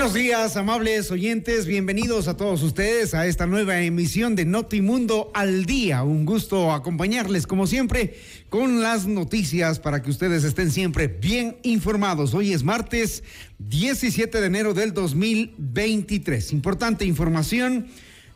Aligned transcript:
Buenos 0.00 0.14
días, 0.14 0.56
amables 0.56 1.10
oyentes. 1.10 1.66
Bienvenidos 1.66 2.26
a 2.26 2.34
todos 2.34 2.62
ustedes 2.62 3.12
a 3.12 3.26
esta 3.26 3.44
nueva 3.44 3.82
emisión 3.82 4.34
de 4.34 4.46
Notimundo 4.46 5.30
al 5.34 5.66
Día. 5.66 6.04
Un 6.04 6.24
gusto 6.24 6.72
acompañarles, 6.72 7.46
como 7.46 7.66
siempre, 7.66 8.18
con 8.48 8.80
las 8.80 9.06
noticias 9.06 9.78
para 9.78 10.00
que 10.00 10.08
ustedes 10.08 10.42
estén 10.42 10.70
siempre 10.70 11.06
bien 11.06 11.58
informados. 11.64 12.32
Hoy 12.32 12.54
es 12.54 12.64
martes 12.64 13.22
17 13.58 14.40
de 14.40 14.46
enero 14.46 14.72
del 14.72 14.94
2023. 14.94 16.54
Importante 16.54 17.04
información 17.04 17.88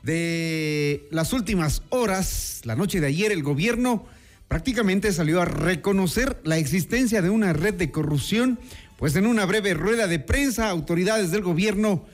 de 0.03 1.09
las 1.11 1.33
últimas 1.33 1.81
horas. 1.89 2.61
La 2.65 2.77
noche 2.77 3.01
de 3.01 3.07
ayer, 3.07 3.33
el 3.33 3.42
gobierno 3.42 4.05
prácticamente 4.48 5.12
salió 5.12 5.41
a 5.41 5.47
reconocer 5.47 6.41
la 6.45 6.59
existencia 6.59 7.23
de 7.23 7.31
una 7.31 7.55
red 7.55 7.73
de 7.73 7.91
corrupción 7.91 8.59
pues 8.98 9.17
en 9.17 9.27
una 9.27 9.45
breve 9.45 9.75
rueda 9.75 10.06
de 10.06 10.19
prensa, 10.19 10.69
autoridades 10.69 11.31
del 11.31 11.42
gobierno 11.42 12.05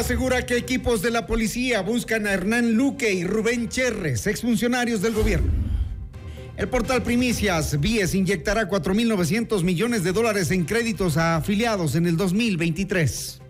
Asegura 0.00 0.46
que 0.46 0.56
equipos 0.56 1.02
de 1.02 1.10
la 1.10 1.26
policía 1.26 1.82
buscan 1.82 2.26
a 2.26 2.32
Hernán 2.32 2.72
Luque 2.72 3.12
y 3.12 3.24
Rubén 3.24 3.68
Cherres, 3.68 4.26
exfuncionarios 4.26 5.02
del 5.02 5.12
gobierno. 5.12 5.52
El 6.56 6.68
portal 6.68 7.02
Primicias, 7.02 7.78
Vies 7.78 8.14
inyectará 8.14 8.68
4.900 8.68 9.62
millones 9.62 10.02
de 10.02 10.12
dólares 10.12 10.50
en 10.52 10.64
créditos 10.64 11.18
a 11.18 11.36
afiliados 11.36 11.94
en 11.96 12.06
el 12.06 12.16
2023. 12.16 13.40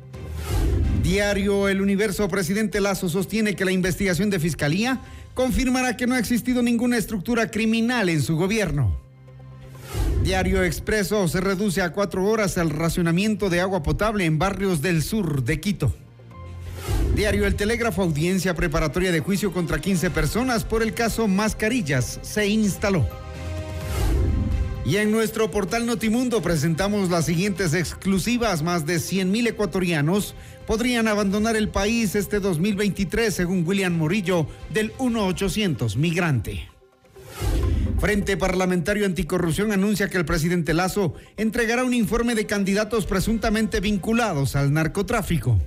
Diario 1.04 1.68
El 1.68 1.80
Universo, 1.80 2.28
presidente 2.28 2.80
Lazo 2.80 3.08
sostiene 3.08 3.54
que 3.54 3.64
la 3.64 3.72
investigación 3.72 4.28
de 4.28 4.40
Fiscalía 4.40 5.00
confirmará 5.34 5.96
que 5.96 6.08
no 6.08 6.16
ha 6.16 6.18
existido 6.18 6.62
ninguna 6.62 6.96
estructura 6.98 7.48
criminal 7.50 8.08
en 8.08 8.22
su 8.22 8.36
gobierno. 8.36 9.00
Diario 10.24 10.64
Expreso 10.64 11.28
se 11.28 11.40
reduce 11.40 11.80
a 11.80 11.92
cuatro 11.92 12.26
horas 12.26 12.56
el 12.56 12.70
racionamiento 12.70 13.50
de 13.50 13.60
agua 13.60 13.84
potable 13.84 14.24
en 14.24 14.38
barrios 14.38 14.82
del 14.82 15.02
sur 15.02 15.44
de 15.44 15.60
Quito. 15.60 15.94
Diario 17.14 17.46
El 17.46 17.56
Telégrafo, 17.56 18.02
audiencia 18.02 18.54
preparatoria 18.54 19.12
de 19.12 19.20
juicio 19.20 19.52
contra 19.52 19.80
15 19.80 20.10
personas 20.10 20.64
por 20.64 20.82
el 20.82 20.94
caso 20.94 21.26
Mascarillas, 21.26 22.20
se 22.22 22.46
instaló. 22.46 23.06
Y 24.84 24.96
en 24.96 25.10
nuestro 25.10 25.50
portal 25.50 25.86
Notimundo 25.86 26.40
presentamos 26.40 27.10
las 27.10 27.26
siguientes 27.26 27.74
exclusivas. 27.74 28.62
Más 28.62 28.86
de 28.86 28.98
100 28.98 29.30
mil 29.30 29.46
ecuatorianos 29.46 30.34
podrían 30.66 31.08
abandonar 31.08 31.56
el 31.56 31.68
país 31.68 32.14
este 32.14 32.40
2023, 32.40 33.34
según 33.34 33.66
William 33.66 33.92
Morillo, 33.92 34.46
del 34.70 34.92
1800 34.98 35.96
Migrante. 35.96 36.68
Frente 37.98 38.36
Parlamentario 38.38 39.04
Anticorrupción 39.04 39.72
anuncia 39.72 40.08
que 40.08 40.16
el 40.16 40.24
presidente 40.24 40.72
Lazo 40.72 41.14
entregará 41.36 41.84
un 41.84 41.92
informe 41.92 42.34
de 42.34 42.46
candidatos 42.46 43.04
presuntamente 43.04 43.80
vinculados 43.80 44.56
al 44.56 44.72
narcotráfico. 44.72 45.58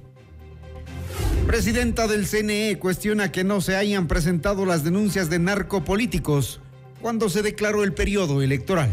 Presidenta 1.48 2.08
del 2.08 2.26
CNE 2.26 2.80
cuestiona 2.80 3.32
que 3.32 3.44
no 3.44 3.62
se 3.62 3.76
hayan 3.76 4.08
presentado 4.08 4.66
las 4.66 4.84
denuncias 4.84 5.30
de 5.30 5.40
narcopolíticos 5.40 6.62
cuando 7.02 7.30
se 7.30 7.42
declaró 7.42 7.84
el 7.84 7.94
periodo 7.94 8.42
electoral. 8.42 8.92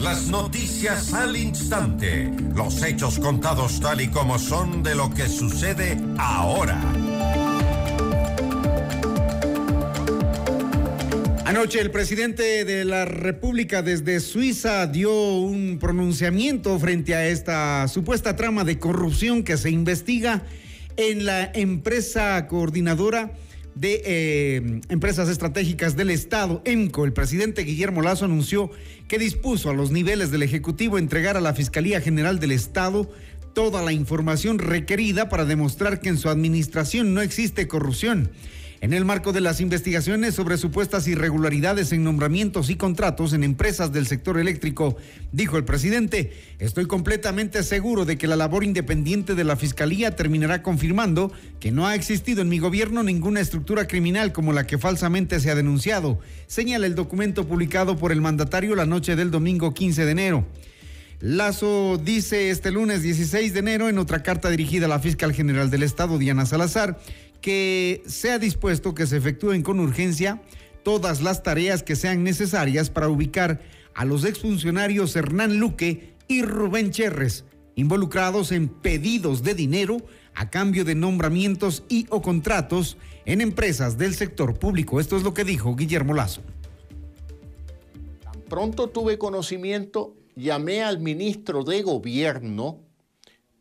Las 0.00 0.28
noticias 0.28 1.14
al 1.14 1.36
instante, 1.36 2.30
los 2.54 2.82
hechos 2.82 3.18
contados 3.18 3.80
tal 3.80 4.02
y 4.02 4.08
como 4.08 4.38
son 4.38 4.82
de 4.82 4.94
lo 4.94 5.10
que 5.10 5.28
sucede 5.28 5.98
ahora. 6.18 6.78
Anoche 11.46 11.80
el 11.80 11.90
presidente 11.90 12.66
de 12.66 12.84
la 12.84 13.06
República 13.06 13.80
desde 13.80 14.20
Suiza 14.20 14.86
dio 14.86 15.38
un 15.38 15.78
pronunciamiento 15.80 16.78
frente 16.78 17.14
a 17.14 17.26
esta 17.28 17.88
supuesta 17.88 18.36
trama 18.36 18.62
de 18.64 18.78
corrupción 18.78 19.42
que 19.42 19.56
se 19.56 19.70
investiga 19.70 20.42
en 20.96 21.26
la 21.26 21.50
empresa 21.54 22.46
coordinadora 22.48 23.32
de 23.74 24.02
eh, 24.06 24.80
empresas 24.88 25.28
estratégicas 25.28 25.96
del 25.96 26.10
Estado, 26.10 26.62
EMCO, 26.64 27.04
el 27.04 27.12
presidente 27.12 27.62
Guillermo 27.62 28.00
Lazo 28.00 28.24
anunció 28.24 28.70
que 29.06 29.18
dispuso 29.18 29.68
a 29.68 29.74
los 29.74 29.90
niveles 29.90 30.30
del 30.30 30.42
Ejecutivo 30.42 30.96
entregar 30.96 31.36
a 31.36 31.42
la 31.42 31.52
Fiscalía 31.52 32.00
General 32.00 32.40
del 32.40 32.52
Estado 32.52 33.10
toda 33.52 33.82
la 33.82 33.92
información 33.92 34.58
requerida 34.58 35.28
para 35.28 35.44
demostrar 35.44 36.00
que 36.00 36.08
en 36.08 36.18
su 36.18 36.28
administración 36.30 37.12
no 37.14 37.20
existe 37.20 37.68
corrupción. 37.68 38.30
En 38.86 38.92
el 38.92 39.04
marco 39.04 39.32
de 39.32 39.40
las 39.40 39.60
investigaciones 39.60 40.36
sobre 40.36 40.56
supuestas 40.58 41.08
irregularidades 41.08 41.90
en 41.90 42.04
nombramientos 42.04 42.70
y 42.70 42.76
contratos 42.76 43.32
en 43.32 43.42
empresas 43.42 43.90
del 43.90 44.06
sector 44.06 44.38
eléctrico, 44.38 44.96
dijo 45.32 45.56
el 45.56 45.64
presidente, 45.64 46.32
estoy 46.60 46.86
completamente 46.86 47.64
seguro 47.64 48.04
de 48.04 48.16
que 48.16 48.28
la 48.28 48.36
labor 48.36 48.62
independiente 48.62 49.34
de 49.34 49.42
la 49.42 49.56
Fiscalía 49.56 50.14
terminará 50.14 50.62
confirmando 50.62 51.32
que 51.58 51.72
no 51.72 51.88
ha 51.88 51.96
existido 51.96 52.42
en 52.42 52.48
mi 52.48 52.60
gobierno 52.60 53.02
ninguna 53.02 53.40
estructura 53.40 53.88
criminal 53.88 54.32
como 54.32 54.52
la 54.52 54.68
que 54.68 54.78
falsamente 54.78 55.40
se 55.40 55.50
ha 55.50 55.56
denunciado, 55.56 56.20
señala 56.46 56.86
el 56.86 56.94
documento 56.94 57.48
publicado 57.48 57.96
por 57.96 58.12
el 58.12 58.20
mandatario 58.20 58.76
la 58.76 58.86
noche 58.86 59.16
del 59.16 59.32
domingo 59.32 59.74
15 59.74 60.04
de 60.04 60.12
enero. 60.12 60.46
Lazo 61.20 61.96
dice 61.96 62.50
este 62.50 62.70
lunes 62.70 63.02
16 63.02 63.54
de 63.54 63.58
enero 63.60 63.88
en 63.88 63.98
otra 63.98 64.22
carta 64.22 64.50
dirigida 64.50 64.84
a 64.84 64.90
la 64.90 64.98
fiscal 64.98 65.32
general 65.32 65.70
del 65.70 65.82
Estado, 65.82 66.18
Diana 66.18 66.44
Salazar, 66.44 66.98
que 67.46 68.02
sea 68.06 68.40
dispuesto 68.40 68.92
que 68.92 69.06
se 69.06 69.16
efectúen 69.16 69.62
con 69.62 69.78
urgencia 69.78 70.42
todas 70.82 71.22
las 71.22 71.44
tareas 71.44 71.84
que 71.84 71.94
sean 71.94 72.24
necesarias 72.24 72.90
para 72.90 73.08
ubicar 73.08 73.60
a 73.94 74.04
los 74.04 74.24
exfuncionarios 74.24 75.14
Hernán 75.14 75.58
Luque 75.58 76.16
y 76.26 76.42
Rubén 76.42 76.90
Cherres, 76.90 77.44
involucrados 77.76 78.50
en 78.50 78.68
pedidos 78.68 79.44
de 79.44 79.54
dinero 79.54 79.98
a 80.34 80.50
cambio 80.50 80.84
de 80.84 80.96
nombramientos 80.96 81.84
y 81.88 82.08
o 82.10 82.20
contratos 82.20 82.96
en 83.26 83.40
empresas 83.40 83.96
del 83.96 84.16
sector 84.16 84.58
público. 84.58 84.98
Esto 84.98 85.16
es 85.16 85.22
lo 85.22 85.32
que 85.32 85.44
dijo 85.44 85.76
Guillermo 85.76 86.14
Lazo. 86.14 86.42
Tan 88.24 88.40
pronto 88.48 88.88
tuve 88.88 89.18
conocimiento, 89.18 90.16
llamé 90.34 90.82
al 90.82 90.98
ministro 90.98 91.62
de 91.62 91.82
Gobierno 91.82 92.85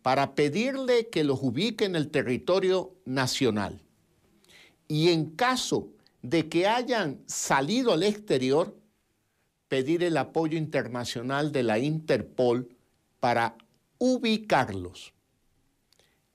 para 0.05 0.35
pedirle 0.35 1.09
que 1.09 1.23
los 1.23 1.41
ubique 1.41 1.83
en 1.83 1.95
el 1.95 2.11
territorio 2.11 2.93
nacional. 3.05 3.81
Y 4.87 5.09
en 5.09 5.31
caso 5.31 5.89
de 6.21 6.47
que 6.47 6.67
hayan 6.67 7.23
salido 7.25 7.91
al 7.91 8.03
exterior, 8.03 8.77
pedir 9.67 10.03
el 10.03 10.15
apoyo 10.17 10.59
internacional 10.59 11.51
de 11.51 11.63
la 11.63 11.79
Interpol 11.79 12.69
para 13.19 13.57
ubicarlos. 13.97 15.11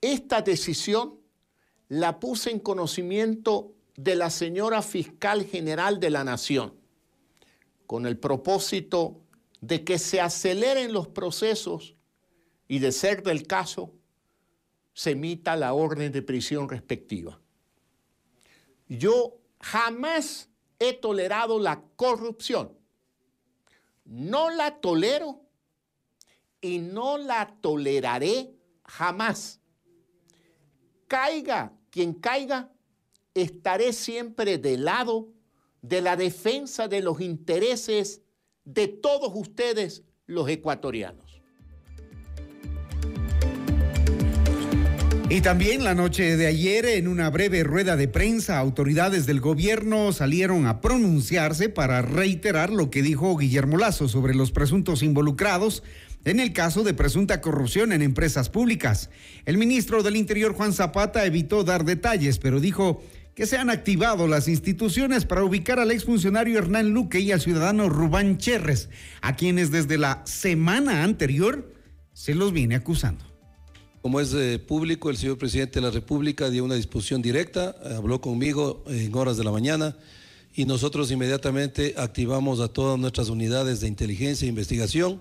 Esta 0.00 0.42
decisión 0.42 1.20
la 1.86 2.18
puse 2.18 2.50
en 2.50 2.58
conocimiento 2.58 3.76
de 3.94 4.16
la 4.16 4.30
señora 4.30 4.82
fiscal 4.82 5.44
general 5.44 6.00
de 6.00 6.10
la 6.10 6.24
Nación, 6.24 6.74
con 7.86 8.04
el 8.04 8.18
propósito 8.18 9.20
de 9.60 9.84
que 9.84 10.00
se 10.00 10.20
aceleren 10.20 10.92
los 10.92 11.06
procesos 11.06 11.94
y 12.70 12.78
de 12.78 12.92
ser 12.92 13.24
del 13.24 13.48
caso, 13.48 13.92
se 14.94 15.10
emita 15.10 15.56
la 15.56 15.74
orden 15.74 16.12
de 16.12 16.22
prisión 16.22 16.68
respectiva. 16.68 17.40
Yo 18.86 19.38
jamás 19.58 20.48
he 20.78 20.92
tolerado 20.92 21.58
la 21.58 21.82
corrupción. 21.96 22.78
No 24.04 24.50
la 24.50 24.78
tolero 24.78 25.40
y 26.60 26.78
no 26.78 27.18
la 27.18 27.56
toleraré 27.60 28.54
jamás. 28.84 29.58
Caiga 31.08 31.72
quien 31.90 32.14
caiga, 32.14 32.70
estaré 33.34 33.92
siempre 33.92 34.58
del 34.58 34.84
lado 34.84 35.32
de 35.82 36.02
la 36.02 36.14
defensa 36.14 36.86
de 36.86 37.00
los 37.00 37.20
intereses 37.20 38.22
de 38.64 38.86
todos 38.86 39.32
ustedes 39.34 40.04
los 40.26 40.48
ecuatorianos. 40.48 41.29
Y 45.32 45.42
también 45.42 45.84
la 45.84 45.94
noche 45.94 46.36
de 46.36 46.48
ayer, 46.48 46.84
en 46.86 47.06
una 47.06 47.30
breve 47.30 47.62
rueda 47.62 47.94
de 47.94 48.08
prensa, 48.08 48.58
autoridades 48.58 49.26
del 49.26 49.38
gobierno 49.38 50.12
salieron 50.12 50.66
a 50.66 50.80
pronunciarse 50.80 51.68
para 51.68 52.02
reiterar 52.02 52.70
lo 52.70 52.90
que 52.90 53.00
dijo 53.00 53.36
Guillermo 53.36 53.76
Lazo 53.76 54.08
sobre 54.08 54.34
los 54.34 54.50
presuntos 54.50 55.04
involucrados 55.04 55.84
en 56.24 56.40
el 56.40 56.52
caso 56.52 56.82
de 56.82 56.94
presunta 56.94 57.40
corrupción 57.40 57.92
en 57.92 58.02
empresas 58.02 58.48
públicas. 58.48 59.08
El 59.44 59.56
ministro 59.56 60.02
del 60.02 60.16
Interior, 60.16 60.52
Juan 60.52 60.72
Zapata, 60.72 61.24
evitó 61.24 61.62
dar 61.62 61.84
detalles, 61.84 62.38
pero 62.38 62.58
dijo 62.58 63.00
que 63.36 63.46
se 63.46 63.56
han 63.56 63.70
activado 63.70 64.26
las 64.26 64.48
instituciones 64.48 65.26
para 65.26 65.44
ubicar 65.44 65.78
al 65.78 65.92
exfuncionario 65.92 66.58
Hernán 66.58 66.90
Luque 66.90 67.20
y 67.20 67.30
al 67.30 67.40
ciudadano 67.40 67.88
Rubán 67.88 68.38
Cherres, 68.38 68.90
a 69.20 69.36
quienes 69.36 69.70
desde 69.70 69.96
la 69.96 70.22
semana 70.26 71.04
anterior 71.04 71.72
se 72.12 72.34
los 72.34 72.52
viene 72.52 72.74
acusando. 72.74 73.29
Como 74.02 74.18
es 74.18 74.32
eh, 74.32 74.58
público, 74.58 75.10
el 75.10 75.18
señor 75.18 75.36
presidente 75.36 75.78
de 75.78 75.86
la 75.86 75.92
República 75.92 76.48
dio 76.48 76.64
una 76.64 76.74
disposición 76.74 77.20
directa, 77.20 77.76
eh, 77.84 77.94
habló 77.94 78.18
conmigo 78.18 78.82
en 78.86 79.14
horas 79.14 79.36
de 79.36 79.44
la 79.44 79.50
mañana 79.50 79.94
y 80.54 80.64
nosotros 80.64 81.10
inmediatamente 81.10 81.94
activamos 81.98 82.60
a 82.60 82.68
todas 82.68 82.98
nuestras 82.98 83.28
unidades 83.28 83.80
de 83.80 83.88
inteligencia 83.88 84.46
e 84.46 84.48
investigación, 84.48 85.20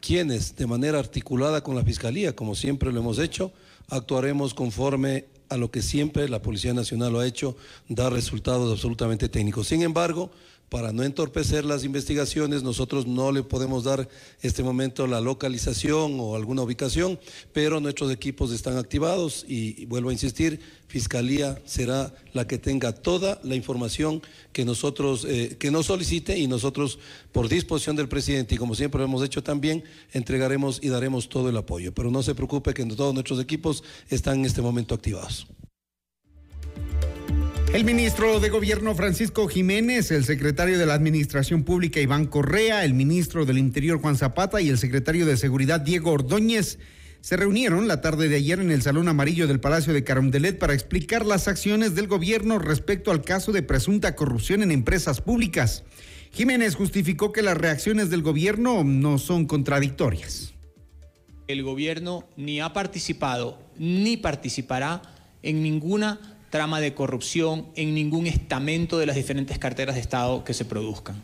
quienes 0.00 0.54
de 0.54 0.68
manera 0.68 1.00
articulada 1.00 1.64
con 1.64 1.74
la 1.74 1.82
Fiscalía, 1.82 2.36
como 2.36 2.54
siempre 2.54 2.92
lo 2.92 3.00
hemos 3.00 3.18
hecho, 3.18 3.52
actuaremos 3.88 4.54
conforme 4.54 5.24
a 5.48 5.56
lo 5.56 5.72
que 5.72 5.82
siempre 5.82 6.28
la 6.28 6.40
Policía 6.40 6.72
Nacional 6.72 7.12
lo 7.12 7.18
ha 7.18 7.26
hecho, 7.26 7.56
dar 7.88 8.12
resultados 8.12 8.70
absolutamente 8.70 9.28
técnicos. 9.28 9.66
Sin 9.66 9.82
embargo, 9.82 10.30
para 10.70 10.92
no 10.92 11.02
entorpecer 11.02 11.64
las 11.64 11.84
investigaciones, 11.84 12.62
nosotros 12.62 13.04
no 13.04 13.32
le 13.32 13.42
podemos 13.42 13.82
dar 13.82 14.08
este 14.40 14.62
momento 14.62 15.08
la 15.08 15.20
localización 15.20 16.18
o 16.20 16.36
alguna 16.36 16.62
ubicación, 16.62 17.18
pero 17.52 17.80
nuestros 17.80 18.12
equipos 18.12 18.52
están 18.52 18.78
activados 18.78 19.44
y, 19.48 19.84
vuelvo 19.86 20.10
a 20.10 20.12
insistir, 20.12 20.60
Fiscalía 20.86 21.60
será 21.64 22.14
la 22.32 22.46
que 22.46 22.56
tenga 22.56 22.92
toda 22.92 23.40
la 23.42 23.56
información 23.56 24.22
que 24.52 24.64
nosotros, 24.64 25.26
eh, 25.28 25.56
que 25.58 25.72
nos 25.72 25.86
solicite 25.86 26.38
y 26.38 26.46
nosotros, 26.46 27.00
por 27.32 27.48
disposición 27.48 27.96
del 27.96 28.08
presidente 28.08 28.54
y 28.54 28.58
como 28.58 28.76
siempre 28.76 29.00
lo 29.00 29.04
hemos 29.04 29.24
hecho 29.24 29.42
también, 29.42 29.82
entregaremos 30.12 30.78
y 30.82 30.88
daremos 30.88 31.28
todo 31.28 31.48
el 31.48 31.56
apoyo. 31.56 31.92
Pero 31.92 32.10
no 32.10 32.22
se 32.22 32.34
preocupe 32.34 32.74
que 32.74 32.86
todos 32.86 33.12
nuestros 33.12 33.40
equipos 33.40 33.82
están 34.08 34.40
en 34.40 34.46
este 34.46 34.62
momento 34.62 34.94
activados. 34.94 35.46
El 37.72 37.84
ministro 37.84 38.40
de 38.40 38.48
Gobierno 38.48 38.96
Francisco 38.96 39.46
Jiménez, 39.46 40.10
el 40.10 40.24
secretario 40.24 40.76
de 40.76 40.86
la 40.86 40.94
Administración 40.94 41.62
Pública 41.62 42.00
Iván 42.00 42.26
Correa, 42.26 42.84
el 42.84 42.94
ministro 42.94 43.46
del 43.46 43.58
Interior 43.58 44.00
Juan 44.00 44.16
Zapata 44.16 44.60
y 44.60 44.68
el 44.70 44.76
secretario 44.76 45.24
de 45.24 45.36
Seguridad 45.36 45.78
Diego 45.78 46.10
Ordóñez 46.10 46.80
se 47.20 47.36
reunieron 47.36 47.86
la 47.86 48.00
tarde 48.00 48.28
de 48.28 48.34
ayer 48.34 48.58
en 48.58 48.72
el 48.72 48.82
Salón 48.82 49.06
Amarillo 49.06 49.46
del 49.46 49.60
Palacio 49.60 49.92
de 49.92 50.02
Carondelet 50.02 50.58
para 50.58 50.74
explicar 50.74 51.24
las 51.24 51.46
acciones 51.46 51.94
del 51.94 52.08
gobierno 52.08 52.58
respecto 52.58 53.12
al 53.12 53.22
caso 53.22 53.52
de 53.52 53.62
presunta 53.62 54.16
corrupción 54.16 54.64
en 54.64 54.72
empresas 54.72 55.20
públicas. 55.20 55.84
Jiménez 56.32 56.74
justificó 56.74 57.30
que 57.30 57.42
las 57.42 57.56
reacciones 57.56 58.10
del 58.10 58.22
gobierno 58.22 58.82
no 58.82 59.18
son 59.18 59.46
contradictorias. 59.46 60.54
El 61.46 61.62
gobierno 61.62 62.28
ni 62.36 62.60
ha 62.60 62.72
participado 62.72 63.60
ni 63.78 64.16
participará 64.16 65.02
en 65.44 65.62
ninguna 65.62 66.39
trama 66.50 66.80
de 66.80 66.94
corrupción 66.94 67.66
en 67.76 67.94
ningún 67.94 68.26
estamento 68.26 68.98
de 68.98 69.06
las 69.06 69.16
diferentes 69.16 69.58
carteras 69.58 69.94
de 69.94 70.00
Estado 70.00 70.44
que 70.44 70.52
se 70.52 70.64
produzcan. 70.64 71.22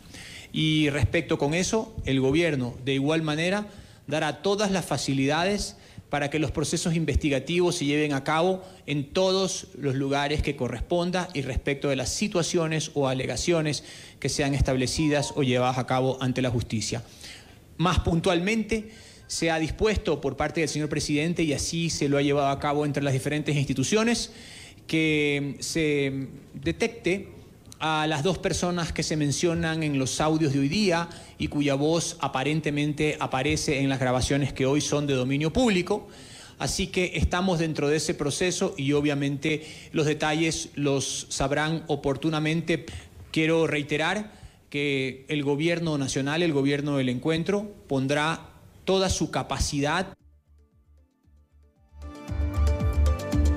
Y 0.53 0.89
respecto 0.89 1.37
con 1.37 1.53
eso, 1.53 1.93
el 2.05 2.19
gobierno 2.21 2.73
de 2.83 2.93
igual 2.93 3.21
manera 3.21 3.67
dará 4.07 4.41
todas 4.41 4.71
las 4.71 4.85
facilidades 4.85 5.75
para 6.09 6.29
que 6.29 6.39
los 6.39 6.51
procesos 6.51 6.95
investigativos 6.95 7.75
se 7.75 7.85
lleven 7.85 8.13
a 8.13 8.23
cabo 8.23 8.63
en 8.85 9.11
todos 9.11 9.67
los 9.77 9.95
lugares 9.95 10.41
que 10.41 10.55
corresponda 10.55 11.27
y 11.33 11.41
respecto 11.41 11.89
de 11.89 11.97
las 11.97 12.09
situaciones 12.09 12.91
o 12.93 13.09
alegaciones 13.09 13.83
que 14.19 14.29
sean 14.29 14.53
establecidas 14.53 15.33
o 15.35 15.43
llevadas 15.43 15.77
a 15.77 15.85
cabo 15.85 16.17
ante 16.21 16.41
la 16.41 16.49
justicia. 16.49 17.03
Más 17.75 17.99
puntualmente, 17.99 18.89
se 19.27 19.51
ha 19.51 19.59
dispuesto 19.59 20.21
por 20.21 20.37
parte 20.37 20.61
del 20.61 20.69
señor 20.69 20.87
presidente 20.87 21.43
y 21.43 21.51
así 21.51 21.89
se 21.89 22.07
lo 22.07 22.17
ha 22.17 22.21
llevado 22.21 22.47
a 22.47 22.59
cabo 22.59 22.85
entre 22.85 23.03
las 23.03 23.11
diferentes 23.11 23.57
instituciones 23.57 24.31
que 24.87 25.57
se 25.59 26.27
detecte 26.53 27.29
a 27.79 28.07
las 28.07 28.23
dos 28.23 28.37
personas 28.39 28.91
que 28.91 29.03
se 29.03 29.15
mencionan 29.15 29.83
en 29.83 29.99
los 29.99 30.19
audios 30.19 30.53
de 30.53 30.59
hoy 30.59 30.69
día 30.69 31.09
y 31.37 31.47
cuya 31.47 31.75
voz 31.75 32.17
aparentemente 32.21 33.17
aparece 33.19 33.79
en 33.79 33.89
las 33.89 33.99
grabaciones 33.99 34.53
que 34.53 34.65
hoy 34.65 34.81
son 34.81 35.05
de 35.05 35.13
dominio 35.13 35.53
público. 35.53 36.07
Así 36.57 36.87
que 36.87 37.11
estamos 37.15 37.59
dentro 37.59 37.87
de 37.87 37.97
ese 37.97 38.15
proceso 38.15 38.73
y 38.77 38.93
obviamente 38.93 39.67
los 39.91 40.07
detalles 40.07 40.69
los 40.73 41.27
sabrán 41.29 41.83
oportunamente. 41.87 42.85
Quiero 43.31 43.67
reiterar 43.67 44.31
que 44.71 45.25
el 45.27 45.43
gobierno 45.43 45.97
nacional, 45.99 46.41
el 46.41 46.53
gobierno 46.53 46.97
del 46.97 47.09
encuentro, 47.09 47.71
pondrá 47.87 48.49
toda 48.85 49.09
su 49.09 49.29
capacidad 49.29 50.17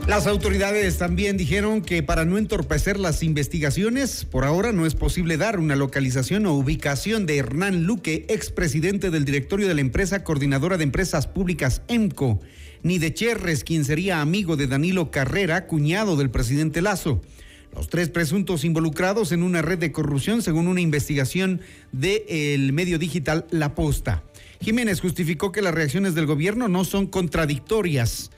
Las 0.06 0.26
autoridades 0.26 0.98
también 0.98 1.36
dijeron 1.36 1.82
que 1.82 2.02
para 2.02 2.24
no 2.24 2.36
entorpecer 2.36 2.98
las 2.98 3.22
investigaciones, 3.22 4.24
por 4.24 4.44
ahora 4.44 4.72
no 4.72 4.84
es 4.84 4.94
posible 4.94 5.36
dar 5.36 5.60
una 5.60 5.76
localización 5.76 6.46
o 6.46 6.54
ubicación 6.54 7.26
de 7.26 7.36
Hernán 7.36 7.84
Luque, 7.84 8.26
expresidente 8.28 9.10
del 9.10 9.24
directorio 9.24 9.68
de 9.68 9.74
la 9.74 9.80
empresa 9.82 10.24
coordinadora 10.24 10.78
de 10.78 10.84
empresas 10.84 11.28
públicas 11.28 11.82
EMCO, 11.86 12.40
ni 12.82 12.98
de 12.98 13.14
Cherres, 13.14 13.62
quien 13.62 13.84
sería 13.84 14.20
amigo 14.20 14.56
de 14.56 14.66
Danilo 14.66 15.12
Carrera, 15.12 15.66
cuñado 15.66 16.16
del 16.16 16.30
presidente 16.30 16.82
Lazo. 16.82 17.20
los 17.72 17.88
tres 17.88 18.08
presuntos 18.08 18.64
involucrados 18.64 19.30
en 19.30 19.44
una 19.44 19.62
red 19.62 19.78
de 19.78 19.92
corrupción 19.92 20.42
según 20.42 20.66
una 20.66 20.80
investigación 20.80 21.60
del 21.92 22.72
medio 22.72 22.98
digital 22.98 23.46
La 23.50 23.76
Posta. 23.76 24.24
Jiménez 24.60 25.00
justificó 25.00 25.52
que 25.52 25.62
las 25.62 25.72
reacciones 25.72 26.14
del 26.16 26.26
gobierno 26.26 26.68
no 26.68 26.84
son 26.84 27.06
contradictorias. 27.06 28.30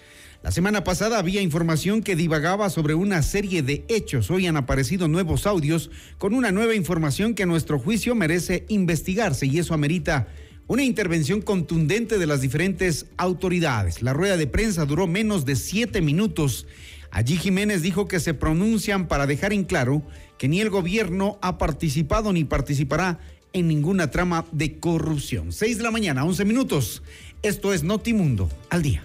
La 0.42 0.50
semana 0.50 0.82
pasada 0.82 1.18
había 1.18 1.40
información 1.40 2.02
que 2.02 2.16
divagaba 2.16 2.68
sobre 2.68 2.94
una 2.94 3.22
serie 3.22 3.62
de 3.62 3.84
hechos. 3.86 4.28
Hoy 4.28 4.48
han 4.48 4.56
aparecido 4.56 5.06
nuevos 5.06 5.46
audios 5.46 5.88
con 6.18 6.34
una 6.34 6.50
nueva 6.50 6.74
información 6.74 7.34
que 7.34 7.44
a 7.44 7.46
nuestro 7.46 7.78
juicio 7.78 8.16
merece 8.16 8.64
investigarse 8.68 9.46
y 9.46 9.60
eso 9.60 9.72
amerita 9.72 10.26
una 10.66 10.82
intervención 10.82 11.42
contundente 11.42 12.18
de 12.18 12.26
las 12.26 12.40
diferentes 12.40 13.06
autoridades. 13.18 14.02
La 14.02 14.14
rueda 14.14 14.36
de 14.36 14.48
prensa 14.48 14.84
duró 14.84 15.06
menos 15.06 15.44
de 15.44 15.54
siete 15.54 16.00
minutos. 16.00 16.66
Allí 17.12 17.36
Jiménez 17.36 17.82
dijo 17.82 18.08
que 18.08 18.18
se 18.18 18.34
pronuncian 18.34 19.06
para 19.06 19.28
dejar 19.28 19.52
en 19.52 19.62
claro 19.62 20.02
que 20.38 20.48
ni 20.48 20.60
el 20.60 20.70
gobierno 20.70 21.38
ha 21.40 21.56
participado 21.56 22.32
ni 22.32 22.42
participará 22.42 23.20
en 23.52 23.68
ninguna 23.68 24.10
trama 24.10 24.44
de 24.50 24.80
corrupción. 24.80 25.52
Seis 25.52 25.76
de 25.76 25.84
la 25.84 25.92
mañana, 25.92 26.24
once 26.24 26.44
minutos. 26.44 27.04
Esto 27.44 27.72
es 27.72 27.84
Notimundo 27.84 28.50
al 28.70 28.82
día. 28.82 29.04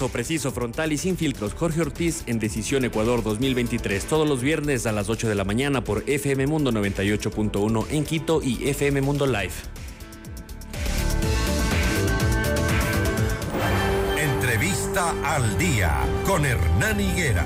Riguroso, 0.00 0.12
preciso, 0.14 0.50
frontal 0.50 0.92
y 0.92 0.96
sin 0.96 1.18
filtros. 1.18 1.52
Jorge 1.52 1.82
Ortiz 1.82 2.22
en 2.26 2.38
Decisión 2.38 2.86
Ecuador 2.86 3.22
2023. 3.22 4.06
Todos 4.06 4.26
los 4.26 4.40
viernes 4.40 4.86
a 4.86 4.92
las 4.92 5.10
8 5.10 5.28
de 5.28 5.34
la 5.34 5.44
mañana 5.44 5.84
por 5.84 6.04
FM 6.06 6.46
Mundo 6.46 6.72
98.1 6.72 7.86
en 7.90 8.04
Quito 8.04 8.40
y 8.42 8.66
FM 8.70 9.02
Mundo 9.02 9.26
Live. 9.26 9.52
Entrevista 14.18 15.14
al 15.22 15.58
día 15.58 15.98
con 16.24 16.46
Hernán 16.46 16.98
Higuera. 16.98 17.44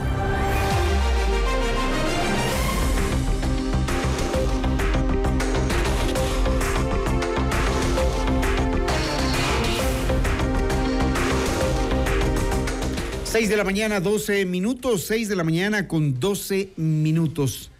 6 13.34 13.48
de 13.48 13.56
la 13.56 13.64
mañana, 13.64 13.98
12 13.98 14.46
minutos, 14.46 15.06
6 15.08 15.28
de 15.28 15.34
la 15.34 15.42
mañana 15.42 15.88
con 15.88 16.20
12 16.20 16.70
minutos. 16.76 17.72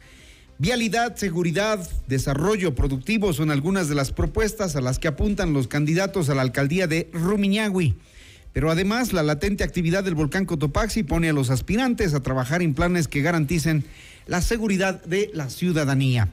Vialidad, 0.58 1.14
seguridad, 1.14 1.88
desarrollo 2.08 2.74
productivo 2.74 3.32
son 3.32 3.52
algunas 3.52 3.88
de 3.88 3.94
las 3.94 4.10
propuestas 4.10 4.74
a 4.74 4.80
las 4.80 4.98
que 4.98 5.06
apuntan 5.06 5.52
los 5.52 5.68
candidatos 5.68 6.28
a 6.28 6.34
la 6.34 6.42
alcaldía 6.42 6.88
de 6.88 7.08
Rumiñahui. 7.12 7.94
Pero 8.52 8.68
además, 8.68 9.12
la 9.12 9.22
latente 9.22 9.62
actividad 9.62 10.02
del 10.02 10.16
volcán 10.16 10.44
Cotopaxi 10.44 11.04
pone 11.04 11.28
a 11.28 11.32
los 11.32 11.50
aspirantes 11.50 12.14
a 12.14 12.20
trabajar 12.20 12.60
en 12.60 12.74
planes 12.74 13.06
que 13.06 13.22
garanticen 13.22 13.84
la 14.26 14.42
seguridad 14.42 15.04
de 15.04 15.30
la 15.34 15.50
ciudadanía. 15.50 16.30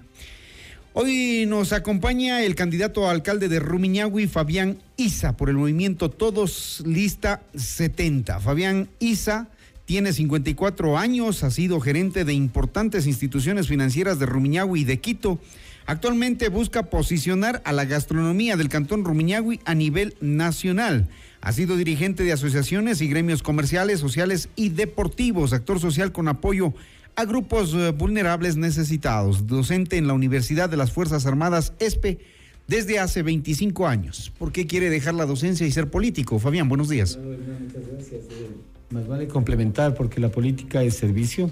Hoy 0.93 1.45
nos 1.47 1.71
acompaña 1.71 2.43
el 2.43 2.53
candidato 2.53 3.07
a 3.07 3.11
alcalde 3.11 3.47
de 3.47 3.61
Rumiñahui, 3.61 4.27
Fabián 4.27 4.77
Isa, 4.97 5.37
por 5.37 5.49
el 5.49 5.55
movimiento 5.55 6.09
Todos 6.09 6.83
Lista 6.85 7.43
70. 7.55 8.41
Fabián 8.41 8.89
Isa 8.99 9.47
tiene 9.85 10.11
54 10.11 10.97
años, 10.97 11.45
ha 11.45 11.49
sido 11.49 11.79
gerente 11.79 12.25
de 12.25 12.33
importantes 12.33 13.07
instituciones 13.07 13.69
financieras 13.69 14.19
de 14.19 14.25
Rumiñahui 14.25 14.81
y 14.81 14.83
de 14.83 14.99
Quito. 14.99 15.39
Actualmente 15.85 16.49
busca 16.49 16.83
posicionar 16.83 17.61
a 17.63 17.71
la 17.71 17.85
gastronomía 17.85 18.57
del 18.57 18.67
cantón 18.67 19.05
Rumiñahui 19.05 19.61
a 19.63 19.73
nivel 19.73 20.15
nacional. 20.19 21.07
Ha 21.39 21.53
sido 21.53 21.77
dirigente 21.77 22.23
de 22.23 22.33
asociaciones 22.33 22.99
y 22.99 23.07
gremios 23.07 23.43
comerciales, 23.43 24.01
sociales 24.01 24.49
y 24.57 24.69
deportivos, 24.69 25.53
actor 25.53 25.79
social 25.79 26.11
con 26.11 26.27
apoyo 26.27 26.73
a 27.15 27.25
grupos 27.25 27.73
eh, 27.73 27.91
vulnerables 27.91 28.57
necesitados, 28.57 29.47
docente 29.47 29.97
en 29.97 30.07
la 30.07 30.13
Universidad 30.13 30.69
de 30.69 30.77
las 30.77 30.91
Fuerzas 30.91 31.25
Armadas 31.25 31.73
ESPE 31.79 32.19
desde 32.67 32.99
hace 32.99 33.23
25 33.23 33.87
años. 33.87 34.31
¿Por 34.37 34.51
qué 34.51 34.67
quiere 34.67 34.89
dejar 34.89 35.13
la 35.13 35.25
docencia 35.25 35.67
y 35.67 35.71
ser 35.71 35.89
político? 35.89 36.39
Fabián, 36.39 36.69
buenos 36.69 36.89
días. 36.89 37.17
muchas 37.17 37.87
gracias. 37.91 38.25
Eh, 38.31 38.49
más 38.91 39.07
vale 39.07 39.27
complementar 39.27 39.95
porque 39.95 40.19
la 40.19 40.29
política 40.29 40.83
es 40.83 40.95
servicio 40.95 41.51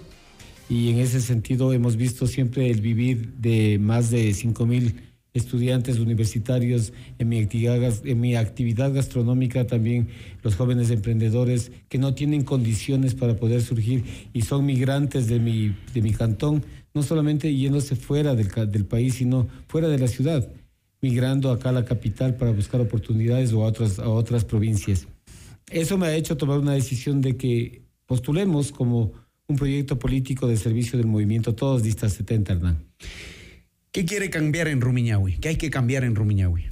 y 0.70 0.92
en 0.92 1.00
ese 1.00 1.22
sentido 1.22 1.74
hemos 1.74 1.96
visto 1.96 2.28
siempre 2.28 2.70
el 2.70 2.82
vivir 2.82 3.34
de 3.34 3.80
más 3.80 4.12
de 4.12 4.34
5 4.34 4.66
mil 4.66 5.09
estudiantes 5.34 6.00
universitarios 6.00 6.92
en 7.18 7.30
mi, 7.30 7.40
actividad, 7.40 8.06
en 8.06 8.20
mi 8.20 8.36
actividad 8.36 8.94
gastronómica, 8.94 9.68
también 9.68 10.08
los 10.44 10.56
jóvenes 10.56 10.90
emprendedores 10.90 11.72
que 11.88 11.98
no 11.98 12.14
tienen 12.14 12.44
condiciones 12.44 13.14
para 13.14 13.36
poder 13.36 13.62
surgir 13.62 14.04
y 14.34 14.42
son 14.42 14.66
migrantes 14.66 15.28
de 15.28 15.40
mi, 15.40 15.76
de 15.94 16.02
mi 16.02 16.14
cantón, 16.14 16.64
no 16.94 17.04
solamente 17.04 17.54
yéndose 17.54 17.96
fuera 17.96 18.36
del, 18.36 18.50
del 18.72 18.86
país, 18.86 19.16
sino 19.16 19.48
fuera 19.68 19.88
de 19.88 20.00
la 20.00 20.08
ciudad, 20.08 20.50
migrando 21.02 21.52
acá 21.52 21.70
a 21.70 21.74
la 21.74 21.86
capital 21.86 22.36
para 22.36 22.52
buscar 22.52 22.82
oportunidades 22.82 23.54
o 23.54 23.64
a 23.64 23.68
otras, 23.68 24.00
a 24.00 24.10
otras 24.10 24.46
provincias. 24.46 25.08
Eso 25.70 25.98
me 25.98 26.08
ha 26.08 26.16
hecho 26.16 26.36
tomar 26.36 26.58
una 26.58 26.74
decisión 26.74 27.22
de 27.22 27.38
que 27.38 27.84
postulemos 28.08 28.72
como 28.72 29.14
un 29.48 29.56
proyecto 29.56 29.98
político 30.00 30.48
de 30.48 30.58
servicio 30.58 30.98
del 30.98 31.08
movimiento 31.08 31.54
Todos 31.54 31.84
Distas 31.84 32.14
70, 32.14 32.54
Hernán. 32.54 32.84
¿Qué 34.00 34.06
quiere 34.06 34.30
cambiar 34.30 34.70
en 34.70 34.80
Rumiñahui? 34.80 35.40
¿Qué 35.40 35.50
hay 35.50 35.56
que 35.58 35.70
cambiar 35.70 36.06
en 36.06 36.16
Rumiñahui? 36.16 36.64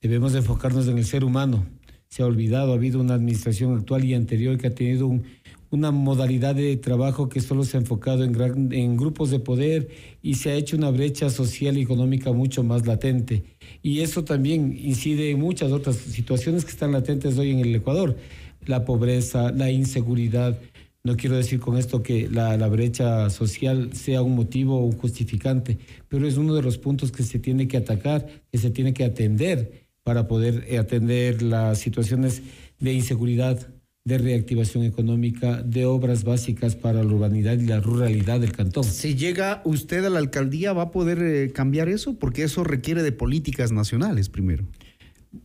Debemos 0.00 0.34
enfocarnos 0.34 0.88
en 0.88 0.96
el 0.96 1.04
ser 1.04 1.24
humano. 1.24 1.66
Se 2.08 2.22
ha 2.22 2.26
olvidado, 2.26 2.72
ha 2.72 2.76
habido 2.76 3.00
una 3.00 3.12
administración 3.12 3.76
actual 3.76 4.02
y 4.06 4.14
anterior 4.14 4.56
que 4.56 4.68
ha 4.68 4.74
tenido 4.74 5.20
una 5.68 5.90
modalidad 5.90 6.54
de 6.54 6.74
trabajo 6.78 7.28
que 7.28 7.42
solo 7.42 7.64
se 7.64 7.76
ha 7.76 7.80
enfocado 7.80 8.24
en, 8.24 8.72
en 8.72 8.96
grupos 8.96 9.28
de 9.30 9.40
poder 9.40 9.90
y 10.22 10.36
se 10.36 10.52
ha 10.52 10.54
hecho 10.54 10.74
una 10.74 10.90
brecha 10.90 11.28
social 11.28 11.76
y 11.76 11.82
económica 11.82 12.32
mucho 12.32 12.62
más 12.62 12.86
latente. 12.86 13.44
Y 13.82 14.00
eso 14.00 14.24
también 14.24 14.74
incide 14.82 15.32
en 15.32 15.38
muchas 15.38 15.72
otras 15.72 15.96
situaciones 15.96 16.64
que 16.64 16.70
están 16.70 16.92
latentes 16.92 17.36
hoy 17.36 17.50
en 17.50 17.58
el 17.58 17.74
Ecuador. 17.74 18.16
La 18.64 18.86
pobreza, 18.86 19.52
la 19.52 19.70
inseguridad, 19.70 20.58
no 21.02 21.16
quiero 21.16 21.36
decir 21.36 21.60
con 21.60 21.78
esto 21.78 22.02
que 22.02 22.28
la, 22.28 22.56
brecha 22.68 23.30
social 23.30 23.94
sea 23.94 24.22
un 24.22 24.34
motivo 24.34 24.78
o 24.78 24.84
un 24.84 24.92
justificante, 24.92 25.78
pero 26.08 26.26
es 26.26 26.36
uno 26.36 26.54
de 26.54 26.62
los 26.62 26.78
puntos 26.78 27.10
que 27.10 27.22
se 27.22 27.38
tiene 27.38 27.68
que 27.68 27.78
atacar, 27.78 28.26
que 28.50 28.58
se 28.58 28.70
tiene 28.70 28.92
que 28.92 29.04
atender 29.04 29.88
para 30.02 30.28
poder 30.28 30.64
eh, 30.68 30.78
atender 30.78 31.42
las 31.42 31.78
situaciones 31.78 32.42
de 32.78 32.92
inseguridad, 32.92 33.68
de 34.04 34.18
reactivación 34.18 34.84
económica, 34.84 35.62
de 35.62 35.86
obras 35.86 36.24
básicas 36.24 36.74
para 36.74 37.02
la 37.02 37.12
urbanidad 37.12 37.58
y 37.58 37.66
la 37.66 37.80
ruralidad 37.80 38.40
del 38.40 38.52
cantón. 38.52 38.84
Si 38.84 39.14
llega 39.14 39.62
usted 39.64 40.04
a 40.04 40.10
la 40.10 40.18
alcaldía, 40.18 40.72
¿va 40.72 40.84
a 40.84 40.90
poder 40.90 41.22
eh, 41.22 41.52
cambiar 41.52 41.88
eso? 41.88 42.18
Porque 42.18 42.42
eso 42.42 42.64
requiere 42.64 43.02
de 43.02 43.12
políticas 43.12 43.72
nacionales 43.72 44.28
primero. 44.28 44.64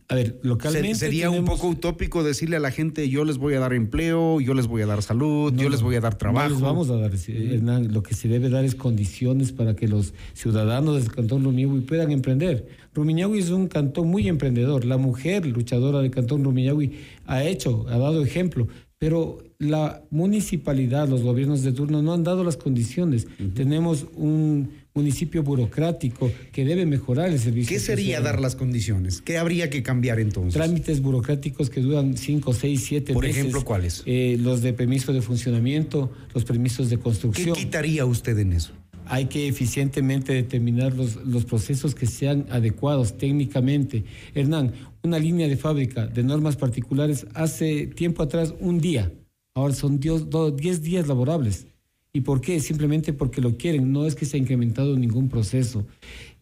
A 0.08 0.16
ver, 0.16 0.40
localmente. 0.42 0.96
Sería 0.96 1.30
un 1.30 1.44
poco 1.44 1.68
utópico 1.68 2.24
decirle 2.24 2.56
a 2.56 2.60
la 2.60 2.72
gente: 2.72 3.08
yo 3.08 3.24
les 3.24 3.38
voy 3.38 3.54
a 3.54 3.60
dar 3.60 3.72
empleo, 3.72 4.40
yo 4.40 4.52
les 4.52 4.66
voy 4.66 4.82
a 4.82 4.86
dar 4.86 5.00
salud, 5.00 5.54
yo 5.54 5.68
les 5.68 5.80
voy 5.80 5.94
a 5.94 6.00
dar 6.00 6.16
trabajo. 6.16 6.48
No 6.48 6.54
les 6.54 6.62
vamos 6.62 6.90
a 6.90 6.96
dar, 6.96 7.12
Hernán. 7.14 7.92
Lo 7.92 8.02
que 8.02 8.14
se 8.14 8.26
debe 8.26 8.48
dar 8.48 8.64
es 8.64 8.74
condiciones 8.74 9.52
para 9.52 9.76
que 9.76 9.86
los 9.86 10.12
ciudadanos 10.32 10.96
del 10.96 11.12
cantón 11.12 11.44
Rumiñahui 11.44 11.82
puedan 11.82 12.10
emprender. 12.10 12.66
Rumiñahui 12.94 13.38
es 13.38 13.50
un 13.50 13.68
cantón 13.68 14.08
muy 14.08 14.26
emprendedor. 14.26 14.84
La 14.84 14.96
mujer 14.96 15.46
luchadora 15.46 16.00
del 16.00 16.10
cantón 16.10 16.42
Rumiñahui 16.42 16.92
ha 17.26 17.44
hecho, 17.44 17.86
ha 17.88 17.98
dado 17.98 18.24
ejemplo. 18.24 18.66
Pero 18.98 19.44
la 19.58 20.02
municipalidad, 20.10 21.06
los 21.06 21.22
gobiernos 21.22 21.62
de 21.62 21.72
turno 21.72 22.02
no 22.02 22.14
han 22.14 22.24
dado 22.24 22.42
las 22.42 22.56
condiciones. 22.56 23.28
Tenemos 23.54 24.06
un 24.14 24.70
municipio 24.96 25.42
burocrático 25.42 26.32
que 26.52 26.64
debe 26.64 26.86
mejorar 26.86 27.28
el 27.28 27.38
servicio. 27.38 27.76
¿Qué 27.76 27.80
sería 27.80 28.20
dar 28.20 28.40
las 28.40 28.56
condiciones? 28.56 29.20
¿Qué 29.20 29.38
habría 29.38 29.70
que 29.70 29.82
cambiar 29.82 30.18
entonces? 30.18 30.54
Trámites 30.54 31.00
burocráticos 31.00 31.70
que 31.70 31.80
duran 31.80 32.16
5, 32.16 32.52
6, 32.52 32.82
7 32.82 33.00
meses. 33.00 33.14
Por 33.14 33.26
ejemplo, 33.26 33.64
¿cuáles? 33.64 34.02
Eh, 34.06 34.36
los 34.40 34.62
de 34.62 34.72
permiso 34.72 35.12
de 35.12 35.22
funcionamiento, 35.22 36.10
los 36.34 36.44
permisos 36.44 36.90
de 36.90 36.98
construcción. 36.98 37.54
¿Qué 37.54 37.64
quitaría 37.64 38.06
usted 38.06 38.38
en 38.38 38.54
eso? 38.54 38.72
Hay 39.08 39.26
que 39.26 39.46
eficientemente 39.46 40.32
determinar 40.32 40.92
los, 40.94 41.16
los 41.24 41.44
procesos 41.44 41.94
que 41.94 42.06
sean 42.06 42.46
adecuados 42.50 43.16
técnicamente. 43.18 44.04
Hernán, 44.34 44.72
una 45.04 45.18
línea 45.20 45.46
de 45.46 45.56
fábrica 45.56 46.08
de 46.08 46.24
normas 46.24 46.56
particulares 46.56 47.26
hace 47.34 47.86
tiempo 47.86 48.24
atrás 48.24 48.52
un 48.58 48.80
día, 48.80 49.12
ahora 49.54 49.74
son 49.74 50.00
10 50.00 50.82
días 50.82 51.06
laborables 51.06 51.66
¿Y 52.16 52.22
por 52.22 52.40
qué? 52.40 52.60
Simplemente 52.60 53.12
porque 53.12 53.42
lo 53.42 53.58
quieren, 53.58 53.92
no 53.92 54.06
es 54.06 54.14
que 54.14 54.24
se 54.24 54.38
ha 54.38 54.40
incrementado 54.40 54.96
ningún 54.96 55.28
proceso. 55.28 55.86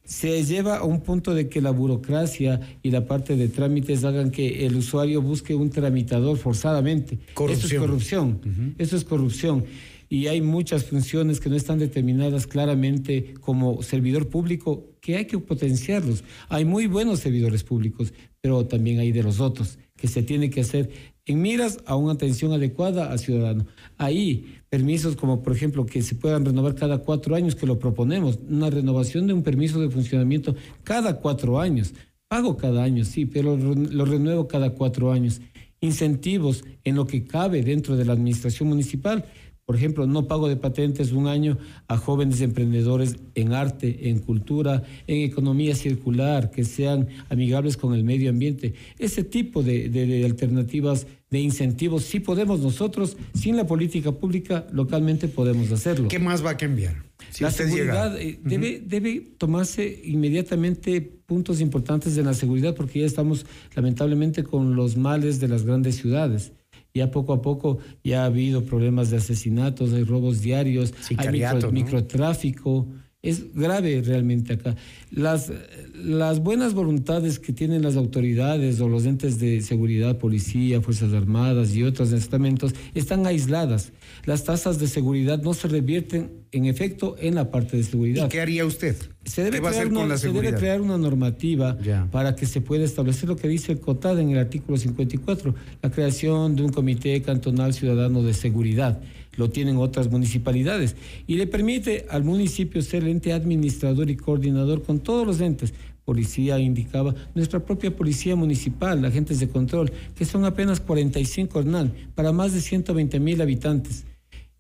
se 0.05 0.45
lleva 0.45 0.77
a 0.77 0.85
un 0.85 1.01
punto 1.01 1.35
de 1.35 1.49
que 1.49 1.61
la 1.61 1.73
burocracia 1.73 2.61
y 2.81 2.93
la 2.93 3.07
parte 3.07 3.35
de 3.35 3.49
trámites 3.49 4.05
hagan 4.05 4.31
que 4.31 4.67
el 4.67 4.77
usuario 4.77 5.21
busque 5.21 5.57
un 5.57 5.71
tramitador 5.71 6.37
forzadamente. 6.37 7.19
Eso 7.49 7.67
es 7.67 7.75
corrupción. 7.75 8.75
Eso 8.79 8.97
es 8.97 9.03
corrupción. 9.03 9.65
Y 10.09 10.29
hay 10.29 10.41
muchas 10.41 10.85
funciones 10.85 11.41
que 11.41 11.51
no 11.51 11.57
están 11.57 11.81
determinadas 11.81 12.47
claramente 12.47 13.35
como 13.41 13.83
servidor 13.83 14.29
público 14.29 14.93
que 15.01 15.17
hay 15.17 15.25
que 15.25 15.41
potenciarlos. 15.41 16.23
Hay 16.49 16.65
muy 16.65 16.87
buenos 16.87 17.19
servidores 17.19 17.65
públicos, 17.65 18.15
pero 18.41 18.65
también 18.67 19.01
hay 19.01 19.11
de 19.11 19.25
los 19.25 19.41
otros 19.41 19.81
que 19.97 20.07
se 20.07 20.23
tiene 20.23 20.51
que 20.51 20.61
hacer 20.61 20.91
en 21.27 21.41
miras 21.41 21.79
a 21.87 21.97
una 21.97 22.13
atención 22.13 22.53
adecuada 22.53 23.11
al 23.11 23.19
ciudadano. 23.19 23.67
Ahí, 23.97 24.59
permisos 24.69 25.17
como 25.17 25.43
por 25.43 25.55
ejemplo 25.55 25.87
que 25.87 26.03
se 26.03 26.15
puedan 26.15 26.45
renovar 26.45 26.75
cada 26.75 26.99
cuatro 26.99 27.35
años, 27.35 27.55
que 27.55 27.67
lo 27.67 27.79
proponemos, 27.79 28.39
una 28.49 28.71
renovación 28.71 29.27
de 29.27 29.33
un 29.33 29.43
permiso 29.43 29.81
de 29.81 29.91
funcionamiento 29.91 30.55
cada 30.83 31.21
cuatro 31.21 31.61
años. 31.61 31.95
Pago 32.29 32.57
cada 32.57 32.83
año, 32.83 33.05
sí, 33.05 33.27
pero 33.27 33.57
lo 33.57 34.05
renuevo 34.05 34.49
cada 34.49 34.71
cuatro 34.71 35.13
años. 35.13 35.41
Incentivos 35.81 36.65
en 36.85 36.97
lo 36.97 37.07
que 37.07 37.25
cabe 37.25 37.63
dentro 37.63 37.97
de 37.97 38.05
la 38.05 38.13
administración 38.13 38.69
municipal 38.69 39.25
por 39.65 39.77
ejemplo, 39.77 40.07
no 40.07 40.29
pago 40.29 40.49
de 40.49 40.57
patentes 40.57 41.13
un 41.13 41.27
año 41.27 41.57
a 41.89 41.97
jóvenes 41.97 42.41
emprendedores 42.43 43.17
en 43.35 43.53
arte, 43.53 44.11
en 44.11 44.19
cultura, 44.19 44.83
en 45.07 45.23
economía 45.23 45.75
circular, 45.75 46.51
que 46.51 46.65
sean 46.65 47.09
amigables 47.31 47.77
con 47.77 47.95
el 47.95 48.05
medio 48.05 48.29
ambiente. 48.29 48.75
Ese 48.99 49.25
tipo 49.25 49.63
de, 49.63 50.23
alternativas, 50.25 51.07
de 51.31 51.41
incentivos, 51.41 52.05
sí 52.05 52.21
podemos 52.21 52.61
nosotros, 52.61 53.17
sin 53.33 53.57
la 53.57 53.67
política 53.67 54.13
pública, 54.13 54.67
localmente 54.71 55.29
podemos 55.29 55.73
hacerlo. 55.73 56.09
¿Qué 56.09 56.19
más 56.19 56.45
va 56.45 56.51
a 56.51 56.57
cambiar? 56.57 57.03
la 57.41 57.51
seguridad 57.51 58.21
eh, 58.21 58.39
debe, 58.45 58.83
debe 58.85 59.21
tomarse 59.39 60.03
inmediatamente 60.05 61.01
puntos 61.01 61.61
importantes 61.61 62.15
de 62.15 62.23
la 62.23 62.35
seguridad, 62.35 62.75
porque 62.75 63.01
ya 63.01 63.07
estamos 63.07 63.47
lamentablemente 63.75 64.45
con 64.45 64.77
los 64.77 64.97
males 64.97 65.41
de 65.41 65.49
las 65.49 65.65
grandes 65.65 65.97
ciudades 65.97 66.53
ya 66.95 67.11
poco 67.11 67.33
a 67.33 67.43
poco 67.43 67.79
ya 68.05 68.23
ha 68.23 68.27
habido 68.27 68.65
problemas 68.65 69.11
de 69.11 69.17
asesinatos, 69.17 69.93
hay 69.93 70.05
robos 70.05 70.41
diarios, 70.41 70.95
hay 71.19 71.43
microtráfico. 71.73 72.87
Es 73.25 73.55
grave 73.55 74.03
realmente 74.05 74.53
acá. 74.53 74.77
Las, 75.11 75.51
las 75.95 76.41
buenas 76.41 76.75
voluntades 76.75 77.39
que 77.39 77.55
tienen 77.55 77.81
las 77.83 77.97
autoridades 77.97 78.81
o 78.81 78.89
los 78.89 79.07
entes 79.07 79.39
de 79.39 79.63
seguridad, 79.63 80.19
policía, 80.19 80.83
Fuerzas 80.83 81.15
Armadas 81.15 81.75
y 81.75 81.85
otros 81.85 82.13
estamentos 82.13 82.75
están 82.95 83.27
aisladas. 83.27 83.93
Las 84.27 84.45
tasas 84.45 84.79
de 84.79 84.89
seguridad 84.89 85.41
no 85.41 85.55
se 85.55 85.69
revierten 85.69 86.45
en 86.53 86.67
efecto 86.67 87.17
en 87.19 87.35
la 87.35 87.51
parte 87.51 87.79
de 87.79 87.83
seguridad. 87.83 88.27
¿Y 88.27 88.29
qué 88.29 88.43
haría 88.43 88.67
usted? 88.67 88.95
Se 89.25 89.43
debe, 89.43 89.61
crear, 89.61 89.87
una, 89.87 90.19
se 90.19 90.31
debe 90.31 90.53
crear 90.53 90.83
una 90.83 90.99
normativa 90.99 91.79
para 92.11 92.37
que 92.37 92.45
se 92.45 92.61
pueda 92.61 92.85
establecer 92.85 93.29
lo 93.29 93.37
que 93.37 93.49
dice 93.49 93.73
el 93.73 93.81
COTAD 93.81 94.21
en 94.21 94.31
el 94.31 94.39
artículo 94.39 94.77
54, 94.77 95.55
la 95.83 95.91
creación 95.91 96.57
de 96.57 96.63
un 96.63 96.73
comité 96.73 97.23
cantonal 97.23 97.73
ciudadano 97.73 98.23
de 98.23 98.35
seguridad 98.35 99.01
lo 99.37 99.51
tienen 99.51 99.77
otras 99.77 100.11
municipalidades, 100.11 100.97
y 101.27 101.37
le 101.37 101.47
permite 101.47 102.07
al 102.11 102.25
municipio 102.25 102.83
ser 102.83 103.03
el 103.03 103.11
ente 103.11 103.33
administrador 103.33 104.11
y 104.11 104.17
coordinador 104.17 104.83
con 104.83 105.01
todos 105.01 105.27
los 105.27 105.41
entes. 105.41 105.75
Policía 106.05 106.59
indicaba, 106.59 107.15
nuestra 107.35 107.65
propia 107.65 107.97
policía 107.97 108.37
municipal, 108.37 109.05
agentes 109.05 109.41
de 109.41 109.49
control, 109.49 109.91
que 110.15 110.27
son 110.27 110.45
apenas 110.45 110.81
45 110.81 111.61
Hernán, 111.61 111.95
para 112.15 112.33
más 112.33 112.53
de 112.53 112.61
120 112.61 113.21
mil 113.21 113.41
habitantes. 113.41 114.05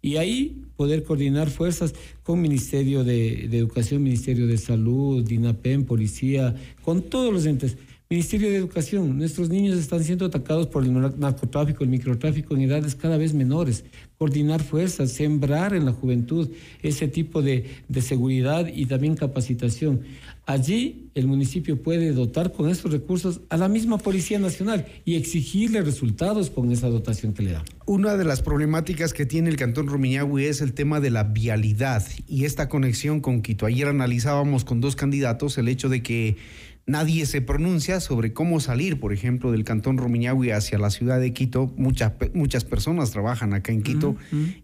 Y 0.00 0.16
ahí 0.16 0.64
poder 0.76 1.02
coordinar 1.02 1.50
fuerzas 1.50 1.94
con 2.22 2.40
Ministerio 2.40 3.04
de, 3.04 3.48
de 3.48 3.58
Educación, 3.58 4.02
Ministerio 4.02 4.46
de 4.46 4.58
Salud, 4.58 5.26
DINAPEN, 5.26 5.84
Policía, 5.84 6.54
con 6.82 7.02
todos 7.02 7.32
los 7.32 7.46
entes. 7.46 7.76
Ministerio 8.10 8.50
de 8.50 8.56
Educación, 8.56 9.16
nuestros 9.16 9.48
niños 9.48 9.78
están 9.78 10.04
siendo 10.04 10.26
atacados 10.26 10.66
por 10.66 10.84
el 10.84 10.92
narcotráfico, 11.18 11.84
el 11.84 11.90
microtráfico 11.90 12.54
en 12.54 12.62
edades 12.62 12.94
cada 12.94 13.16
vez 13.16 13.32
menores. 13.32 13.84
Coordinar 14.18 14.62
fuerzas, 14.62 15.10
sembrar 15.12 15.74
en 15.74 15.84
la 15.84 15.92
juventud 15.92 16.50
ese 16.82 17.08
tipo 17.08 17.42
de, 17.42 17.66
de 17.88 18.02
seguridad 18.02 18.66
y 18.72 18.86
también 18.86 19.16
capacitación. 19.16 20.02
Allí 20.46 21.10
el 21.14 21.26
municipio 21.26 21.82
puede 21.82 22.12
dotar 22.12 22.52
con 22.52 22.68
esos 22.68 22.92
recursos 22.92 23.40
a 23.48 23.56
la 23.56 23.68
misma 23.68 23.96
Policía 23.96 24.38
Nacional 24.38 24.84
y 25.04 25.14
exigirle 25.14 25.80
resultados 25.80 26.50
con 26.50 26.70
esa 26.70 26.88
dotación 26.88 27.32
que 27.32 27.44
le 27.44 27.52
da. 27.52 27.64
Una 27.86 28.16
de 28.16 28.24
las 28.24 28.42
problemáticas 28.42 29.14
que 29.14 29.24
tiene 29.24 29.48
el 29.48 29.56
Cantón 29.56 29.86
Rumiñahui 29.86 30.44
es 30.44 30.60
el 30.60 30.74
tema 30.74 31.00
de 31.00 31.10
la 31.10 31.24
vialidad 31.24 32.04
y 32.28 32.44
esta 32.44 32.68
conexión 32.68 33.20
con 33.20 33.40
Quito. 33.40 33.64
Ayer 33.64 33.88
analizábamos 33.88 34.64
con 34.64 34.80
dos 34.80 34.96
candidatos 34.96 35.56
el 35.56 35.68
hecho 35.68 35.88
de 35.88 36.02
que 36.02 36.36
Nadie 36.86 37.24
se 37.24 37.40
pronuncia 37.40 37.98
sobre 38.00 38.34
cómo 38.34 38.60
salir, 38.60 39.00
por 39.00 39.14
ejemplo, 39.14 39.50
del 39.50 39.64
cantón 39.64 39.96
Rumiñahui 39.96 40.50
hacia 40.50 40.78
la 40.78 40.90
ciudad 40.90 41.18
de 41.18 41.32
Quito. 41.32 41.72
Muchas, 41.78 42.12
muchas 42.34 42.64
personas 42.64 43.10
trabajan 43.10 43.54
acá 43.54 43.72
en 43.72 43.82
Quito 43.82 44.16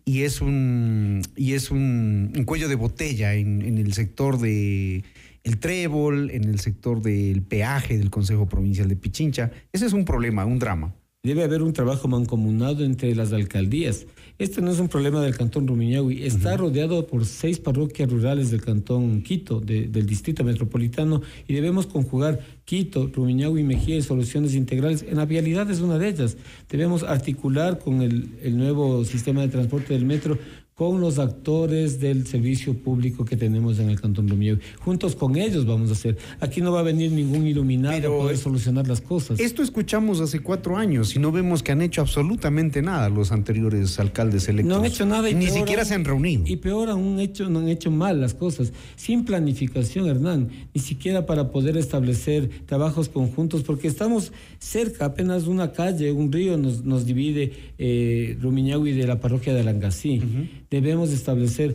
y 0.05 0.23
es 0.23 0.43
un, 0.43 1.23
y 1.35 1.55
es 1.55 1.71
un, 1.71 2.33
cuello 2.45 2.69
de 2.69 2.75
botella 2.75 3.35
en, 3.35 3.63
en, 3.63 3.79
el 3.79 3.95
sector 3.95 4.39
de 4.39 5.03
el 5.45 5.59
trébol, 5.59 6.31
en 6.31 6.45
el 6.45 6.61
sector 6.61 7.01
del 7.01 7.43
peaje 7.43 7.97
del 7.97 8.11
Consejo 8.11 8.47
Provincial 8.47 8.89
de 8.89 8.97
Pichincha. 8.97 9.51
Ese 9.73 9.87
es 9.87 9.95
un 9.95 10.05
problema, 10.05 10.45
un 10.45 10.59
drama. 10.59 10.95
Debe 11.23 11.45
haber 11.45 11.63
un 11.63 11.73
trabajo 11.73 12.09
mancomunado 12.09 12.85
entre 12.85 13.15
las 13.15 13.33
alcaldías. 13.33 14.07
Este 14.41 14.63
no 14.63 14.71
es 14.71 14.81
un 14.81 14.89
problema 14.89 15.21
del 15.21 15.37
cantón 15.37 15.69
Rumiñahui. 15.69 16.25
Está 16.25 16.57
rodeado 16.57 17.07
por 17.07 17.27
seis 17.27 17.59
parroquias 17.59 18.11
rurales 18.11 18.51
del 18.51 18.63
cantón 18.63 19.21
Quito, 19.21 19.61
del 19.61 20.07
distrito 20.07 20.45
metropolitano, 20.45 21.21
y 21.47 21.53
debemos 21.53 21.87
conjugar 21.87 22.41
Quito, 22.65 23.11
Rumiñahui, 23.13 23.65
Mejía 23.65 23.97
y 23.97 24.03
soluciones 24.03 24.55
integrales. 24.55 25.05
En 25.07 25.19
la 25.19 25.27
vialidad 25.27 25.71
es 25.71 25.81
una 25.81 25.99
de 25.99 26.09
ellas. 26.09 26.39
Debemos 26.71 27.03
articular 27.03 27.79
con 27.79 28.01
el, 28.01 28.31
el 28.43 28.57
nuevo 28.57 29.05
sistema 29.05 29.43
de 29.43 29.49
transporte 29.49 29.93
del 29.93 30.07
metro 30.07 30.39
con 30.81 30.99
los 30.99 31.19
actores 31.19 32.01
del 32.01 32.27
servicio 32.27 32.73
público 32.73 33.27
que 33.27 33.37
tenemos 33.37 33.79
en 33.81 33.91
el 33.91 34.01
Cantón 34.01 34.27
Rumiñahui. 34.27 34.63
Juntos 34.79 35.15
con 35.15 35.37
ellos 35.37 35.67
vamos 35.67 35.91
a 35.91 35.93
hacer. 35.93 36.17
Aquí 36.41 36.63
no 36.63 36.73
va 36.73 36.81
a 36.81 36.83
venir 36.83 37.13
ningún 37.13 37.47
iluminado 37.47 37.99
a 37.99 38.19
poder 38.19 38.39
solucionar 38.39 38.89
las 38.89 39.03
cosas. 39.03 39.39
Esto 39.41 39.63
escuchamos 39.63 40.23
hace 40.23 40.41
cuatro 40.41 40.79
años 40.79 41.15
y 41.15 41.19
no 41.19 41.33
vemos 41.33 41.63
que 41.63 41.73
han 41.73 41.83
hecho 41.83 42.01
absolutamente 42.01 42.81
nada 42.81 43.11
los 43.11 43.31
anteriores 43.31 44.01
alcaldes 44.01 44.49
electos. 44.49 44.75
No 44.75 44.81
han 44.81 44.87
hecho 44.87 45.05
nada. 45.05 45.29
Y 45.29 45.35
Ni 45.35 45.49
siquiera 45.49 45.85
se 45.85 45.93
han 45.93 46.07
reunido. 46.07 46.45
Y 46.47 46.57
peor 46.57 46.89
aún, 46.89 47.21
hecho, 47.21 47.51
no 47.51 47.59
han 47.59 47.69
hecho 47.69 47.91
mal 47.91 48.19
las 48.19 48.33
cosas. 48.33 48.73
Sin 48.97 49.27
planificación, 49.27 50.09
Hernán. 50.09 50.49
Ni 50.73 50.81
siquiera 50.81 51.27
para 51.27 51.51
poder 51.51 51.77
establecer 51.77 52.49
trabajos 52.65 53.11
conjuntos, 53.11 53.65
porque 53.65 53.87
estamos 53.87 54.33
cerca, 54.59 55.05
apenas 55.05 55.47
una 55.47 55.73
calle, 55.73 56.11
un 56.11 56.33
río 56.33 56.57
nos, 56.57 56.87
nos 56.87 57.05
divide 57.05 57.53
eh, 57.77 58.39
Rumiñahui 58.41 58.93
de 58.93 59.07
la 59.07 59.21
parroquia 59.21 59.53
de 59.53 59.61
Alangasí 59.61 60.23
debemos 60.71 61.11
establecer. 61.11 61.75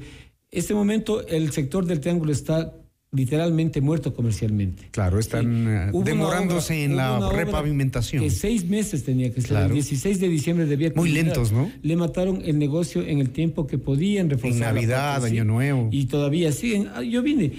Este 0.51 0.73
momento 0.73 1.25
el 1.27 1.51
sector 1.51 1.85
del 1.85 1.99
triángulo 1.99 2.31
está 2.31 2.73
literalmente 3.15 3.81
muerto 3.81 4.13
comercialmente. 4.13 4.89
Claro, 4.91 5.19
están 5.19 5.67
eh, 5.67 5.91
demorándose 6.03 6.83
en 6.83 6.95
la 6.95 7.29
repavimentación. 7.29 8.21
Que 8.21 8.29
seis 8.29 8.65
meses 8.67 9.03
tenía 9.03 9.33
que 9.33 9.41
ser. 9.41 9.57
El 9.57 9.73
16 9.73 10.19
de 10.19 10.27
diciembre 10.27 10.65
debía 10.65 10.91
Muy 10.95 11.11
lentos, 11.11 11.51
¿no? 11.51 11.71
Le 11.81 11.95
mataron 11.95 12.41
el 12.43 12.59
negocio 12.59 13.03
en 13.03 13.19
el 13.19 13.29
tiempo 13.29 13.67
que 13.67 13.77
podían 13.77 14.29
reforzar. 14.29 14.69
En 14.69 14.75
Navidad, 14.75 15.23
Año 15.23 15.45
Nuevo. 15.45 15.89
Y 15.91 16.05
todavía 16.05 16.51
siguen. 16.51 16.89
Ah, 16.93 17.01
yo 17.01 17.21
vine, 17.21 17.53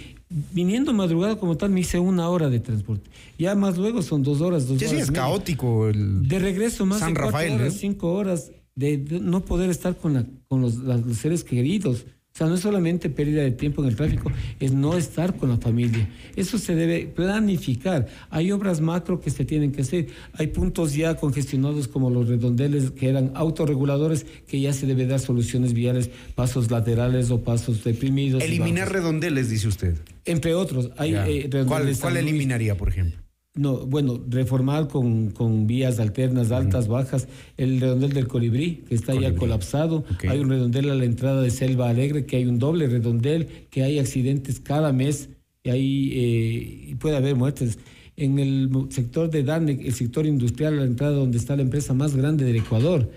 viniendo 0.53 0.93
madrugada 0.93 1.37
como 1.37 1.57
tal, 1.57 1.71
me 1.71 1.81
hice 1.81 1.99
una 1.99 2.29
hora 2.29 2.51
de 2.51 2.61
transporte. 2.61 3.11
Ya 3.39 3.55
más 3.55 3.79
luego 3.79 4.03
son 4.03 4.23
dos 4.23 4.41
horas, 4.41 4.67
dos 4.67 4.79
sí, 4.79 4.85
horas. 4.85 4.97
Sí, 4.97 5.03
es 5.03 5.11
caótico 5.11 5.89
el. 5.89 6.29
De 6.29 6.39
regreso 6.39 6.85
más 6.87 7.01
San 7.01 7.15
de 7.15 7.21
Rafael, 7.21 7.53
horas, 7.55 7.75
cinco 7.75 8.13
horas 8.13 8.51
de, 8.77 8.99
no 9.21 9.45
poder 9.45 9.71
estar 9.71 9.97
con, 9.97 10.15
la, 10.15 10.27
con 10.49 10.61
los, 10.61 10.75
seres 11.17 11.43
queridos. 11.43 12.07
O 12.35 12.39
sea, 12.39 12.47
no 12.49 12.55
es 12.55 12.61
solamente 12.61 13.09
pérdida 13.09 13.41
de 13.41 13.51
tiempo 13.51 13.83
en 13.83 13.89
el 13.89 13.97
tráfico, 13.97 14.31
es 14.61 14.71
no 14.71 14.95
estar 14.95 15.37
con 15.37 15.49
la 15.49 15.57
familia. 15.57 16.07
Eso 16.37 16.59
se 16.59 16.75
debe 16.75 17.07
planificar. 17.07 18.09
Hay 18.29 18.53
obras 18.53 18.83
macro 18.83 19.23
que 19.23 19.31
se 19.31 19.47
tienen 19.47 19.73
que 19.73 19.81
hacer. 19.81 20.09
Hay 20.35 20.49
puntos 20.49 20.95
ya 20.95 21.17
congestionados 21.17 21.89
como 21.89 22.11
los 22.11 22.29
redondeles 22.29 22.91
que 22.91 23.09
eran 23.09 23.33
autorreguladores 23.35 24.27
que 24.47 24.61
ya 24.61 24.75
se 24.75 24.87
debe 24.87 25.07
dar 25.07 25.19
soluciones 25.19 25.73
viales, 25.73 26.11
pasos 26.35 26.71
laterales 26.71 27.31
o 27.31 27.43
pasos 27.43 27.83
deprimidos. 27.83 28.43
Eliminar 28.43 28.93
redondeles, 28.93 29.49
dice 29.49 29.69
usted. 29.69 29.97
Entre 30.27 30.55
otros. 30.55 30.91
Hay, 30.99 31.15
eh, 31.15 31.49
¿Cuál, 31.67 31.97
¿Cuál 31.99 32.19
eliminaría, 32.19 32.77
por 32.77 32.91
ejemplo? 32.91 33.26
No, 33.57 33.87
bueno, 33.87 34.23
reformar 34.29 34.87
con, 34.87 35.31
con 35.31 35.67
vías 35.67 35.99
alternas, 35.99 36.53
altas, 36.53 36.89
bajas. 36.89 37.27
El 37.57 37.81
redondel 37.81 38.13
del 38.13 38.29
Colibrí, 38.29 38.85
que 38.89 38.95
está 38.95 39.15
ya 39.15 39.35
colapsado. 39.35 40.05
Hay 40.29 40.39
un 40.41 40.51
redondel 40.51 40.91
a 40.91 40.95
la 40.95 41.05
entrada 41.05 41.41
de 41.41 41.51
Selva 41.51 41.89
Alegre, 41.89 42.27
que 42.27 42.37
hay 42.37 42.47
un 42.47 42.59
doble 42.59 42.87
redondel, 42.87 43.49
que 43.71 43.83
hay 43.83 43.99
accidentes 43.99 44.61
cada 44.61 44.93
mes 44.93 45.31
y 45.67 45.71
ahí 45.71 46.13
eh, 46.15 46.97
puede 47.01 47.17
haber 47.17 47.35
muertes. 47.35 47.79
En 48.17 48.39
el 48.39 48.71
sector 48.91 49.31
de 49.31 49.43
DANEC, 49.43 49.85
el 49.85 49.93
sector 49.93 50.25
industrial, 50.25 50.75
a 50.75 50.77
la 50.83 50.87
entrada 50.87 51.13
donde 51.13 51.39
está 51.39 51.57
la 51.57 51.63
empresa 51.63 51.93
más 51.93 52.15
grande 52.15 52.45
del 52.45 52.57
Ecuador, 52.57 53.11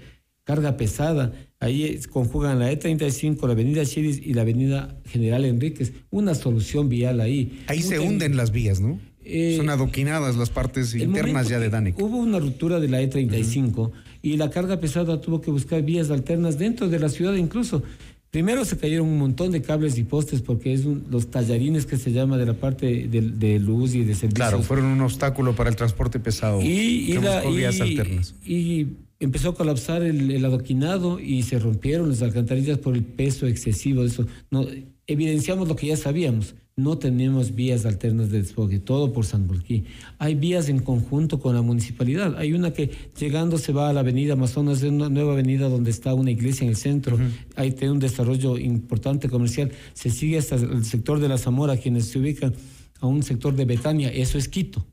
carga 0.44 0.76
pesada. 0.76 1.32
Ahí 1.60 2.00
conjugan 2.12 2.58
la 2.60 2.72
E35, 2.72 3.46
la 3.46 3.54
avenida 3.54 3.86
Chiris 3.86 4.20
y 4.26 4.34
la 4.34 4.42
avenida 4.42 5.00
General 5.06 5.46
Enríquez. 5.46 5.94
Una 6.10 6.34
solución 6.34 6.90
vial 6.90 7.22
ahí. 7.22 7.64
Ahí 7.68 7.82
se 7.82 8.00
hunden 8.00 8.36
las 8.36 8.52
vías, 8.52 8.82
¿no? 8.82 9.00
Eh, 9.30 9.56
Son 9.58 9.70
adoquinadas 9.70 10.36
las 10.36 10.50
partes 10.50 10.96
internas 10.96 11.48
ya 11.48 11.60
de 11.60 11.70
Danic. 11.70 12.00
Hubo 12.00 12.18
una 12.18 12.40
ruptura 12.40 12.80
de 12.80 12.88
la 12.88 13.02
E35 13.02 13.92
y 14.22 14.38
la 14.38 14.50
carga 14.50 14.80
pesada 14.80 15.22
tuvo 15.22 15.40
que 15.40 15.52
buscar 15.52 15.84
vías 15.84 16.10
alternas 16.10 16.58
dentro 16.58 16.90
de 16.90 17.00
la 17.00 17.10
ciudad 17.10 17.36
incluso. 17.36 17.84
Primero 18.32 18.64
se 18.64 18.78
cayeron 18.78 19.08
un 19.08 19.18
montón 19.18 19.52
de 19.52 19.62
cables 19.62 19.98
y 19.98 20.04
postes 20.04 20.42
porque 20.42 20.74
es 20.74 20.86
los 20.86 21.32
tallarines 21.32 21.86
que 21.86 21.98
se 21.98 22.12
llama 22.12 22.38
de 22.38 22.46
la 22.46 22.54
parte 22.54 23.08
de, 23.08 23.60
luz 23.60 23.96
y 23.96 24.04
de 24.04 24.14
servicios. 24.14 24.34
Claro, 24.34 24.62
fueron 24.62 24.86
un 24.86 25.02
obstáculo 25.02 25.56
para 25.56 25.70
el 25.70 25.76
transporte 25.76 26.20
pesado. 26.20 26.62
Y, 26.62 27.18
vías 27.18 27.82
alternas. 27.82 28.36
y 28.46 28.88
empezó 29.20 29.50
a 29.50 29.56
colapsar 29.56 30.04
el, 30.04 30.46
adoquinado 30.46 31.20
y 31.20 31.42
se 31.44 31.58
rompieron 31.60 32.10
las 32.10 32.22
alcantarillas 32.22 32.78
por 32.78 32.96
el 32.96 33.04
peso 33.04 33.48
excesivo 33.48 34.02
de 34.02 34.08
eso. 34.08 34.28
No, 34.52 34.66
evidenciamos 35.08 35.68
lo 35.68 35.76
que 35.76 35.88
ya 35.88 35.98
sabíamos. 35.98 36.56
No 36.84 36.98
tenemos 36.98 37.56
vías 37.56 37.86
alternas 37.86 38.30
de 38.30 38.42
desfogue, 38.42 38.80
todo 38.80 39.12
por 39.12 39.26
San 39.26 39.48
Bolquí. 39.48 39.86
Hay 40.18 40.36
vías 40.36 40.70
en 40.70 40.80
conjunto 40.80 41.40
con 41.40 41.56
la 41.56 41.62
municipalidad. 41.62 42.38
Hay 42.38 42.54
una 42.54 42.72
que 42.72 42.90
llegando 43.20 43.58
se 43.58 43.74
va 43.74 43.90
a 43.90 43.94
la 43.94 44.00
avenida 44.00 44.34
Amazonas, 44.34 44.82
es 44.82 44.90
una 44.90 45.10
nueva 45.10 45.34
avenida 45.34 45.70
donde 45.70 45.92
está 45.92 46.14
una 46.14 46.32
iglesia 46.32 46.64
en 46.64 46.70
el 46.70 46.76
centro. 46.76 47.18
Hay 47.56 47.72
tiene 47.72 47.92
un 47.92 48.00
desarrollo 48.00 48.58
importante 48.58 49.30
comercial. 49.30 49.72
Se 49.94 50.10
sigue 50.10 50.38
hasta 50.38 50.56
el 50.56 50.86
sector 50.86 51.20
de 51.20 51.28
la 51.28 51.38
Zamora, 51.38 51.78
quienes 51.78 52.06
se 52.06 52.20
ubican 52.20 52.54
a 53.02 53.08
un 53.08 53.24
sector 53.24 53.56
de 53.56 53.66
Betania, 53.66 54.10
eso 54.10 54.38
es 54.38 54.48
Quito 54.48 54.86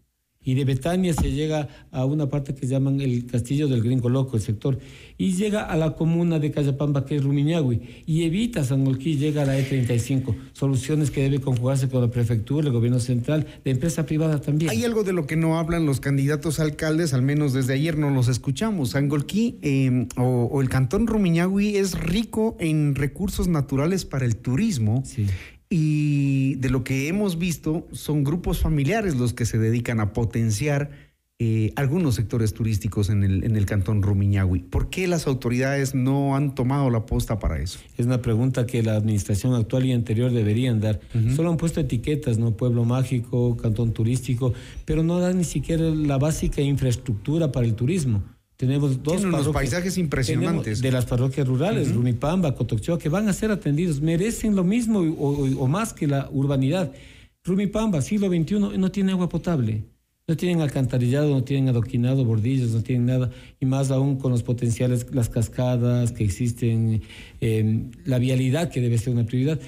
y 0.47 0.55
de 0.55 0.65
Betania 0.65 1.13
se 1.13 1.33
llega 1.33 1.69
a 1.91 2.05
una 2.05 2.29
parte 2.29 2.55
que 2.55 2.69
llaman 2.69 3.01
el 3.01 3.27
Castillo 3.27 3.67
del 3.67 3.83
Gringo 3.83 4.09
Loco, 4.09 4.37
el 4.37 4.43
sector, 4.43 4.79
y 5.19 5.33
llega 5.33 5.65
a 5.65 5.77
la 5.77 5.97
comuna 5.97 6.39
de 6.39 6.53
Cayapamba, 6.53 7.05
que 7.05 7.17
es 7.17 7.25
Rumiñahui, 7.25 8.05
y 8.07 8.23
evita 8.23 8.65
San 8.65 8.85
Molquí, 8.85 9.17
llega 9.17 9.43
a 9.43 9.45
la 9.45 9.59
E35. 9.59 10.35
Soluciones 10.53 11.11
que 11.11 11.23
debe 11.23 11.41
conjugarse 11.41 11.89
con 11.89 12.01
la 12.01 12.11
prefectura, 12.11 12.69
el 12.69 12.73
gobierno 12.73 13.01
central, 13.01 13.45
la 13.65 13.73
empresa 13.73 14.07
privada 14.07 14.41
también. 14.41 14.71
Hay 14.71 14.85
algo 14.85 15.03
de 15.03 15.13
lo 15.13 15.27
que 15.27 15.35
no 15.35 15.59
hablan 15.59 15.85
los 15.85 15.99
candidatos 15.99 16.61
alcaldes, 16.61 17.13
al 17.13 17.23
menos 17.23 17.53
desde 17.53 17.75
ayer 17.75 17.99
no 17.99 18.11
los 18.11 18.29
escuchamos. 18.29 18.91
San 18.91 19.11
eh, 19.33 20.07
o, 20.17 20.63
el 20.63 20.69
cantón 20.69 21.09
Rumiñahui 21.09 21.77
es 21.77 21.99
rico 21.99 22.57
en 22.61 22.95
recursos 22.95 23.49
naturales 23.49 24.05
para 24.05 24.25
el 24.25 24.37
turismo. 24.37 25.03
Sí. 25.05 25.27
Y 25.69 26.55
de 26.57 26.71
lo 26.71 26.85
que 26.85 27.09
hemos 27.09 27.39
visto, 27.39 27.89
son 27.93 28.23
grupos 28.25 28.61
familiares 28.61 29.17
los 29.17 29.33
que 29.33 29.47
se 29.47 29.59
dedican 29.59 30.01
a 30.01 30.13
potenciar 30.13 30.91
eh, 31.39 31.73
algunos 31.77 32.15
sectores 32.15 32.55
turísticos 32.55 33.11
en 33.11 33.23
el, 33.23 33.45
en 33.45 33.57
el 33.57 33.67
cantón 33.67 34.03
Rumiñahui. 34.03 34.61
¿Por 34.61 34.89
qué 34.89 35.07
las 35.07 35.27
autoridades 35.27 35.95
no 35.95 36.35
han 36.35 36.55
tomado 36.55 36.89
la 36.89 37.05
posta 37.05 37.39
para 37.39 37.61
eso? 37.61 37.79
Es 37.99 38.07
una 38.07 38.23
pregunta 38.23 38.67
que 38.67 38.83
la 38.83 38.97
administración 38.97 39.53
actual 39.55 39.85
y 39.85 39.93
anterior 39.93 40.33
deberían 40.33 40.81
dar. 40.81 41.01
Solo 41.35 41.51
han 41.51 41.59
puesto 41.59 41.81
etiquetas, 41.81 42.39
¿no? 42.39 42.57
Pueblo 42.57 42.87
mágico, 42.87 43.55
cantón 43.59 43.93
turístico, 43.93 44.55
pero 44.87 45.03
no 45.03 45.21
dan 45.21 45.37
ni 45.37 45.45
siquiera 45.45 45.85
la 45.85 46.17
básica 46.17 46.63
infraestructura 46.63 47.53
para 47.53 47.67
el 47.67 47.75
turismo. 47.75 48.23
Tenemos 48.57 49.03
dos 49.03 49.23
unos 49.23 49.49
paisajes 49.49 49.99
impresionantes. 49.99 50.81
De 50.81 50.90
las 50.90 51.05
parroquias 51.05 51.47
rurales, 51.47 51.95
Rumipamba, 51.95 52.55
Cotoxoa, 52.55 52.99
que 52.99 53.11
van 53.11 53.29
a 53.29 53.35
ser 53.35 53.51
atendidos, 53.51 54.01
merecen 54.01 54.57
lo 54.57 54.64
mismo 54.64 55.01
o, 55.01 55.66
más 55.66 55.92
que 55.92 56.07
la 56.07 56.29
urbanidad. 56.33 56.90
Rumipamba, 57.45 58.01
siglo 58.01 58.29
XXI, 58.29 58.79
no 58.79 58.90
tiene 58.90 59.12
agua 59.12 59.29
potable. 59.29 59.85
No 60.29 60.37
tienen 60.37 60.61
alcantarillado, 60.61 61.29
no 61.29 61.45
tienen 61.45 61.69
adoquinado, 61.69 62.25
bordillos, 62.25 62.71
no 62.71 62.83
tienen 62.83 63.07
nada. 63.07 63.31
Y 63.61 63.66
más 63.66 63.92
aún 63.92 64.16
con 64.16 64.33
los 64.33 64.42
potenciales, 64.42 65.07
las 65.12 65.29
cascadas 65.29 66.11
que 66.11 66.25
existen, 66.25 67.03
eh, 67.40 67.85
la 68.05 68.19
vialidad 68.19 68.71
que 68.71 68.81
debe 68.81 68.99
ser 68.99 69.12
una 69.12 69.25
prioridad 69.25 69.61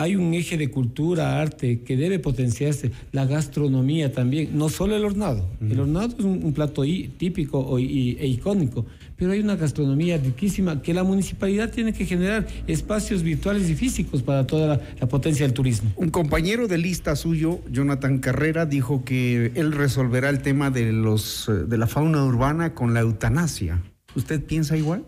hay 0.00 0.14
un 0.14 0.32
eje 0.32 0.56
de 0.56 0.70
cultura, 0.70 1.40
arte 1.40 1.80
que 1.80 1.96
debe 1.96 2.20
potenciarse, 2.20 2.92
la 3.10 3.26
gastronomía 3.26 4.12
también, 4.12 4.56
no 4.56 4.68
solo 4.68 4.94
el 4.94 5.04
hornado. 5.04 5.50
El 5.60 5.80
hornado 5.80 6.14
es 6.16 6.24
un, 6.24 6.52
plato 6.52 6.82
típico 6.82 7.76
e 7.78 7.82
icónico, 8.28 8.86
pero 9.16 9.32
hay 9.32 9.40
una 9.40 9.56
gastronomía 9.56 10.16
riquísima 10.16 10.82
que 10.82 10.94
la 10.94 11.02
municipalidad 11.02 11.72
tiene 11.72 11.92
que 11.92 12.06
generar 12.06 12.46
espacios 12.68 13.24
virtuales 13.24 13.68
y 13.68 13.74
físicos 13.74 14.22
para 14.22 14.46
toda 14.46 14.80
la, 15.00 15.08
potencia 15.08 15.44
del 15.44 15.52
turismo. 15.52 15.90
Un 15.96 16.10
compañero 16.10 16.68
de 16.68 16.78
lista 16.78 17.16
suyo, 17.16 17.58
Jonathan 17.68 18.20
Carrera, 18.20 18.66
dijo 18.66 19.04
que 19.04 19.50
él 19.56 19.72
resolverá 19.72 20.30
el 20.30 20.42
tema 20.42 20.70
de, 20.70 20.92
los, 20.92 21.50
de 21.66 21.76
la 21.76 21.88
fauna 21.88 22.24
urbana 22.24 22.72
con 22.72 22.94
la 22.94 23.00
eutanasia. 23.00 23.82
¿Usted 24.14 24.44
piensa 24.44 24.76
igual? 24.76 25.04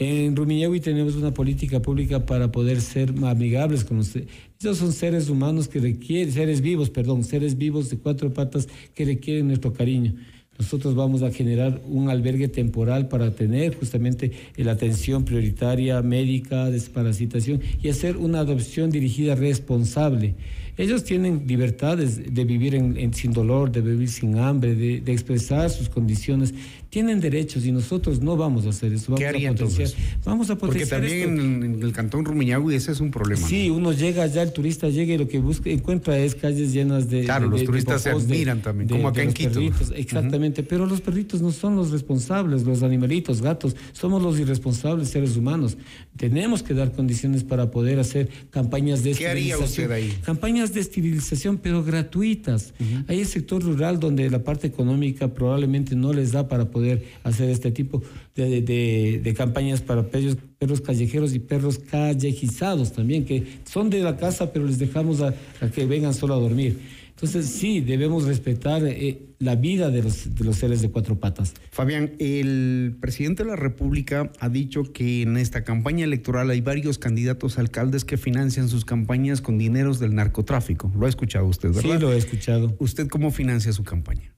En 0.00 0.36
Rumiñahui 0.36 0.78
tenemos 0.78 1.16
una 1.16 1.34
política 1.34 1.82
pública 1.82 2.24
para 2.24 2.52
poder 2.52 2.80
ser 2.80 3.12
amigables 3.24 3.84
con 3.84 3.98
usted. 3.98 4.28
Esos 4.60 4.78
son 4.78 4.92
seres 4.92 5.28
humanos 5.28 5.66
que 5.66 5.80
requieren, 5.80 6.32
seres 6.32 6.60
vivos, 6.60 6.88
perdón, 6.88 7.24
seres 7.24 7.58
vivos 7.58 7.90
de 7.90 7.98
cuatro 7.98 8.32
patas 8.32 8.68
que 8.94 9.04
requieren 9.04 9.48
nuestro 9.48 9.72
cariño. 9.72 10.14
Nosotros 10.56 10.94
vamos 10.94 11.22
a 11.22 11.30
generar 11.30 11.80
un 11.86 12.10
albergue 12.10 12.48
temporal 12.48 13.08
para 13.08 13.32
tener 13.32 13.76
justamente 13.76 14.32
la 14.56 14.72
atención 14.72 15.24
prioritaria 15.24 16.02
médica, 16.02 16.70
desparasitación 16.70 17.60
y 17.80 17.88
hacer 17.88 18.16
una 18.16 18.40
adopción 18.40 18.90
dirigida 18.90 19.36
responsable. 19.36 20.34
Ellos 20.76 21.04
tienen 21.04 21.44
libertades 21.46 22.34
de 22.34 22.44
vivir 22.44 22.74
en, 22.74 23.14
sin 23.14 23.32
dolor, 23.32 23.70
de 23.70 23.80
vivir 23.80 24.08
sin 24.08 24.38
hambre, 24.38 24.74
de, 24.74 25.00
de 25.00 25.12
expresar 25.12 25.70
sus 25.70 25.88
condiciones 25.88 26.54
tienen 26.90 27.20
derechos 27.20 27.66
y 27.66 27.72
nosotros 27.72 28.20
no 28.20 28.36
vamos 28.36 28.64
a 28.64 28.70
hacer 28.70 28.92
eso. 28.92 29.06
Vamos 29.08 29.20
¿Qué 29.20 29.26
haría 29.26 29.50
entonces? 29.50 29.94
Vamos 30.24 30.48
a 30.48 30.56
potenciar 30.56 31.00
Porque 31.00 31.24
también 31.26 31.64
en, 31.64 31.82
el 31.82 31.92
cantón 31.92 32.24
Rumiñahui 32.24 32.74
ese 32.74 32.92
es 32.92 33.00
un 33.00 33.10
problema. 33.10 33.46
Sí, 33.46 33.68
uno 33.68 33.92
llega 33.92 34.22
allá, 34.22 34.42
el 34.42 34.52
turista 34.52 34.88
llega 34.88 35.14
y 35.14 35.18
lo 35.18 35.28
que 35.28 35.38
busca, 35.38 35.68
encuentra 35.68 36.18
es 36.18 36.34
calles 36.34 36.72
llenas 36.72 37.10
de. 37.10 37.24
Claro, 37.24 37.48
los 37.48 37.62
turistas 37.64 38.02
se 38.02 38.10
admiran 38.10 38.62
también, 38.62 38.88
como 38.88 39.08
acá 39.08 39.22
en 39.22 39.32
Quito. 39.32 39.60
exactamente, 39.94 40.62
pero 40.62 40.86
los 40.86 41.00
perritos 41.02 41.42
no 41.42 41.52
son 41.52 41.76
los 41.76 41.90
responsables, 41.90 42.62
los 42.62 42.82
animalitos, 42.82 43.42
gatos, 43.42 43.76
somos 43.92 44.22
los 44.22 44.38
irresponsables 44.38 45.10
seres 45.10 45.36
humanos. 45.36 45.76
Tenemos 46.16 46.62
que 46.62 46.74
dar 46.74 46.92
condiciones 46.92 47.44
para 47.44 47.70
poder 47.70 47.98
hacer 47.98 48.28
campañas 48.50 49.04
de 49.04 49.12
¿Qué 49.12 49.28
haría 49.28 49.58
usted 49.58 49.90
ahí? 49.90 50.18
Campañas 50.24 50.72
de 50.72 50.80
esterilización, 50.80 51.58
pero 51.58 51.84
gratuitas. 51.84 52.72
Hay 53.08 53.20
el 53.20 53.26
sector 53.26 53.62
rural 53.62 54.00
donde 54.00 54.30
la 54.30 54.42
parte 54.42 54.66
económica 54.66 55.28
probablemente 55.28 55.94
no 55.94 56.12
les 56.12 56.32
da 56.32 56.48
para 56.48 56.70
poder 56.70 56.77
poder 56.78 57.02
hacer 57.24 57.50
este 57.50 57.72
tipo 57.72 58.02
de, 58.36 59.34
campañas 59.36 59.80
para 59.80 60.04
perros, 60.04 60.36
perros, 60.58 60.80
callejeros 60.80 61.34
y 61.34 61.40
perros 61.40 61.80
callejizados 61.80 62.92
también, 62.92 63.24
que 63.24 63.44
son 63.64 63.90
de 63.90 64.00
la 64.00 64.16
casa, 64.16 64.52
pero 64.52 64.64
les 64.64 64.78
dejamos 64.78 65.20
a, 65.20 65.34
que 65.74 65.86
vengan 65.86 66.14
solo 66.14 66.34
a 66.34 66.38
dormir. 66.38 66.78
Entonces, 67.08 67.46
sí, 67.46 67.80
debemos 67.80 68.26
respetar 68.26 68.82
eh, 68.86 69.34
la 69.40 69.56
vida 69.56 69.90
de 69.90 70.04
los, 70.04 70.36
de 70.36 70.44
los 70.44 70.54
seres 70.54 70.82
de 70.82 70.90
cuatro 70.92 71.18
patas. 71.18 71.52
Fabián, 71.72 72.12
el 72.20 72.96
presidente 73.00 73.42
de 73.42 73.50
la 73.50 73.56
República 73.56 74.30
ha 74.38 74.48
dicho 74.48 74.84
que 74.84 75.22
en 75.22 75.36
esta 75.36 75.64
campaña 75.64 76.04
electoral 76.04 76.48
hay 76.50 76.60
varios 76.60 76.96
candidatos 76.98 77.58
alcaldes 77.58 78.04
que 78.04 78.18
financian 78.18 78.68
sus 78.68 78.84
campañas 78.84 79.40
con 79.40 79.58
dineros 79.58 79.98
del 79.98 80.14
narcotráfico. 80.14 80.92
Lo 80.96 81.06
ha 81.06 81.08
escuchado 81.08 81.46
usted, 81.46 81.70
¿verdad? 81.72 81.96
Sí, 81.96 82.00
lo 82.00 82.12
he 82.12 82.18
escuchado. 82.18 82.76
¿Usted 82.78 83.08
cómo 83.08 83.32
financia 83.32 83.72
su 83.72 83.82
campaña? 83.82 84.32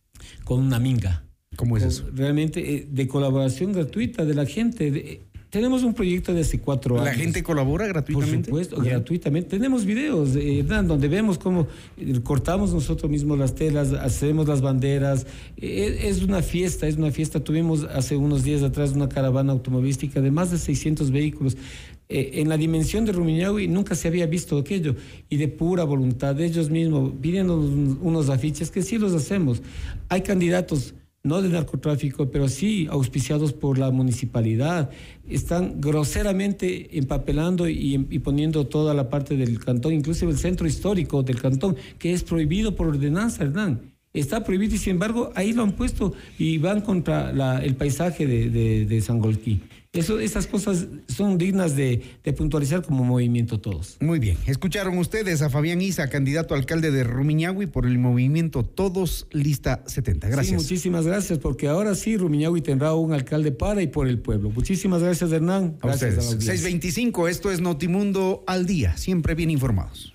Con 0.44 0.60
una 0.60 0.78
minga. 0.78 1.29
¿Cómo 1.60 1.76
es 1.76 1.82
eso? 1.82 2.06
Realmente 2.14 2.74
eh, 2.74 2.86
de 2.90 3.06
colaboración 3.06 3.74
gratuita 3.74 4.24
de 4.24 4.32
la 4.32 4.46
gente. 4.46 5.20
tenemos 5.50 5.82
un 5.82 5.92
proyecto 5.92 6.32
de 6.32 6.40
hace 6.40 6.58
cuatro 6.58 6.94
años. 6.98 7.04
¿La 7.04 7.22
gente 7.22 7.42
colabora 7.42 7.86
gratuitamente? 7.86 8.50
Por 8.50 8.64
supuesto, 8.64 8.76
gratuitamente. 8.82 9.50
Tenemos 9.50 9.84
videos, 9.84 10.36
eh, 10.36 10.62
donde 10.62 11.08
vemos 11.08 11.36
cómo 11.36 11.66
eh, 11.98 12.18
cortamos 12.22 12.72
nosotros 12.72 13.10
mismos 13.10 13.38
las 13.38 13.54
telas, 13.54 13.92
hacemos 13.92 14.48
las 14.48 14.62
banderas. 14.62 15.26
es 15.58 16.22
una 16.22 16.40
fiesta, 16.40 16.88
es 16.88 16.96
una 16.96 17.10
fiesta. 17.10 17.44
Tuvimos 17.44 17.84
hace 17.84 18.16
unos 18.16 18.42
días 18.42 18.62
atrás 18.62 18.92
una 18.92 19.10
caravana 19.10 19.52
automovilística 19.52 20.22
de 20.22 20.30
más 20.30 20.50
de 20.50 20.56
600 20.56 21.10
vehículos. 21.10 21.58
en 22.08 22.48
la 22.48 22.56
dimensión 22.56 23.04
de 23.04 23.12
Rumiñahui 23.12 23.68
nunca 23.68 23.94
se 23.94 24.08
había 24.08 24.24
visto 24.24 24.56
aquello 24.56 24.96
y 25.28 25.36
de 25.36 25.48
pura 25.48 25.84
voluntad 25.84 26.34
de 26.34 26.46
ellos 26.46 26.70
mismos 26.70 27.12
pidiendo 27.20 27.60
unos 28.00 28.30
afiches 28.30 28.70
que 28.70 28.80
sí 28.80 28.96
los 28.96 29.12
hacemos. 29.12 29.60
Hay 30.08 30.22
candidatos 30.22 30.94
no 31.22 31.42
de 31.42 31.50
narcotráfico, 31.50 32.30
pero 32.30 32.48
sí 32.48 32.86
auspiciados 32.90 33.52
por 33.52 33.78
la 33.78 33.90
municipalidad. 33.90 34.90
Están 35.28 35.80
groseramente 35.80 36.96
empapelando 36.98 37.68
y, 37.68 37.98
poniendo 38.24 38.66
toda 38.66 38.94
la 38.94 39.10
parte 39.10 39.36
del 39.36 39.58
cantón, 39.62 39.92
inclusive 39.92 40.32
el 40.32 40.38
centro 40.38 40.66
histórico 40.66 41.22
del 41.22 41.40
cantón, 41.40 41.76
que 41.98 42.12
es 42.12 42.22
prohibido 42.22 42.74
por 42.74 42.88
ordenanza, 42.88 43.44
Hernán. 43.44 43.92
Está 44.12 44.42
prohibido 44.42 44.74
y 44.74 44.78
sin 44.78 44.92
embargo 44.94 45.30
ahí 45.36 45.52
lo 45.52 45.62
han 45.62 45.72
puesto 45.72 46.14
y 46.38 46.58
van 46.58 46.80
contra 46.80 47.32
la- 47.32 47.62
el 47.62 47.76
paisaje 47.76 48.26
de, 48.26 48.50
de, 48.50 48.84
de. 48.86 49.00
Eso, 49.92 50.20
esas 50.20 50.46
cosas 50.46 50.86
son 51.08 51.36
dignas 51.36 51.74
de, 51.74 52.00
de 52.22 52.32
puntualizar 52.32 52.80
como 52.82 53.02
movimiento 53.02 53.60
todos. 53.60 53.96
Muy 54.00 54.20
bien. 54.20 54.36
Escucharon 54.46 54.96
ustedes 54.98 55.42
a 55.42 55.50
Fabián 55.50 55.82
Isa, 55.82 56.08
candidato 56.08 56.54
a 56.54 56.58
alcalde 56.58 56.92
de 56.92 57.02
Rumiñahui 57.02 57.66
por 57.66 57.86
el 57.86 57.98
movimiento 57.98 58.62
Todos 58.64 59.26
Lista 59.32 59.82
70. 59.86 60.28
Sí, 60.28 60.32
Gracias. 60.32 60.62
muchísimas 60.62 61.06
gracias, 61.06 61.40
porque 61.40 61.66
ahora 61.66 61.96
sí 61.96 62.16
Rumiñahui 62.16 62.60
tendrá 62.60 62.94
un 62.94 63.12
alcalde 63.12 63.50
para 63.50 63.82
y 63.82 63.88
por 63.88 64.06
el 64.06 64.20
pueblo. 64.20 64.50
Muchísimas 64.50 65.02
gracias, 65.02 65.32
Hernán. 65.32 65.76
a 65.82 65.86
Gracias 65.88 65.94
ustedes. 66.12 66.16
la 66.16 66.22
audiencia. 66.30 66.52
625, 66.52 67.26
esto 67.28 67.50
es 67.50 67.60
Notimundo 67.60 68.44
al 68.46 68.66
día, 68.66 68.96
siempre 68.96 69.34
bien 69.34 69.50
informados. 69.50 70.14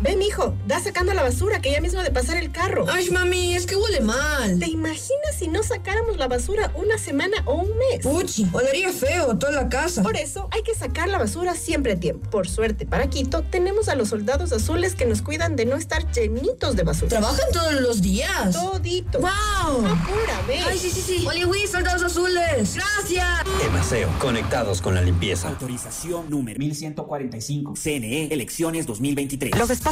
Ven, 0.00 0.18
mijo, 0.18 0.54
da 0.66 0.80
sacando 0.80 1.14
la 1.14 1.22
basura 1.22 1.60
que 1.60 1.70
ya 1.70 1.80
mismo 1.80 2.02
de 2.02 2.10
pasar 2.10 2.36
el 2.36 2.50
carro. 2.50 2.86
Ay, 2.88 3.10
mami, 3.10 3.54
es 3.54 3.66
que 3.66 3.76
huele 3.76 4.00
mal. 4.00 4.58
¿Te 4.58 4.66
imaginas 4.66 5.36
si 5.38 5.46
no 5.46 5.62
sacáramos 5.62 6.16
la 6.16 6.26
basura 6.26 6.72
una 6.74 6.98
semana 6.98 7.36
o 7.44 7.54
un 7.54 7.70
mes? 7.78 8.00
Puchi, 8.02 8.48
olería 8.52 8.92
feo 8.92 9.38
toda 9.38 9.52
la 9.52 9.68
casa. 9.68 10.02
Por 10.02 10.16
eso 10.16 10.48
hay 10.50 10.62
que 10.64 10.74
sacar 10.74 11.08
la 11.08 11.18
basura 11.18 11.54
siempre 11.54 11.92
a 11.92 12.00
tiempo. 12.00 12.28
Por 12.30 12.48
suerte, 12.48 12.84
para 12.84 13.08
Quito 13.08 13.42
tenemos 13.42 13.88
a 13.88 13.94
los 13.94 14.08
soldados 14.08 14.52
azules 14.52 14.96
que 14.96 15.06
nos 15.06 15.22
cuidan 15.22 15.54
de 15.54 15.66
no 15.66 15.76
estar 15.76 16.10
llenitos 16.10 16.74
de 16.74 16.82
basura. 16.82 17.08
¿Trabajan 17.08 17.52
todos 17.52 17.74
los 17.74 18.02
días? 18.02 18.52
Todito. 18.52 19.20
¡Wow! 19.20 19.86
Apura, 19.86 20.42
ve. 20.48 20.58
Ay, 20.66 20.78
sí, 20.78 20.90
sí, 20.90 21.00
sí. 21.00 21.26
Oliwi, 21.26 21.68
soldados 21.68 22.02
azules. 22.02 22.74
Gracias. 22.74 23.42
Emaseo, 23.64 24.08
conectados 24.18 24.82
con 24.82 24.96
la 24.96 25.02
limpieza. 25.02 25.48
Autorización 25.48 26.28
número 26.28 26.58
1145. 26.58 27.74
CNE, 27.76 28.26
elecciones 28.32 28.86
2023. 28.86 29.56
Los 29.56 29.70
espacios 29.70 29.91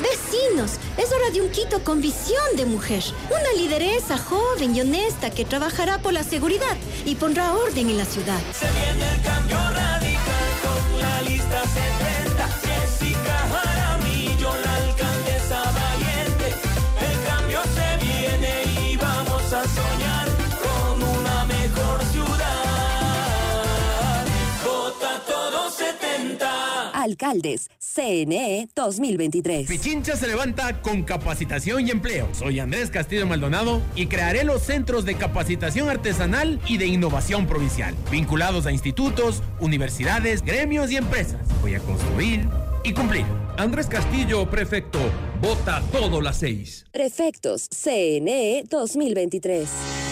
Vecinos, 0.00 0.72
es 0.96 1.12
hora 1.12 1.30
de 1.32 1.40
un 1.40 1.50
Quito 1.50 1.82
con 1.84 2.00
visión 2.00 2.56
de 2.56 2.66
mujer. 2.66 3.02
Una 3.30 3.52
lideresa 3.56 4.16
joven 4.18 4.74
y 4.74 4.80
honesta 4.80 5.30
que 5.30 5.44
trabajará 5.44 5.98
por 5.98 6.12
la 6.12 6.24
seguridad 6.24 6.76
y 7.04 7.14
pondrá 7.14 7.52
orden 7.54 7.90
en 7.90 7.98
la 7.98 8.04
ciudad. 8.04 8.40
Se 8.52 8.66
viene 8.70 9.14
el 9.14 9.22
cambio 9.22 9.56
radical 9.56 10.50
con 10.62 11.00
la 11.00 11.22
lista 11.22 11.62
70. 11.62 12.48
Jessica 12.62 13.48
Jaramillo, 13.50 14.50
la 14.64 14.91
Alcaldes, 27.12 27.70
CNE 27.78 28.68
2023. 28.74 29.68
Pichincha 29.68 30.16
se 30.16 30.26
levanta 30.26 30.80
con 30.80 31.02
capacitación 31.02 31.86
y 31.86 31.90
empleo. 31.90 32.28
Soy 32.32 32.58
Andrés 32.58 32.90
Castillo 32.90 33.26
Maldonado 33.26 33.82
y 33.94 34.06
crearé 34.06 34.44
los 34.44 34.62
centros 34.62 35.04
de 35.04 35.16
capacitación 35.16 35.90
artesanal 35.90 36.58
y 36.66 36.78
de 36.78 36.86
innovación 36.86 37.46
provincial, 37.46 37.94
vinculados 38.10 38.64
a 38.64 38.72
institutos, 38.72 39.42
universidades, 39.60 40.42
gremios 40.42 40.90
y 40.90 40.96
empresas. 40.96 41.40
Voy 41.60 41.74
a 41.74 41.80
construir 41.80 42.48
y 42.82 42.94
cumplir. 42.94 43.26
Andrés 43.58 43.86
Castillo, 43.86 44.48
prefecto, 44.48 44.98
vota 45.42 45.82
todo 45.92 46.22
las 46.22 46.38
seis. 46.38 46.86
Prefectos, 46.92 47.68
CNE 47.68 48.64
2023. 48.70 50.11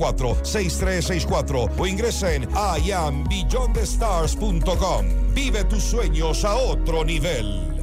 6364 0.00 1.70
o 1.76 1.86
ingresa 1.86 2.34
en 2.34 2.48
iambeyondthestars.com. 2.84 5.06
Vive 5.34 5.64
tus 5.64 5.82
sueños 5.82 6.44
a 6.44 6.56
otro 6.56 7.04
nivel. 7.04 7.80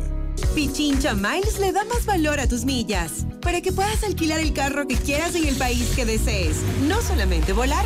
Pichincha 0.53 1.13
Miles 1.13 1.59
le 1.59 1.71
da 1.71 1.83
más 1.85 2.05
valor 2.05 2.39
a 2.39 2.47
tus 2.47 2.65
millas 2.65 3.25
para 3.41 3.61
que 3.61 3.71
puedas 3.71 4.03
alquilar 4.03 4.39
el 4.39 4.53
carro 4.53 4.87
que 4.87 4.95
quieras 4.95 5.35
en 5.35 5.47
el 5.47 5.55
país 5.55 5.91
que 5.95 6.05
desees. 6.05 6.57
No 6.87 7.01
solamente 7.01 7.53
volar, 7.53 7.85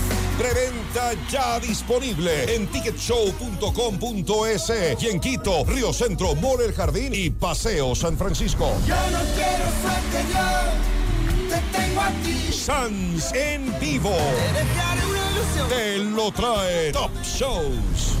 Preventa 0.41 1.13
ya 1.29 1.59
disponible 1.59 2.55
en 2.55 2.65
ticketshow.com.es 2.65 4.71
y 4.99 5.07
en 5.07 5.19
Quito, 5.19 5.63
Río 5.65 5.93
Centro, 5.93 6.33
Mall 6.33 6.61
El 6.61 6.73
Jardín 6.73 7.13
y 7.13 7.29
Paseo 7.29 7.93
San 7.93 8.17
Francisco. 8.17 8.73
Yo 8.87 8.95
no 8.95 9.19
quiero 9.35 9.65
suerte, 9.83 10.25
yo 10.33 10.41
te 11.47 11.61
tengo 11.77 12.01
a 12.01 12.09
ti. 12.23 12.51
Sans 12.51 13.31
en 13.33 13.79
vivo. 13.79 14.15
Te 14.15 14.63
una 15.05 15.29
ilusión. 15.29 15.69
Te 15.69 15.99
lo 15.99 16.31
trae 16.31 16.91
Top 16.91 17.11
Shows. 17.23 18.20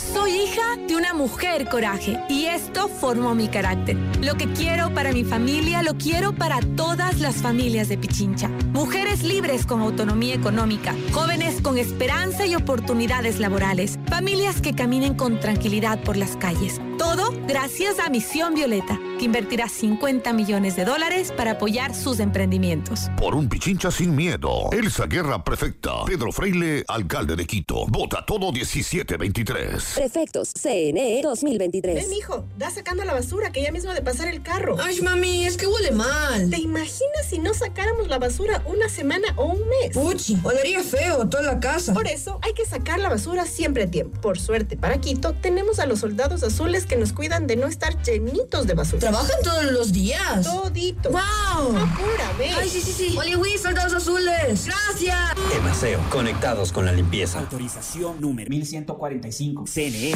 Soy 0.00 0.32
hija 0.32 0.76
de 0.88 0.96
una 0.96 1.12
mujer 1.12 1.68
coraje 1.68 2.18
y 2.28 2.46
esto 2.46 2.88
formó 2.88 3.34
mi 3.34 3.48
carácter. 3.48 3.96
Lo 4.22 4.34
que 4.34 4.50
quiero 4.52 4.92
para 4.94 5.12
mi 5.12 5.24
familia 5.24 5.82
lo 5.82 5.94
quiero 5.94 6.34
para 6.34 6.60
todas 6.74 7.20
las 7.20 7.36
familias 7.36 7.88
de 7.88 7.98
Pichincha. 7.98 8.48
Mujeres 8.72 9.22
libres 9.22 9.66
con 9.66 9.82
autonomía 9.82 10.34
económica, 10.34 10.94
jóvenes 11.12 11.60
con 11.60 11.76
esperanza 11.76 12.46
y 12.46 12.54
oportunidades 12.54 13.38
laborales, 13.38 13.98
familias 14.08 14.62
que 14.62 14.74
caminen 14.74 15.14
con 15.14 15.38
tranquilidad 15.38 16.02
por 16.02 16.16
las 16.16 16.34
calles. 16.36 16.80
Todo 17.00 17.32
gracias 17.48 17.98
a 17.98 18.10
Misión 18.10 18.54
Violeta, 18.54 19.00
que 19.18 19.24
invertirá 19.24 19.70
50 19.70 20.34
millones 20.34 20.76
de 20.76 20.84
dólares 20.84 21.32
para 21.34 21.52
apoyar 21.52 21.94
sus 21.94 22.20
emprendimientos. 22.20 23.08
Por 23.16 23.34
un 23.34 23.48
Pichincha 23.48 23.90
sin 23.90 24.14
miedo. 24.14 24.68
Elsa 24.70 25.06
Guerra 25.06 25.42
Prefecta. 25.42 26.04
Pedro 26.04 26.30
Freile, 26.30 26.84
alcalde 26.86 27.36
de 27.36 27.46
Quito. 27.46 27.86
Vota 27.86 28.22
todo 28.26 28.52
1723. 28.52 29.94
Prefectos 29.94 30.52
CNE 30.52 31.22
2023. 31.22 31.94
Ven, 31.94 32.10
mijo, 32.10 32.44
da 32.58 32.70
sacando 32.70 33.02
la 33.06 33.14
basura 33.14 33.50
que 33.50 33.62
ya 33.62 33.72
mismo 33.72 33.94
de 33.94 34.02
pasar 34.02 34.28
el 34.28 34.42
carro. 34.42 34.76
Ay, 34.78 35.00
mami, 35.00 35.46
es 35.46 35.56
que 35.56 35.66
huele 35.66 35.92
mal. 35.92 36.50
¿Te 36.50 36.60
imaginas 36.60 37.26
si 37.30 37.38
no 37.38 37.54
sacáramos 37.54 38.08
la 38.08 38.18
basura 38.18 38.62
una 38.66 38.90
semana 38.90 39.26
o 39.36 39.46
un 39.46 39.60
mes? 39.70 39.94
Puchi, 39.94 40.38
olería 40.44 40.82
feo 40.82 41.26
toda 41.30 41.44
la 41.44 41.60
casa. 41.60 41.94
Por 41.94 42.06
eso 42.06 42.38
hay 42.42 42.52
que 42.52 42.66
sacar 42.66 43.00
la 43.00 43.08
basura 43.08 43.46
siempre 43.46 43.84
a 43.84 43.90
tiempo. 43.90 44.20
Por 44.20 44.38
suerte, 44.38 44.76
para 44.76 45.00
Quito 45.00 45.32
tenemos 45.32 45.78
a 45.78 45.86
los 45.86 46.00
soldados 46.00 46.42
azules 46.42 46.88
que 46.90 46.96
nos 46.96 47.12
cuidan 47.12 47.46
de 47.46 47.54
no 47.54 47.68
estar 47.68 48.02
llenitos 48.02 48.66
de 48.66 48.74
basura. 48.74 48.98
¿Trabajan 48.98 49.36
todos 49.44 49.70
los 49.70 49.92
días? 49.92 50.42
Todito. 50.42 51.10
¡Wow! 51.10 51.78
Apúrame. 51.78 52.52
Ay, 52.58 52.68
sí, 52.68 52.80
sí, 52.80 52.92
sí. 52.92 53.16
Oliwi, 53.16 53.58
soldados 53.58 53.94
azules. 53.94 54.66
Gracias. 54.66 55.30
Emaseo, 55.56 56.00
conectados 56.10 56.72
con 56.72 56.84
la 56.84 56.90
limpieza. 56.90 57.38
Autorización 57.38 58.20
número 58.20 58.50
1145. 58.50 59.66
CNE. 59.72 60.14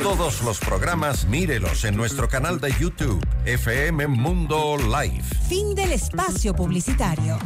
Todos 0.00 0.42
los 0.42 0.60
programas 0.60 1.26
mírelos 1.26 1.84
en 1.84 1.96
nuestro 1.96 2.28
canal 2.28 2.60
de 2.60 2.72
YouTube, 2.78 3.20
FM 3.44 4.06
Mundo 4.06 4.76
Live. 4.76 5.24
Fin 5.48 5.74
del 5.74 5.90
espacio 5.90 6.54
publicitario. 6.54 7.40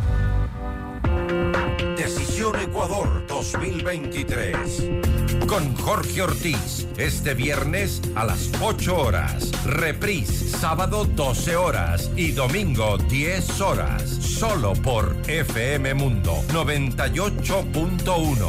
Decisión 1.96 2.60
Ecuador 2.60 3.26
2023. 3.26 5.25
Con 5.46 5.76
Jorge 5.76 6.22
Ortiz, 6.22 6.88
este 6.96 7.34
viernes 7.34 8.00
a 8.16 8.24
las 8.24 8.50
8 8.60 8.96
horas. 8.96 9.52
Reprise, 9.64 10.48
sábado 10.48 11.04
12 11.04 11.54
horas 11.56 12.10
y 12.16 12.32
domingo 12.32 12.98
10 12.98 13.60
horas. 13.60 14.10
Solo 14.10 14.72
por 14.72 15.16
FM 15.28 15.94
Mundo 15.94 16.42
98.1. 16.48 18.48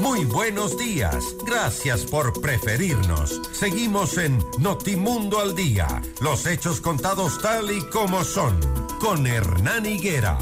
Muy 0.00 0.24
buenos 0.24 0.78
días. 0.78 1.34
Gracias 1.44 2.04
por 2.04 2.40
preferirnos. 2.40 3.40
Seguimos 3.52 4.18
en 4.18 4.38
Notimundo 4.60 5.40
al 5.40 5.56
Día. 5.56 6.00
Los 6.20 6.46
hechos 6.46 6.80
contados 6.80 7.40
tal 7.42 7.72
y 7.72 7.80
como 7.90 8.22
son. 8.22 8.60
Con 9.00 9.26
Hernán 9.26 9.84
Higuera. 9.84 10.38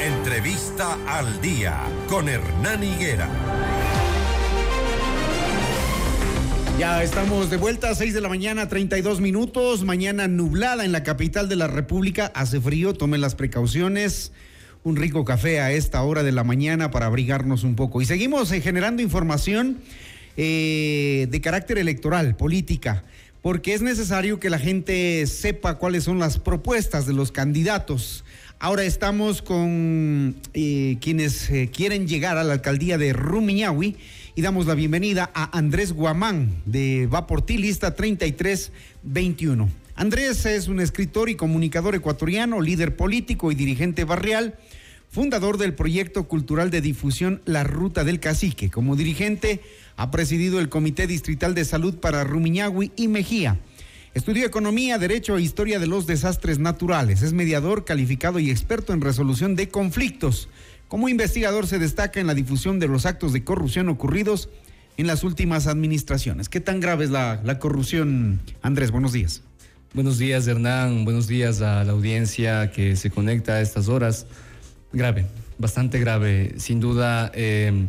Entrevista 0.00 0.98
al 1.06 1.40
Día. 1.40 1.80
Con 2.08 2.28
Hernán 2.28 2.84
Higuera. 2.84 3.28
Ya 6.78 7.02
estamos 7.02 7.50
de 7.50 7.56
vuelta, 7.56 7.92
6 7.92 8.14
de 8.14 8.20
la 8.20 8.28
mañana, 8.28 8.68
32 8.68 9.20
minutos. 9.20 9.84
Mañana 9.84 10.28
nublada 10.28 10.84
en 10.84 10.92
la 10.92 11.02
capital 11.02 11.48
de 11.48 11.56
la 11.56 11.66
República. 11.66 12.30
Hace 12.36 12.60
frío, 12.60 12.94
tomen 12.94 13.20
las 13.20 13.34
precauciones. 13.34 14.30
Un 14.84 14.94
rico 14.94 15.24
café 15.24 15.60
a 15.60 15.72
esta 15.72 16.00
hora 16.02 16.22
de 16.22 16.30
la 16.30 16.44
mañana 16.44 16.92
para 16.92 17.06
abrigarnos 17.06 17.64
un 17.64 17.74
poco. 17.74 18.00
Y 18.00 18.06
seguimos 18.06 18.52
eh, 18.52 18.60
generando 18.60 19.02
información 19.02 19.78
eh, 20.36 21.26
de 21.28 21.40
carácter 21.40 21.78
electoral, 21.78 22.36
política, 22.36 23.02
porque 23.42 23.74
es 23.74 23.82
necesario 23.82 24.38
que 24.38 24.50
la 24.50 24.60
gente 24.60 25.26
sepa 25.26 25.78
cuáles 25.78 26.04
son 26.04 26.20
las 26.20 26.38
propuestas 26.38 27.06
de 27.06 27.12
los 27.12 27.32
candidatos. 27.32 28.24
Ahora 28.60 28.82
estamos 28.82 29.40
con 29.40 30.34
eh, 30.52 30.98
quienes 31.00 31.48
eh, 31.48 31.70
quieren 31.72 32.08
llegar 32.08 32.38
a 32.38 32.42
la 32.42 32.54
alcaldía 32.54 32.98
de 32.98 33.12
Rumiñahui 33.12 33.94
y 34.34 34.42
damos 34.42 34.66
la 34.66 34.74
bienvenida 34.74 35.30
a 35.32 35.56
Andrés 35.56 35.92
Guamán 35.92 36.60
de 36.66 37.06
Va 37.06 37.28
por 37.28 37.42
ti, 37.42 37.56
lista 37.56 37.94
3321. 37.94 39.68
Andrés 39.94 40.44
es 40.44 40.66
un 40.66 40.80
escritor 40.80 41.28
y 41.28 41.36
comunicador 41.36 41.94
ecuatoriano, 41.94 42.60
líder 42.60 42.96
político 42.96 43.52
y 43.52 43.54
dirigente 43.54 44.02
barrial, 44.02 44.58
fundador 45.08 45.56
del 45.56 45.74
proyecto 45.74 46.26
cultural 46.26 46.72
de 46.72 46.80
difusión 46.80 47.40
La 47.44 47.62
Ruta 47.62 48.02
del 48.02 48.18
Cacique. 48.18 48.70
Como 48.70 48.96
dirigente 48.96 49.60
ha 49.94 50.10
presidido 50.10 50.58
el 50.58 50.68
Comité 50.68 51.06
Distrital 51.06 51.54
de 51.54 51.64
Salud 51.64 51.98
para 51.98 52.24
Rumiñahui 52.24 52.90
y 52.96 53.06
Mejía. 53.06 53.60
Estudió 54.18 54.44
Economía, 54.44 54.98
Derecho 54.98 55.36
e 55.36 55.42
Historia 55.42 55.78
de 55.78 55.86
los 55.86 56.08
Desastres 56.08 56.58
Naturales. 56.58 57.22
Es 57.22 57.32
mediador 57.32 57.84
calificado 57.84 58.40
y 58.40 58.50
experto 58.50 58.92
en 58.92 59.00
resolución 59.00 59.54
de 59.54 59.68
conflictos. 59.68 60.48
Como 60.88 61.08
investigador 61.08 61.68
se 61.68 61.78
destaca 61.78 62.18
en 62.18 62.26
la 62.26 62.34
difusión 62.34 62.80
de 62.80 62.88
los 62.88 63.06
actos 63.06 63.32
de 63.32 63.44
corrupción 63.44 63.88
ocurridos 63.88 64.48
en 64.96 65.06
las 65.06 65.22
últimas 65.22 65.68
administraciones. 65.68 66.48
¿Qué 66.48 66.58
tan 66.58 66.80
grave 66.80 67.04
es 67.04 67.10
la, 67.10 67.40
la 67.44 67.60
corrupción, 67.60 68.40
Andrés? 68.60 68.90
Buenos 68.90 69.12
días. 69.12 69.42
Buenos 69.94 70.18
días, 70.18 70.48
Hernán. 70.48 71.04
Buenos 71.04 71.28
días 71.28 71.62
a 71.62 71.84
la 71.84 71.92
audiencia 71.92 72.72
que 72.72 72.96
se 72.96 73.10
conecta 73.10 73.52
a 73.52 73.60
estas 73.60 73.86
horas. 73.86 74.26
Grave, 74.92 75.26
bastante 75.58 76.00
grave. 76.00 76.54
Sin 76.56 76.80
duda, 76.80 77.30
eh, 77.36 77.86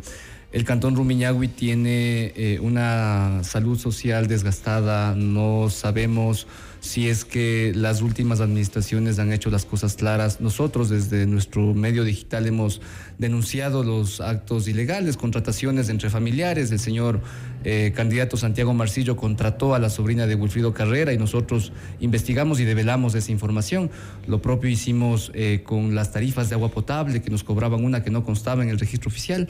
el 0.52 0.64
Cantón 0.64 0.96
Rumiñahui 0.96 1.46
tiene 1.46 2.32
eh, 2.34 2.58
una 2.60 3.44
salud 3.44 3.78
social 3.78 4.26
desgastada. 4.26 5.14
No 5.14 5.70
sabemos 5.70 6.48
si 6.80 7.08
es 7.08 7.24
que 7.24 7.72
las 7.76 8.00
últimas 8.02 8.40
administraciones 8.40 9.18
han 9.18 9.32
hecho 9.32 9.50
las 9.50 9.64
cosas 9.64 9.94
claras. 9.94 10.40
Nosotros 10.40 10.88
desde 10.88 11.26
nuestro 11.26 11.74
medio 11.74 12.04
digital 12.04 12.46
hemos 12.46 12.80
denunciado 13.18 13.84
los 13.84 14.20
actos 14.20 14.66
ilegales, 14.66 15.16
contrataciones 15.16 15.88
entre 15.88 16.10
familiares. 16.10 16.72
El 16.72 16.80
señor 16.80 17.20
eh, 17.62 17.92
candidato 17.94 18.36
Santiago 18.36 18.74
Marcillo 18.74 19.16
contrató 19.16 19.74
a 19.74 19.78
la 19.78 19.90
sobrina 19.90 20.26
de 20.26 20.34
Wilfrido 20.34 20.72
Carrera 20.74 21.12
y 21.12 21.18
nosotros 21.18 21.72
investigamos 22.00 22.58
y 22.58 22.64
develamos 22.64 23.14
esa 23.14 23.30
información. 23.30 23.90
Lo 24.26 24.42
propio 24.42 24.70
hicimos 24.70 25.30
eh, 25.34 25.60
con 25.62 25.94
las 25.94 26.12
tarifas 26.12 26.48
de 26.48 26.56
agua 26.56 26.70
potable 26.70 27.22
que 27.22 27.30
nos 27.30 27.44
cobraban 27.44 27.84
una 27.84 28.02
que 28.02 28.10
no 28.10 28.24
constaba 28.24 28.64
en 28.64 28.70
el 28.70 28.80
registro 28.80 29.10
oficial. 29.10 29.48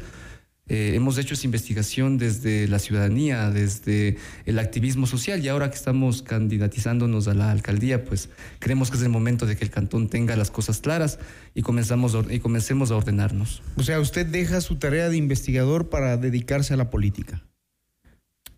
Eh, 0.73 0.95
hemos 0.95 1.19
hecho 1.19 1.35
esa 1.35 1.47
investigación 1.47 2.17
desde 2.17 2.69
la 2.69 2.79
ciudadanía, 2.79 3.51
desde 3.51 4.17
el 4.47 4.59
activismo 4.61 5.07
social 5.09 5.45
y 5.45 5.49
ahora 5.49 5.69
que 5.69 5.75
estamos 5.77 6.23
candidatizándonos 6.23 7.27
a 7.27 7.35
la 7.35 7.51
alcaldía, 7.51 8.05
pues 8.05 8.29
creemos 8.61 8.89
que 8.91 8.97
es 8.97 9.03
el 9.03 9.09
momento 9.09 9.47
de 9.47 9.57
que 9.57 9.65
el 9.65 9.71
cantón 9.71 10.09
tenga 10.09 10.37
las 10.37 10.53
cosas 10.53 10.79
claras 10.81 11.19
y, 11.57 11.63
comenzamos 11.63 12.15
a- 12.15 12.33
y 12.33 12.39
comencemos 12.39 12.93
a 12.93 12.97
ordenarnos. 12.97 13.63
O 13.77 13.83
sea, 13.83 13.99
usted 13.99 14.25
deja 14.27 14.61
su 14.61 14.77
tarea 14.77 15.09
de 15.09 15.17
investigador 15.17 15.89
para 15.91 16.17
dedicarse 16.17 16.73
a 16.73 16.77
la 16.77 16.89
política. 16.89 17.43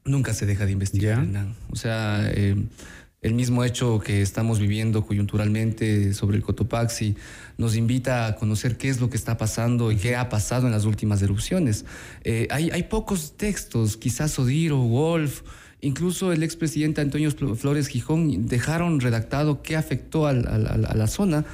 Nunca 0.04 0.34
se 0.34 0.44
deja 0.46 0.66
de 0.66 0.72
investigar. 0.72 1.24
O 1.70 1.76
sea, 1.76 2.28
eh, 2.34 2.56
el 3.22 3.34
mismo 3.34 3.62
hecho 3.64 4.00
que 4.00 4.20
estamos 4.20 4.58
viviendo 4.58 5.06
coyunturalmente 5.06 6.12
sobre 6.12 6.36
el 6.36 6.42
Cotopaxi 6.42 7.14
nos 7.56 7.76
invita 7.76 8.26
a 8.26 8.34
conocer 8.34 8.76
qué 8.76 8.88
es 8.88 9.00
lo 9.00 9.08
que 9.10 9.16
está 9.16 9.36
pasando 9.36 9.92
y 9.92 9.96
qué 9.96 10.16
ha 10.16 10.28
pasado 10.28 10.66
en 10.66 10.72
las 10.72 10.84
últimas 10.84 11.22
erupciones. 11.22 11.84
Eh, 12.24 12.48
hay, 12.50 12.82
pocos 12.84 13.36
textos, 13.36 13.96
quizás 13.96 14.36
Odiro, 14.40 14.78
Wolf, 14.78 15.42
incluso 15.80 16.32
el 16.32 16.42
expresidente 16.42 17.00
Antonio 17.00 17.30
Flo- 17.30 17.54
Flores 17.54 17.86
Gijón 17.86 18.48
dejaron 18.48 18.98
redactado 19.00 19.62
qué 19.62 19.76
afectó 19.76 20.26
a 20.26 20.32
la 20.32 21.06
zona 21.06 21.44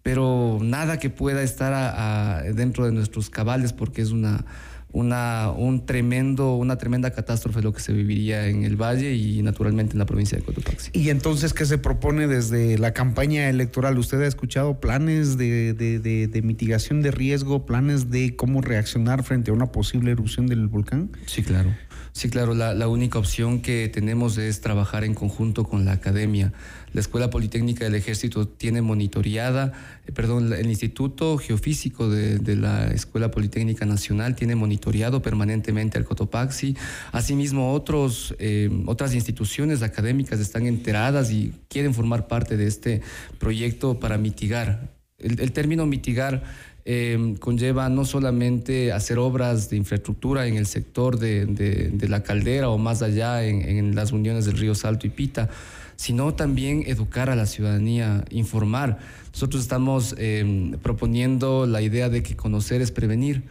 pero 0.00 0.58
nada 0.62 0.98
que 0.98 1.10
pueda 1.10 1.42
estar 1.42 2.54
dentro 2.54 2.86
de 2.86 2.92
nuestros 2.92 3.28
cabales 3.28 3.74
porque 3.74 4.00
es 4.00 4.10
una 4.10 4.46
una, 4.92 5.50
un 5.50 5.84
tremendo, 5.84 6.56
una 6.56 6.78
tremenda 6.78 7.10
catástrofe 7.10 7.60
lo 7.62 7.72
que 7.72 7.80
se 7.80 7.92
viviría 7.92 8.46
en 8.46 8.64
el 8.64 8.76
Valle 8.76 9.14
y 9.14 9.42
naturalmente 9.42 9.92
en 9.92 9.98
la 9.98 10.06
provincia 10.06 10.38
de 10.38 10.44
Cotopaxi. 10.44 10.90
Y 10.94 11.10
entonces, 11.10 11.52
¿qué 11.52 11.66
se 11.66 11.78
propone 11.78 12.26
desde 12.26 12.78
la 12.78 12.92
campaña 12.94 13.48
electoral? 13.50 13.98
¿Usted 13.98 14.20
ha 14.22 14.26
escuchado 14.26 14.80
planes 14.80 15.36
de, 15.36 15.74
de- 15.74 15.98
de- 15.98 16.26
de 16.28 16.42
mitigación 16.42 17.02
de 17.02 17.10
riesgo, 17.10 17.66
planes 17.66 18.10
de 18.10 18.34
cómo 18.36 18.60
reaccionar 18.62 19.22
frente 19.24 19.50
a 19.50 19.54
una 19.54 19.66
posible 19.72 20.10
erupción 20.10 20.46
del 20.46 20.66
volcán? 20.68 21.10
Sí, 21.26 21.42
claro. 21.42 21.74
Sí, 22.12 22.30
claro, 22.30 22.54
la, 22.54 22.74
la 22.74 22.88
única 22.88 23.18
opción 23.18 23.60
que 23.60 23.88
tenemos 23.88 24.38
es 24.38 24.60
trabajar 24.60 25.04
en 25.04 25.14
conjunto 25.14 25.62
con 25.64 25.84
la 25.84 25.92
academia. 25.92 26.52
La 26.92 27.00
Escuela 27.00 27.30
Politécnica 27.30 27.84
del 27.84 27.94
Ejército 27.94 28.48
tiene 28.48 28.82
monitoreada, 28.82 29.72
eh, 30.06 30.12
perdón, 30.12 30.52
el 30.52 30.66
Instituto 30.66 31.36
Geofísico 31.38 32.08
de, 32.08 32.38
de 32.38 32.56
la 32.56 32.88
Escuela 32.88 33.30
Politécnica 33.30 33.84
Nacional 33.86 34.34
tiene 34.34 34.56
monitoreado 34.78 35.20
permanentemente 35.20 35.98
al 35.98 36.04
Cotopaxi. 36.04 36.76
Asimismo, 37.12 37.72
otros, 37.72 38.34
eh, 38.38 38.70
otras 38.86 39.12
instituciones 39.14 39.82
académicas 39.82 40.38
están 40.40 40.66
enteradas 40.66 41.32
y 41.32 41.52
quieren 41.68 41.94
formar 41.94 42.28
parte 42.28 42.56
de 42.56 42.66
este 42.66 43.02
proyecto 43.38 43.98
para 43.98 44.18
mitigar. 44.18 44.90
El, 45.18 45.40
el 45.40 45.50
término 45.52 45.84
mitigar 45.84 46.44
eh, 46.84 47.34
conlleva 47.40 47.88
no 47.88 48.04
solamente 48.04 48.92
hacer 48.92 49.18
obras 49.18 49.68
de 49.68 49.76
infraestructura 49.76 50.46
en 50.46 50.56
el 50.56 50.66
sector 50.66 51.18
de, 51.18 51.44
de- 51.46 51.90
de 51.92 52.08
la 52.08 52.22
caldera 52.22 52.70
o 52.70 52.78
más 52.78 53.02
allá 53.02 53.44
en, 53.44 53.62
en 53.62 53.94
las 53.96 54.12
uniones 54.12 54.44
del 54.46 54.56
río 54.56 54.74
Salto 54.76 55.06
y 55.06 55.10
Pita, 55.10 55.50
sino 55.96 56.32
también 56.34 56.84
educar 56.86 57.28
a 57.30 57.34
la 57.34 57.46
ciudadanía, 57.46 58.24
informar. 58.30 58.98
Nosotros 59.32 59.60
estamos 59.62 60.14
eh, 60.18 60.72
proponiendo 60.82 61.66
la 61.66 61.82
idea 61.82 62.08
de 62.08 62.22
que 62.22 62.36
conocer 62.36 62.80
es 62.80 62.92
prevenir. 62.92 63.42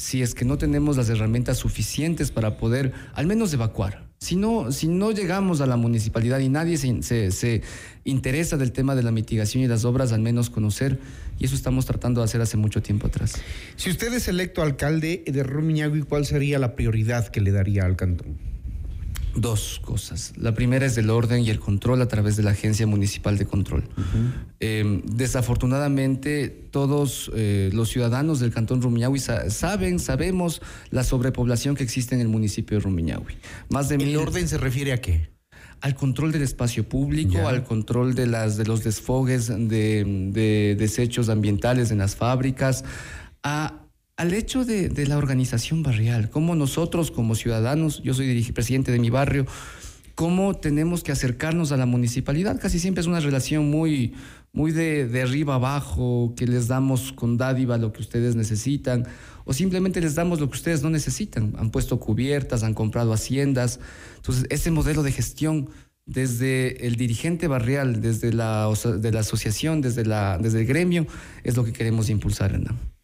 Si 0.00 0.22
es 0.22 0.34
que 0.34 0.46
no 0.46 0.56
tenemos 0.56 0.96
las 0.96 1.10
herramientas 1.10 1.58
suficientes 1.58 2.30
para 2.30 2.56
poder 2.56 2.94
al 3.12 3.26
menos 3.26 3.52
evacuar. 3.52 4.08
Si 4.18 4.34
no, 4.34 4.72
si 4.72 4.88
no 4.88 5.12
llegamos 5.12 5.60
a 5.60 5.66
la 5.66 5.76
municipalidad 5.76 6.38
y 6.38 6.48
nadie 6.48 6.78
se, 6.78 7.02
se- 7.02 7.30
se 7.30 7.60
interesa 8.04 8.56
del 8.56 8.72
tema 8.72 8.94
de 8.94 9.02
la 9.02 9.10
mitigación 9.12 9.62
y 9.62 9.66
las 9.68 9.84
obras, 9.84 10.12
al 10.12 10.22
menos 10.22 10.48
conocer, 10.48 10.98
y 11.38 11.44
eso 11.44 11.54
estamos 11.54 11.84
tratando 11.84 12.22
de 12.22 12.24
hacer 12.24 12.40
hace 12.40 12.56
mucho 12.56 12.80
tiempo 12.80 13.08
atrás. 13.08 13.34
Si 13.76 13.90
usted 13.90 14.10
es 14.14 14.26
electo 14.28 14.62
alcalde 14.62 15.22
de 15.26 15.42
Rumiñahui, 15.42 16.00
¿cuál 16.04 16.24
sería 16.24 16.58
la 16.58 16.76
prioridad 16.76 17.28
que 17.28 17.42
le 17.42 17.50
daría 17.52 17.84
al 17.84 17.96
cantón? 17.96 18.49
Dos 19.36 19.80
cosas. 19.84 20.32
La 20.36 20.54
primera 20.54 20.86
es 20.86 20.98
el 20.98 21.08
orden 21.08 21.44
y 21.44 21.50
el 21.50 21.60
control 21.60 22.02
a 22.02 22.08
través 22.08 22.36
de 22.36 22.42
la 22.42 22.50
Agencia 22.50 22.86
Municipal 22.86 23.38
de 23.38 23.46
Control. 23.46 23.84
Eh, 24.58 25.02
desafortunadamente, 25.04 26.48
todos 26.48 27.30
eh, 27.34 27.70
los 27.72 27.88
ciudadanos 27.90 28.40
del 28.40 28.52
Cantón 28.52 28.82
Rumiñahui 28.82 29.18
sa- 29.20 29.48
saben, 29.50 29.98
sabemos 29.98 30.60
la 30.90 31.04
sobrepoblación 31.04 31.76
que 31.76 31.84
existe 31.84 32.14
en 32.14 32.20
el 32.20 32.28
municipio 32.28 32.76
de 32.78 32.82
Rumiñahui. 32.84 33.34
Más 33.68 33.88
de 33.88 33.96
¿El 33.96 34.16
orden 34.16 34.48
se 34.48 34.58
refiere 34.58 34.92
a 34.92 35.00
qué? 35.00 35.30
Al 35.80 35.94
control 35.94 36.32
del 36.32 36.42
espacio 36.42 36.88
público, 36.88 37.48
al 37.48 37.64
control 37.64 38.14
de, 38.14 38.26
las, 38.26 38.56
de 38.56 38.66
los 38.66 38.84
desfogues 38.84 39.46
de, 39.48 40.04
de 40.32 40.76
desechos 40.78 41.28
ambientales 41.28 41.90
en 41.90 41.98
las 41.98 42.16
fábricas, 42.16 42.84
a 43.42 43.86
al 44.20 44.34
hecho 44.34 44.66
de, 44.66 44.90
de 44.90 45.06
la 45.06 45.16
organización 45.16 45.82
barrial, 45.82 46.28
cómo 46.28 46.54
nosotros 46.54 47.10
como 47.10 47.34
ciudadanos, 47.34 48.02
yo 48.02 48.12
soy 48.12 48.42
presidente 48.52 48.92
de 48.92 48.98
mi 48.98 49.08
barrio, 49.08 49.46
cómo 50.14 50.54
tenemos 50.54 51.02
que 51.02 51.10
acercarnos 51.10 51.72
a 51.72 51.78
la 51.78 51.86
municipalidad. 51.86 52.60
Casi 52.60 52.78
siempre 52.78 53.00
es 53.00 53.06
una 53.06 53.20
relación 53.20 53.70
muy, 53.70 54.12
muy 54.52 54.72
de, 54.72 55.08
de 55.08 55.22
arriba 55.22 55.54
abajo, 55.54 56.34
que 56.36 56.46
les 56.46 56.68
damos 56.68 57.14
con 57.14 57.38
dádiva 57.38 57.78
lo 57.78 57.94
que 57.94 58.02
ustedes 58.02 58.36
necesitan, 58.36 59.06
o 59.46 59.54
simplemente 59.54 60.02
les 60.02 60.16
damos 60.16 60.38
lo 60.38 60.50
que 60.50 60.56
ustedes 60.56 60.82
no 60.82 60.90
necesitan. 60.90 61.54
Han 61.56 61.70
puesto 61.70 61.98
cubiertas, 61.98 62.62
han 62.62 62.74
comprado 62.74 63.14
haciendas. 63.14 63.80
Entonces, 64.16 64.44
ese 64.50 64.70
modelo 64.70 65.02
de 65.02 65.12
gestión 65.12 65.70
desde 66.04 66.86
el 66.86 66.96
dirigente 66.96 67.48
barrial, 67.48 68.02
desde 68.02 68.34
la, 68.34 68.70
de 68.98 69.12
la 69.12 69.20
asociación, 69.20 69.80
desde, 69.80 70.04
la, 70.04 70.36
desde 70.36 70.60
el 70.60 70.66
gremio, 70.66 71.06
es 71.42 71.56
lo 71.56 71.64
que 71.64 71.72
queremos 71.72 72.10
impulsar, 72.10 72.52
Hernán. 72.52 72.99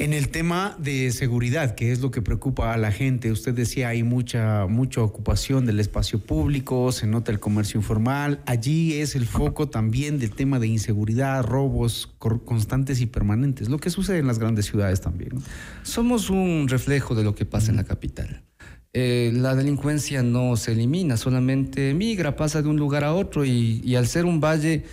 En 0.00 0.12
el 0.12 0.28
tema 0.28 0.76
de 0.78 1.10
seguridad, 1.10 1.74
que 1.74 1.90
es 1.90 2.00
lo 2.00 2.12
que 2.12 2.22
preocupa 2.22 2.72
a 2.72 2.76
la 2.76 2.92
gente, 2.92 3.32
usted 3.32 3.52
decía 3.52 3.88
hay 3.88 4.04
mucha, 4.04 4.68
mucha 4.68 5.02
ocupación 5.02 5.66
del 5.66 5.80
espacio 5.80 6.20
público, 6.20 6.92
se 6.92 7.08
nota 7.08 7.32
el 7.32 7.40
comercio 7.40 7.80
informal, 7.80 8.40
allí 8.46 8.94
es 8.94 9.16
el 9.16 9.26
foco 9.26 9.68
también 9.68 10.20
del 10.20 10.30
tema 10.30 10.60
de 10.60 10.68
inseguridad, 10.68 11.42
robos 11.42 12.14
constantes 12.44 13.00
y 13.00 13.06
permanentes, 13.06 13.68
lo 13.68 13.78
que 13.78 13.90
sucede 13.90 14.18
en 14.18 14.28
las 14.28 14.38
grandes 14.38 14.66
ciudades 14.66 15.00
también. 15.00 15.32
Somos 15.82 16.30
un 16.30 16.68
reflejo 16.68 17.16
de 17.16 17.24
lo 17.24 17.34
que 17.34 17.44
pasa 17.44 17.72
en 17.72 17.76
la 17.76 17.84
capital. 17.84 18.44
Eh, 18.92 19.32
la 19.34 19.56
delincuencia 19.56 20.22
no 20.22 20.54
se 20.54 20.74
elimina, 20.74 21.16
solamente 21.16 21.92
migra, 21.92 22.36
pasa 22.36 22.62
de 22.62 22.68
un 22.68 22.76
lugar 22.76 23.02
a 23.02 23.14
otro 23.14 23.44
y, 23.44 23.80
y 23.84 23.96
al 23.96 24.06
ser 24.06 24.26
un 24.26 24.38
valle 24.38 24.84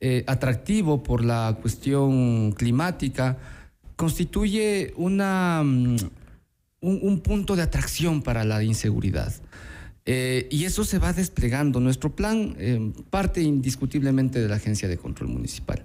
eh, 0.00 0.24
atractivo 0.26 1.02
por 1.02 1.22
la 1.22 1.58
cuestión 1.60 2.52
climática, 2.52 3.38
constituye 3.96 4.92
una, 4.96 5.62
mm, 5.64 5.96
un, 6.80 6.98
un 7.02 7.20
punto 7.20 7.56
de 7.56 7.62
atracción 7.62 8.22
para 8.22 8.44
la 8.44 8.62
inseguridad. 8.62 9.32
Eh, 10.06 10.48
y 10.50 10.64
eso 10.64 10.84
se 10.84 10.98
va 10.98 11.12
desplegando. 11.12 11.80
Nuestro 11.80 12.14
plan 12.14 12.54
eh, 12.58 12.92
parte 13.08 13.40
indiscutiblemente 13.40 14.40
de 14.40 14.48
la 14.48 14.56
Agencia 14.56 14.86
de 14.86 14.98
Control 14.98 15.30
Municipal. 15.30 15.82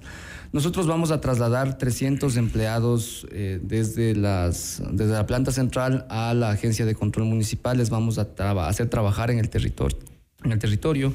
Nosotros 0.51 0.88
vamos 0.88 1.12
a 1.12 1.22
trasladar 1.22 1.78
300 1.78 2.36
empleados 2.36 3.28
eh, 3.32 3.60
desde, 3.62 4.16
las, 4.16 4.82
desde 4.91 5.14
la 5.14 5.26
planta 5.26 5.51
central 5.51 6.05
a 6.10 6.34
la 6.34 6.49
Agencia 6.49 6.86
de 6.86 6.95
Control 6.95 7.28
Municipal. 7.28 7.78
Les 7.78 7.89
vamos 7.89 8.18
a 8.18 8.28
hacer 8.68 8.89
trabajar 8.89 9.32
en 9.32 9.39
el 9.39 9.49
territorio. 9.49 9.97
En 10.43 10.51
el 10.51 10.60
territorio 10.60 11.14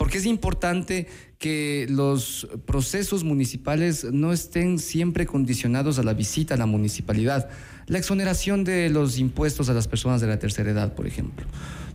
porque 0.00 0.16
es 0.16 0.24
importante 0.24 1.08
que 1.36 1.86
los 1.90 2.48
procesos 2.64 3.22
municipales 3.22 4.04
no 4.10 4.32
estén 4.32 4.78
siempre 4.78 5.26
condicionados 5.26 5.98
a 5.98 6.02
la 6.02 6.14
visita 6.14 6.54
a 6.54 6.56
la 6.56 6.64
municipalidad. 6.64 7.50
La 7.84 7.98
exoneración 7.98 8.64
de 8.64 8.88
los 8.88 9.18
impuestos 9.18 9.68
a 9.68 9.74
las 9.74 9.88
personas 9.88 10.22
de 10.22 10.26
la 10.26 10.38
tercera 10.38 10.70
edad, 10.70 10.94
por 10.94 11.06
ejemplo. 11.06 11.44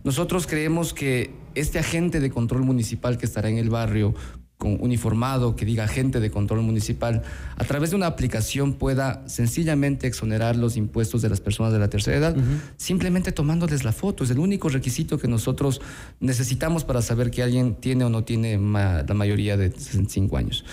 Nosotros 0.04 0.46
creemos 0.46 0.94
que 0.94 1.34
este 1.56 1.80
agente 1.80 2.20
de 2.20 2.30
control 2.30 2.62
municipal 2.62 3.18
que 3.18 3.26
estará 3.26 3.48
en 3.48 3.58
el 3.58 3.70
barrio 3.70 4.14
con 4.58 4.78
uniformado 4.80 5.54
que 5.54 5.66
diga 5.66 5.84
agente 5.84 6.18
de 6.18 6.30
control 6.30 6.62
municipal, 6.62 7.22
a 7.58 7.64
través 7.64 7.90
de 7.90 7.96
una 7.96 8.06
aplicación 8.06 8.72
pueda 8.72 9.22
sencillamente 9.28 10.06
exonerar 10.06 10.56
los 10.56 10.78
impuestos 10.78 11.20
de 11.20 11.28
las 11.28 11.40
personas 11.40 11.74
de 11.74 11.78
la 11.78 11.88
tercera 11.90 12.16
edad, 12.16 12.36
simplemente 12.78 13.32
tomándoles 13.32 13.84
la 13.84 13.92
foto. 13.92 14.24
Es 14.24 14.30
el 14.30 14.38
único 14.38 14.70
requisito 14.70 15.18
que 15.18 15.28
nosotros 15.28 15.82
necesitamos 16.20 16.84
para 16.84 17.02
saber 17.02 17.30
que 17.30 17.42
alguien 17.42 17.74
tiene 17.74 18.04
o 18.04 18.08
no 18.08 18.24
tiene 18.24 18.56
ma- 18.56 19.02
la 19.06 19.14
mayoría 19.14 19.58
de 19.58 19.70
65 19.70 20.36
años. 20.38 20.64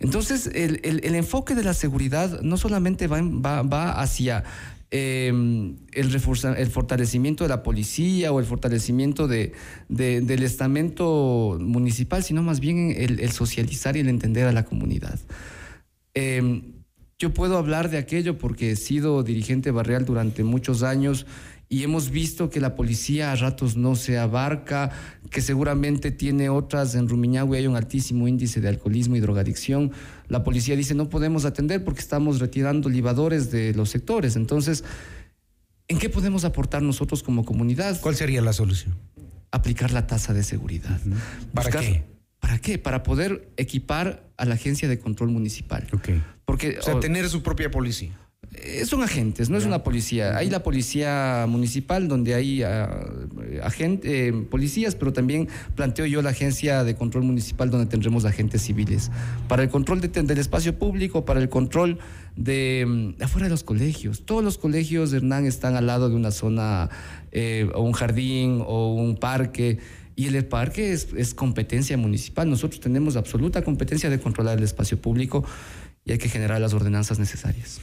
Entonces, 0.00 0.46
el, 0.54 0.80
el- 0.82 1.00
el 1.04 1.14
enfoque 1.14 1.54
de 1.54 1.64
la 1.64 1.72
seguridad 1.74 2.42
no 2.42 2.58
solamente 2.58 3.06
va, 3.06 3.18
en- 3.18 3.42
va, 3.42 3.62
va 3.62 4.00
hacia 4.02 4.44
eh, 4.90 5.28
el, 5.28 5.76
el 5.92 6.70
fortalecimiento 6.70 7.44
de 7.44 7.48
la 7.48 7.62
policía 7.62 8.32
o 8.32 8.40
el 8.40 8.46
fortalecimiento 8.46 9.28
de, 9.28 9.52
de- 9.88 10.20
del 10.20 10.42
estamento 10.42 11.58
municipal, 11.60 12.22
sino 12.22 12.42
más 12.42 12.60
bien 12.60 12.94
el, 12.96 13.30
socializar 13.30 13.96
y 13.96 14.00
el 14.00 14.08
entender 14.08 14.46
a 14.46 14.52
la 14.52 14.64
comunidad. 14.64 15.18
Eh, 16.14 16.62
yo 17.18 17.34
puedo 17.34 17.58
hablar 17.58 17.90
de 17.90 17.98
aquello 17.98 18.38
porque 18.38 18.70
he 18.72 18.76
sido 18.76 19.22
dirigente 19.22 19.70
barrial 19.70 20.06
durante 20.06 20.42
muchos 20.42 20.82
años 20.82 21.26
y 21.72 21.84
hemos 21.84 22.10
visto 22.10 22.50
que 22.50 22.58
la 22.60 22.74
policía 22.74 23.30
a 23.30 23.36
ratos 23.36 23.76
no 23.76 23.94
se 23.94 24.18
abarca, 24.18 24.90
que 25.30 25.40
seguramente 25.40 26.10
tiene 26.10 26.48
otras, 26.48 26.96
en 26.96 27.08
Rumiñahui 27.08 27.58
hay 27.58 27.66
un 27.68 27.76
altísimo 27.76 28.26
índice 28.26 28.60
de 28.60 28.68
alcoholismo 28.68 29.14
y 29.14 29.20
drogadicción. 29.20 29.92
La 30.26 30.42
policía 30.42 30.74
dice 30.74 30.96
no 30.96 31.08
podemos 31.08 31.44
atender 31.44 31.84
porque 31.84 32.00
estamos 32.00 32.40
retirando 32.40 32.88
libadores 32.88 33.52
de 33.52 33.72
los 33.72 33.88
sectores. 33.88 34.34
Entonces, 34.34 34.82
¿en 35.86 36.00
qué 36.00 36.08
podemos 36.10 36.44
aportar 36.44 36.82
nosotros 36.82 37.22
como 37.22 37.44
comunidad? 37.44 38.00
¿Cuál 38.00 38.16
sería 38.16 38.42
la 38.42 38.52
solución? 38.52 38.96
Aplicar 39.52 39.92
la 39.92 40.08
tasa 40.08 40.34
de 40.34 40.42
seguridad. 40.42 41.00
¿Para 41.54 41.68
Buscar- 41.70 41.84
qué? 41.84 42.02
¿Para 42.40 42.58
qué? 42.58 42.78
Para 42.78 43.04
poder 43.04 43.48
equipar 43.56 44.24
a 44.36 44.44
la 44.44 44.54
agencia 44.54 44.88
de 44.88 44.98
control 44.98 45.28
municipal. 45.30 45.86
Porque, 46.44 46.78
O 46.80 46.82
sea, 46.82 46.96
o- 46.96 47.00
tener 47.00 47.28
su 47.28 47.44
propia 47.44 47.70
policía. 47.70 48.18
Eh, 48.52 48.84
son 48.84 49.02
agentes, 49.02 49.48
no 49.48 49.56
es 49.58 49.64
una 49.64 49.82
policía. 49.82 50.36
Hay 50.36 50.50
la 50.50 50.62
policía 50.62 51.46
municipal 51.48 52.08
donde 52.08 52.34
hay 52.34 52.62
agentes, 53.62 54.34
policías, 54.50 54.94
pero 54.96 55.12
también 55.12 55.48
planteo 55.76 56.06
yo 56.06 56.22
la 56.22 56.30
agencia 56.30 56.84
de 56.84 56.94
control 56.94 57.24
municipal 57.24 57.70
donde 57.70 57.86
tendremos 57.86 58.24
agentes 58.24 58.62
civiles 58.62 59.10
para 59.48 59.62
el 59.62 59.68
control 59.68 60.00
de- 60.00 60.08
del 60.08 60.38
espacio 60.38 60.78
público, 60.78 61.24
para 61.24 61.40
el 61.40 61.48
control 61.48 61.98
de 62.36 63.14
mm, 63.18 63.22
afuera 63.22 63.46
de 63.46 63.50
los 63.50 63.62
colegios. 63.64 64.24
Todos 64.24 64.42
los 64.42 64.58
colegios, 64.58 65.12
Hernán, 65.12 65.46
están 65.46 65.76
al 65.76 65.86
lado 65.86 66.08
de 66.08 66.16
una 66.16 66.30
zona 66.30 66.90
eh, 67.32 67.68
o 67.74 67.82
un 67.82 67.92
jardín 67.92 68.62
o 68.66 68.94
un 68.94 69.16
parque. 69.16 69.78
Y 70.16 70.26
el 70.26 70.44
parque 70.44 70.92
es, 70.92 71.08
es 71.16 71.34
competencia 71.34 71.96
municipal. 71.96 72.48
Nosotros 72.50 72.80
tenemos 72.80 73.16
absoluta 73.16 73.62
competencia 73.62 74.10
de 74.10 74.20
controlar 74.20 74.58
el 74.58 74.64
espacio 74.64 75.00
público 75.00 75.44
y 76.04 76.12
hay 76.12 76.18
que 76.18 76.28
generar 76.28 76.60
las 76.60 76.74
ordenanzas 76.74 77.18
necesarias. 77.18 77.80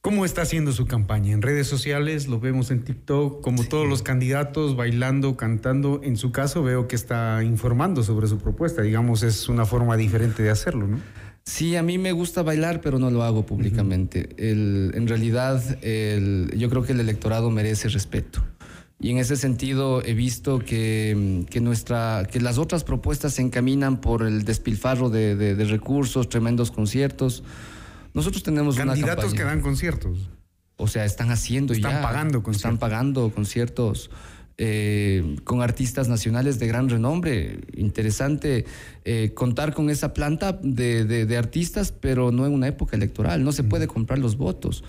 ¿Cómo 0.00 0.24
está 0.24 0.42
haciendo 0.42 0.72
su 0.72 0.86
campaña? 0.86 1.32
En 1.32 1.42
redes 1.42 1.66
sociales, 1.66 2.28
lo 2.28 2.38
vemos 2.38 2.70
en 2.70 2.84
TikTok, 2.84 3.42
como 3.42 3.64
todos 3.64 3.86
los 3.88 4.02
candidatos, 4.02 4.76
bailando, 4.76 5.36
cantando. 5.36 6.00
En 6.04 6.16
su 6.16 6.30
caso, 6.30 6.62
veo 6.62 6.86
que 6.86 6.94
está 6.96 7.42
informando 7.42 8.02
sobre 8.04 8.28
su 8.28 8.38
propuesta. 8.38 8.80
Digamos, 8.82 9.22
es 9.24 9.48
una 9.48 9.66
forma 9.66 9.96
diferente 9.96 10.42
de 10.42 10.50
hacerlo, 10.50 10.86
¿no? 10.86 11.00
Sí, 11.44 11.74
a 11.76 11.82
mí 11.82 11.98
me 11.98 12.12
gusta 12.12 12.42
bailar, 12.42 12.80
pero 12.80 12.98
no 12.98 13.10
lo 13.10 13.24
hago 13.24 13.44
públicamente. 13.44 14.28
El- 14.38 14.92
en 14.94 15.08
realidad, 15.08 15.62
el- 15.82 16.52
yo 16.56 16.70
creo 16.70 16.84
que 16.84 16.92
el 16.92 17.00
electorado 17.00 17.50
merece 17.50 17.88
respeto. 17.88 18.42
Y 19.00 19.10
en 19.10 19.18
ese 19.18 19.36
sentido 19.36 20.02
he 20.04 20.14
visto 20.14 20.58
que, 20.60 21.44
que 21.50 21.60
nuestra, 21.60 22.26
que 22.30 22.40
las 22.40 22.58
otras 22.58 22.84
propuestas 22.84 23.34
se 23.34 23.42
encaminan 23.42 24.00
por 24.00 24.22
el 24.22 24.44
despilfarro 24.44 25.10
de, 25.10 25.34
de- 25.36 25.54
de 25.56 25.64
recursos, 25.64 26.28
tremendos 26.28 26.70
conciertos. 26.70 27.42
Nosotros 28.18 28.42
tenemos 28.42 28.74
una 28.76 28.86
Candidatos 28.86 29.32
que 29.32 29.44
dan 29.44 29.60
conciertos. 29.60 30.28
O 30.76 30.88
sea, 30.88 31.04
están 31.04 31.30
haciendo 31.30 31.72
Están 31.72 31.92
ya. 31.92 32.02
pagando 32.02 32.42
Están 32.50 32.78
pagando 32.78 33.30
conciertos 33.30 34.10
eh, 34.56 35.36
con 35.44 35.62
artistas 35.62 36.08
nacionales 36.08 36.58
de 36.58 36.66
gran 36.66 36.88
renombre. 36.88 37.60
Interesante 37.76 38.64
eh, 39.04 39.30
contar 39.34 39.72
con 39.72 39.88
esa 39.88 40.14
planta 40.14 40.58
de, 40.60 41.04
de- 41.04 41.26
de 41.26 41.36
artistas, 41.36 41.92
pero 41.92 42.32
no 42.32 42.44
en 42.44 42.52
una 42.54 42.66
época 42.66 42.96
electoral. 42.96 43.44
No 43.44 43.52
se 43.52 43.62
puede 43.62 43.86
comprar 43.86 44.18
los 44.18 44.36
votos. 44.36 44.82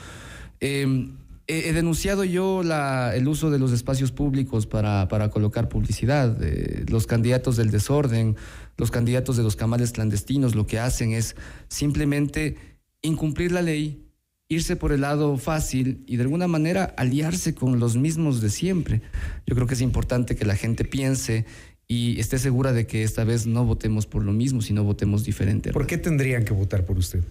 Eh, 0.60 1.10
he 1.48 1.74
denunciado 1.74 2.24
yo 2.24 2.64
la- 2.64 3.16
el 3.16 3.28
uso 3.28 3.52
de 3.52 3.60
los 3.60 3.72
espacios 3.72 4.12
públicos 4.12 4.66
para, 4.66 5.08
para 5.08 5.30
colocar 5.30 5.70
publicidad. 5.70 6.36
Eh, 6.42 6.84
los 6.88 7.06
candidatos 7.06 7.58
del 7.58 7.70
desorden, 7.70 8.36
los 8.78 8.90
candidatos 8.92 9.38
de 9.38 9.44
los 9.44 9.56
camales 9.56 9.92
clandestinos, 9.92 10.56
lo 10.56 10.66
que 10.66 10.80
hacen 10.80 11.14
es 11.14 11.36
simplemente 11.68 12.58
incumplir 13.02 13.52
la 13.52 13.62
ley, 13.62 14.04
irse 14.50 14.76
por 14.76 14.92
el 14.92 15.02
lado 15.02 15.38
fácil 15.38 16.04
y 16.08 16.18
de 16.18 16.24
alguna 16.24 16.48
manera 16.48 16.94
aliarse 16.98 17.54
con 17.54 17.80
los 17.80 17.98
mismos 17.98 18.42
de 18.42 18.50
siempre. 18.50 19.02
Yo 19.46 19.56
creo 19.56 19.68
que 19.68 19.76
es 19.76 19.82
importante 19.82 20.36
que 20.36 20.46
la 20.46 20.56
gente 20.56 20.86
piense 20.86 21.46
y 21.88 22.20
esté 22.20 22.38
segura 22.40 22.74
de 22.74 22.88
que 22.88 23.04
esta 23.04 23.24
vez 23.24 23.48
no 23.48 23.66
votemos 23.66 24.06
por 24.06 24.24
lo 24.24 24.32
mismo, 24.34 24.62
sino 24.62 24.84
votemos 24.84 25.24
diferente. 25.24 25.72
¿Por 25.72 25.88
qué 25.88 25.98
tendrían 25.98 26.46
que 26.46 26.54
votar 26.54 26.86
por 26.86 26.98
usted? 26.98 27.24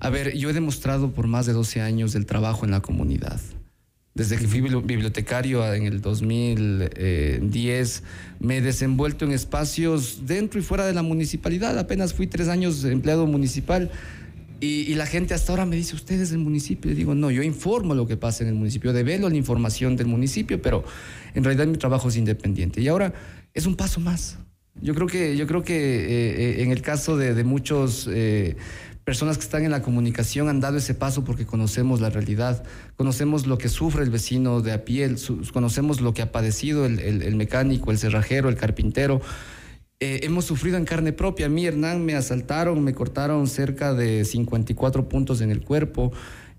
A 0.00 0.08
ver, 0.10 0.36
yo 0.36 0.48
he 0.48 0.52
demostrado 0.54 1.12
por 1.12 1.26
más 1.26 1.44
de 1.46 1.52
12 1.52 1.80
años 1.82 2.14
el 2.14 2.24
trabajo 2.24 2.64
en 2.64 2.70
la 2.70 2.80
comunidad. 2.80 3.38
Desde 4.14 4.38
que 4.38 4.48
fui 4.48 4.60
bibli- 4.60 4.84
bibliotecario 4.84 5.72
en 5.74 5.84
el 5.84 6.00
2010, 6.00 8.02
me 8.40 8.56
he 8.56 8.60
desenvuelto 8.60 9.24
en 9.24 9.32
espacios 9.32 10.26
dentro 10.26 10.58
y 10.58 10.62
fuera 10.62 10.86
de 10.86 10.94
la 10.94 11.02
municipalidad. 11.02 11.78
Apenas 11.78 12.14
fui 12.14 12.26
tres 12.26 12.48
años 12.48 12.82
empleado 12.84 13.26
municipal 13.26 13.90
y, 14.60 14.82
y 14.90 14.94
la 14.94 15.06
gente 15.06 15.34
hasta 15.34 15.52
ahora 15.52 15.64
me 15.66 15.76
dice, 15.76 15.94
¿usted 15.96 16.20
es 16.20 16.30
del 16.30 16.38
municipio? 16.40 16.90
Y 16.90 16.94
digo, 16.94 17.14
no, 17.14 17.30
yo 17.30 17.42
informo 17.42 17.94
lo 17.94 18.06
que 18.06 18.16
pasa 18.16 18.42
en 18.44 18.50
el 18.50 18.54
municipio, 18.56 18.92
develo 18.92 19.28
la 19.28 19.36
información 19.36 19.96
del 19.96 20.06
municipio, 20.06 20.60
pero 20.60 20.84
en 21.34 21.44
realidad 21.44 21.66
mi 21.66 21.76
trabajo 21.78 22.08
es 22.08 22.16
independiente. 22.16 22.80
Y 22.80 22.88
ahora 22.88 23.12
es 23.54 23.66
un 23.66 23.76
paso 23.76 24.00
más. 24.00 24.38
Yo 24.82 24.94
creo 24.94 25.06
que, 25.06 25.36
yo 25.36 25.46
creo 25.46 25.62
que 25.64 25.74
eh, 25.74 26.60
eh, 26.60 26.62
en 26.62 26.70
el 26.70 26.80
caso 26.82 27.16
de, 27.16 27.34
de 27.34 27.44
muchos 27.44 28.08
eh, 28.10 28.56
personas 29.04 29.36
que 29.36 29.44
están 29.44 29.64
en 29.64 29.70
la 29.72 29.82
comunicación 29.82 30.48
han 30.48 30.60
dado 30.60 30.76
ese 30.78 30.94
paso 30.94 31.24
porque 31.24 31.44
conocemos 31.44 32.00
la 32.00 32.10
realidad, 32.10 32.62
conocemos 32.96 33.46
lo 33.46 33.58
que 33.58 33.68
sufre 33.68 34.04
el 34.04 34.10
vecino 34.10 34.60
de 34.62 34.72
a 34.72 34.84
pie, 34.84 35.14
conocemos 35.52 36.00
lo 36.00 36.14
que 36.14 36.22
ha 36.22 36.30
padecido 36.32 36.86
el, 36.86 37.00
el- 37.00 37.22
el 37.22 37.34
mecánico, 37.34 37.90
el 37.90 37.98
cerrajero, 37.98 38.48
el 38.48 38.56
carpintero. 38.56 39.20
Eh, 40.02 40.20
hemos 40.22 40.46
sufrido 40.46 40.78
en 40.78 40.86
carne 40.86 41.12
propia. 41.12 41.44
A 41.44 41.48
mí, 41.50 41.66
Hernán, 41.66 42.06
me 42.06 42.14
asaltaron, 42.14 42.82
me 42.82 42.94
cortaron 42.94 43.46
cerca 43.46 43.92
de 43.92 44.24
54 44.24 45.10
puntos 45.10 45.42
en 45.42 45.50
el 45.50 45.60
cuerpo. 45.60 46.10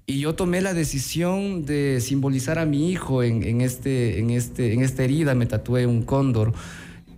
Y 0.06 0.20
yo 0.20 0.36
tomé 0.36 0.62
la 0.62 0.76
decisión 0.76 1.66
de 1.66 2.02
simbolizar 2.02 2.60
a 2.60 2.68
mi 2.68 2.92
hijo 2.92 3.24
en, 3.24 3.62
este, 3.62 4.20
este, 4.36 4.74
en 4.74 4.82
esta 4.84 5.04
herida, 5.04 5.34
me 5.34 5.48
tatué 5.48 5.88
un 5.88 6.04
cóndor. 6.04 6.54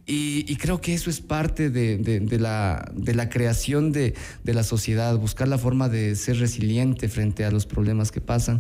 Y, 0.06 0.44
y 0.50 0.58
creo 0.58 0.82
que 0.82 0.94
eso 0.94 1.10
es 1.10 1.22
parte 1.22 1.70
de, 1.70 1.98
de- 1.98 2.20
de 2.20 2.38
la, 2.40 2.92
de 2.94 3.16
la 3.16 3.30
creación 3.30 3.94
de, 3.94 4.14
la 4.44 4.64
sociedad, 4.64 5.18
buscar 5.18 5.48
la 5.48 5.58
forma 5.58 5.88
de 5.88 6.16
ser 6.18 6.40
resiliente 6.40 7.08
frente 7.08 7.46
a 7.46 7.52
los 7.52 7.66
problemas 7.66 8.12
que 8.12 8.20
pasan. 8.20 8.60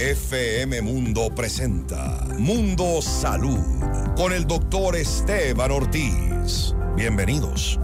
FM 0.00 0.80
Mundo 0.80 1.28
presenta 1.28 2.26
Mundo 2.38 3.02
Salud 3.02 3.58
con 4.16 4.32
el 4.32 4.46
doctor 4.46 4.96
Esteban 4.96 5.70
Ortiz. 5.70 6.74
Bienvenidos. 6.96 7.78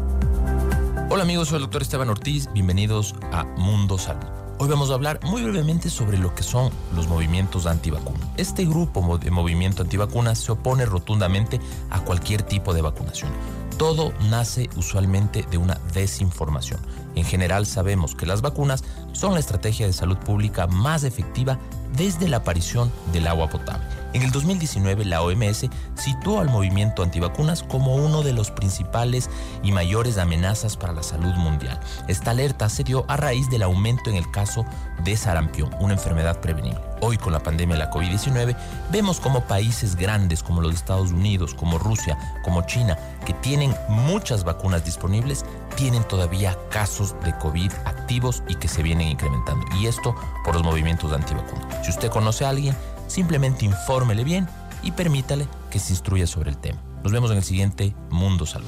Hola 1.10 1.24
amigos, 1.24 1.48
soy 1.48 1.56
el 1.56 1.64
doctor 1.64 1.82
Esteban 1.82 2.08
Ortiz, 2.08 2.50
bienvenidos 2.54 3.14
a 3.32 3.44
Mundo 3.44 3.98
Salud. 3.98 4.24
Hoy 4.58 4.66
vamos 4.66 4.90
a 4.90 4.94
hablar 4.94 5.20
muy 5.24 5.42
brevemente 5.42 5.90
sobre 5.90 6.16
lo 6.16 6.34
que 6.34 6.42
son 6.42 6.72
los 6.94 7.06
movimientos 7.06 7.66
antivacunas. 7.66 8.26
Este 8.38 8.64
grupo 8.64 9.18
de 9.18 9.30
movimiento 9.30 9.82
antivacunas 9.82 10.38
se 10.38 10.52
opone 10.52 10.86
rotundamente 10.86 11.60
a 11.90 12.00
cualquier 12.00 12.42
tipo 12.42 12.72
de 12.72 12.80
vacunación. 12.80 13.30
Todo 13.76 14.14
nace 14.30 14.70
usualmente 14.76 15.44
de 15.50 15.58
una 15.58 15.78
desinformación. 15.92 16.80
En 17.14 17.24
general 17.24 17.66
sabemos 17.66 18.14
que 18.14 18.24
las 18.24 18.40
vacunas 18.40 18.84
son 19.12 19.34
la 19.34 19.40
estrategia 19.40 19.86
de 19.86 19.92
salud 19.92 20.16
pública 20.16 20.66
más 20.66 21.04
efectiva 21.04 21.58
desde 21.96 22.28
la 22.28 22.38
aparición 22.38 22.92
del 23.12 23.26
agua 23.26 23.48
potable. 23.48 23.84
En 24.12 24.22
el 24.22 24.30
2019 24.30 25.04
la 25.04 25.20
OMS 25.20 25.66
situó 25.94 26.40
al 26.40 26.48
movimiento 26.48 27.02
antivacunas 27.02 27.62
como 27.62 27.96
uno 27.96 28.22
de 28.22 28.32
los 28.32 28.50
principales 28.50 29.28
y 29.62 29.72
mayores 29.72 30.16
amenazas 30.16 30.76
para 30.76 30.94
la 30.94 31.02
salud 31.02 31.34
mundial. 31.34 31.78
Esta 32.08 32.30
alerta 32.30 32.70
se 32.70 32.82
dio 32.82 33.04
a 33.08 33.18
raíz 33.18 33.50
del 33.50 33.62
aumento 33.62 34.08
en 34.08 34.16
el 34.16 34.30
caso 34.30 34.64
de 35.04 35.16
sarampión, 35.18 35.70
una 35.80 35.94
enfermedad 35.94 36.40
prevenible. 36.40 36.80
Hoy 37.02 37.18
con 37.18 37.34
la 37.34 37.42
pandemia 37.42 37.76
de 37.76 37.84
la 37.84 37.90
COVID-19 37.90 38.56
vemos 38.90 39.20
como 39.20 39.44
países 39.44 39.96
grandes 39.96 40.42
como 40.42 40.62
los 40.62 40.74
Estados 40.74 41.12
Unidos, 41.12 41.52
como 41.52 41.78
Rusia, 41.78 42.16
como 42.42 42.62
China, 42.62 42.96
que 43.26 43.34
tienen 43.34 43.74
muchas 43.88 44.44
vacunas 44.44 44.82
disponibles, 44.82 45.44
tienen 45.76 46.02
todavía 46.04 46.58
casos 46.70 47.14
de 47.24 47.36
COVID 47.38 47.70
activos 47.84 48.42
y 48.48 48.56
que 48.56 48.66
se 48.68 48.82
vienen 48.82 49.08
incrementando. 49.08 49.64
Y 49.78 49.86
esto 49.86 50.14
por 50.44 50.54
los 50.54 50.64
movimientos 50.64 51.12
antivacunas. 51.12 51.84
Si 51.84 51.90
usted 51.90 52.10
conoce 52.10 52.44
a 52.44 52.50
alguien, 52.50 52.74
simplemente 53.06 53.64
infórmele 53.64 54.24
bien 54.24 54.48
y 54.82 54.90
permítale 54.90 55.46
que 55.70 55.78
se 55.78 55.92
instruya 55.92 56.26
sobre 56.26 56.50
el 56.50 56.58
tema. 56.58 56.82
Nos 57.02 57.12
vemos 57.12 57.30
en 57.30 57.36
el 57.36 57.44
siguiente 57.44 57.94
Mundo 58.10 58.46
Salud. 58.46 58.66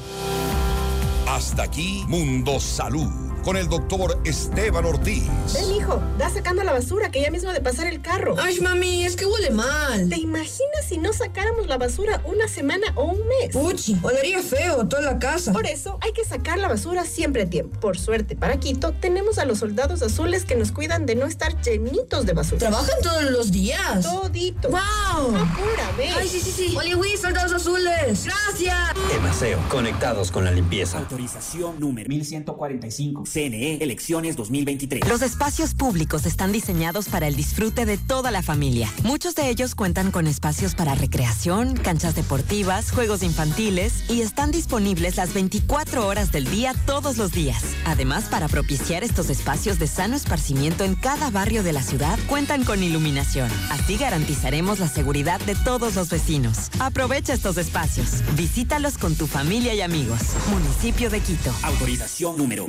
Hasta 1.26 1.64
aquí 1.64 2.04
Mundo 2.06 2.60
Salud 2.60 3.27
con 3.48 3.56
el 3.56 3.66
doctor 3.66 4.20
Esteban 4.26 4.84
Ortiz. 4.84 5.24
Ven, 5.54 5.74
hijo, 5.76 6.02
da 6.18 6.28
sacando 6.28 6.62
la 6.64 6.72
basura 6.74 7.10
que 7.10 7.22
ya 7.22 7.30
mismo 7.30 7.50
de 7.50 7.62
pasar 7.62 7.86
el 7.86 8.02
carro. 8.02 8.36
Ay, 8.38 8.60
mami, 8.60 9.04
es 9.04 9.16
que 9.16 9.24
huele 9.24 9.48
mal. 9.48 10.06
¿Te 10.10 10.18
imaginas 10.18 10.84
si 10.86 10.98
no 10.98 11.14
sacáramos 11.14 11.66
la 11.66 11.78
basura 11.78 12.20
una 12.26 12.46
semana 12.46 12.92
o 12.94 13.04
un 13.04 13.26
mes? 13.26 13.54
Puchi, 13.54 13.96
olería 14.02 14.42
feo 14.42 14.86
toda 14.86 15.00
la 15.00 15.18
casa. 15.18 15.54
Por 15.54 15.66
eso 15.66 15.98
hay 16.02 16.12
que 16.12 16.26
sacar 16.26 16.58
la 16.58 16.68
basura 16.68 17.06
siempre 17.06 17.44
a 17.44 17.46
tiempo. 17.48 17.80
Por 17.80 17.98
suerte, 17.98 18.36
para 18.36 18.60
Quito 18.60 18.92
tenemos 18.92 19.38
a 19.38 19.46
los 19.46 19.60
soldados 19.60 20.02
azules 20.02 20.44
que 20.44 20.54
nos 20.54 20.70
cuidan 20.70 21.06
de 21.06 21.14
no 21.14 21.24
estar 21.24 21.58
llenitos 21.62 22.26
de 22.26 22.34
basura. 22.34 22.58
¿Trabajan 22.58 23.00
todos 23.02 23.30
los 23.30 23.50
días? 23.50 24.02
Todito. 24.02 24.68
¡Wow! 24.68 25.36
Apúrame. 25.36 26.12
Ay, 26.18 26.28
sí, 26.28 26.40
sí, 26.40 26.52
sí. 26.52 26.76
Oli, 26.76 27.16
soldados 27.16 27.54
azules. 27.54 28.26
Gracias. 28.26 28.76
Emaseo, 29.16 29.58
conectados 29.70 30.30
con 30.30 30.44
la 30.44 30.50
limpieza. 30.50 30.98
Autorización 30.98 31.80
número 31.80 32.10
1145. 32.10 33.24
CNE 33.38 33.78
Elecciones 33.80 34.34
2023. 34.34 35.08
Los 35.08 35.22
espacios 35.22 35.74
públicos 35.74 36.26
están 36.26 36.50
diseñados 36.50 37.08
para 37.08 37.28
el 37.28 37.36
disfrute 37.36 37.86
de 37.86 37.96
toda 37.96 38.32
la 38.32 38.42
familia. 38.42 38.92
Muchos 39.04 39.36
de 39.36 39.48
ellos 39.48 39.76
cuentan 39.76 40.10
con 40.10 40.26
espacios 40.26 40.74
para 40.74 40.96
recreación, 40.96 41.76
canchas 41.76 42.16
deportivas, 42.16 42.90
juegos 42.90 43.22
infantiles 43.22 44.10
y 44.10 44.22
están 44.22 44.50
disponibles 44.50 45.16
las 45.18 45.34
24 45.34 46.04
horas 46.04 46.32
del 46.32 46.50
día 46.50 46.74
todos 46.84 47.16
los 47.16 47.30
días. 47.30 47.62
Además, 47.84 48.24
para 48.24 48.48
propiciar 48.48 49.04
estos 49.04 49.30
espacios 49.30 49.78
de 49.78 49.86
sano 49.86 50.16
esparcimiento 50.16 50.82
en 50.82 50.96
cada 50.96 51.30
barrio 51.30 51.62
de 51.62 51.72
la 51.72 51.82
ciudad, 51.84 52.18
cuentan 52.28 52.64
con 52.64 52.82
iluminación. 52.82 53.52
Así 53.70 53.98
garantizaremos 53.98 54.80
la 54.80 54.88
seguridad 54.88 55.38
de 55.42 55.54
todos 55.54 55.94
los 55.94 56.10
vecinos. 56.10 56.70
Aprovecha 56.80 57.34
estos 57.34 57.56
espacios. 57.56 58.08
Visítalos 58.36 58.98
con 58.98 59.14
tu 59.14 59.28
familia 59.28 59.74
y 59.74 59.80
amigos. 59.80 60.22
Municipio 60.50 61.08
de 61.08 61.20
Quito. 61.20 61.54
Autorización 61.62 62.36
número 62.36 62.66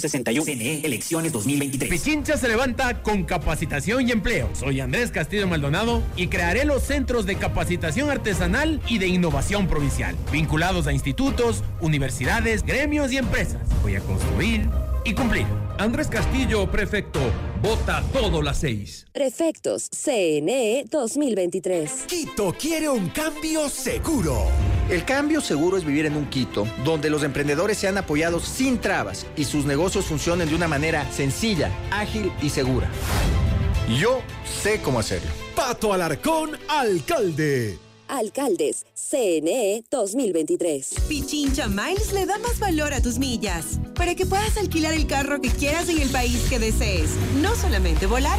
1761. 0.00 0.44
CNE 0.44 0.86
Elecciones 0.86 1.32
2023. 1.32 1.90
Pichincha 1.90 2.36
se 2.36 2.48
levanta 2.48 3.02
con 3.02 3.24
capacitación 3.24 4.08
y 4.08 4.12
empleo. 4.12 4.48
Soy 4.54 4.80
Andrés 4.80 5.10
Castillo 5.10 5.46
Maldonado 5.46 6.02
y 6.16 6.28
crearé 6.28 6.64
los 6.64 6.82
centros 6.82 7.26
de 7.26 7.36
capacitación 7.36 8.10
artesanal 8.10 8.80
y 8.88 8.98
de 8.98 9.08
innovación 9.08 9.68
provincial, 9.68 10.16
vinculados 10.32 10.86
a 10.86 10.92
institutos, 10.92 11.62
universidades, 11.80 12.62
gremios 12.62 13.12
y 13.12 13.18
empresas. 13.18 13.60
Voy 13.82 13.96
a 13.96 14.00
construir 14.00 14.68
y 15.04 15.14
cumplir. 15.14 15.46
Andrés 15.78 16.08
Castillo, 16.08 16.70
prefecto. 16.70 17.20
Vota 17.62 18.02
todo 18.12 18.42
las 18.42 18.58
seis. 18.58 19.06
Prefectos 19.12 19.88
CNE 19.90 20.84
2023. 20.90 22.04
Quito 22.06 22.54
quiere 22.58 22.88
un 22.88 23.08
cambio 23.08 23.68
seguro. 23.68 24.44
El 24.88 25.04
cambio 25.04 25.40
seguro 25.40 25.76
es 25.76 25.84
vivir 25.84 26.06
en 26.06 26.16
un 26.16 26.28
Quito 26.28 26.66
donde 26.84 27.10
los 27.10 27.22
emprendedores 27.22 27.78
sean 27.78 27.98
apoyados 27.98 28.44
sin 28.44 28.78
trabas 28.78 29.26
y 29.36 29.44
sus 29.44 29.64
negocios 29.64 30.06
funcionen 30.06 30.48
de 30.48 30.54
una 30.54 30.68
manera 30.68 31.10
sencilla, 31.12 31.70
ágil 31.90 32.32
y 32.42 32.50
segura. 32.50 32.88
Yo 33.98 34.20
sé 34.44 34.80
cómo 34.80 34.98
hacerlo. 34.98 35.30
Pato 35.54 35.92
Alarcón, 35.92 36.56
alcalde. 36.68 37.89
Alcaldes, 38.10 38.84
CNE 38.94 39.84
2023. 39.90 40.94
Pichincha 41.08 41.68
Miles 41.68 42.12
le 42.12 42.26
da 42.26 42.38
más 42.38 42.58
valor 42.58 42.92
a 42.92 43.00
tus 43.00 43.18
millas 43.18 43.80
para 43.94 44.14
que 44.14 44.26
puedas 44.26 44.56
alquilar 44.56 44.94
el 44.94 45.06
carro 45.06 45.40
que 45.40 45.50
quieras 45.50 45.88
en 45.88 46.00
el 46.00 46.08
país 46.10 46.46
que 46.48 46.58
desees. 46.58 47.10
No 47.40 47.54
solamente 47.54 48.06
volar, 48.06 48.38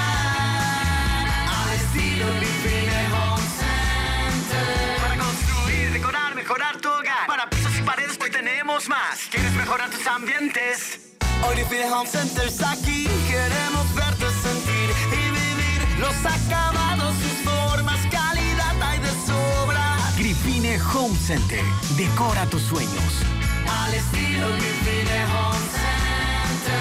hoy 8.71 8.79
tenemos 8.79 8.89
más. 8.89 9.19
¿Quieres 9.29 9.53
mejorar 9.53 9.89
tus 9.89 10.05
ambientes? 10.07 10.99
Hoy 11.47 11.55
Grifine 11.55 11.91
Home 11.91 12.07
Center 12.07 12.47
está 12.47 12.71
aquí. 12.71 13.07
Queremos 13.27 13.95
verte 13.95 14.25
sentir 14.41 14.89
y 15.11 15.29
vivir 15.31 15.99
los 15.99 16.15
acabados, 16.25 17.15
sus 17.15 17.51
formas, 17.51 17.99
calidad 18.11 18.81
hay 18.81 18.99
de 18.99 19.09
sobra. 19.25 19.97
Grifine 20.17 20.79
Home 20.93 21.15
Center. 21.17 21.61
Decora 21.97 22.45
tus 22.47 22.61
sueños. 22.63 23.23
Al 23.67 23.93
estilo 23.93 24.47
Grifine 24.47 25.25
Home 25.25 25.65
Center. 25.75 26.71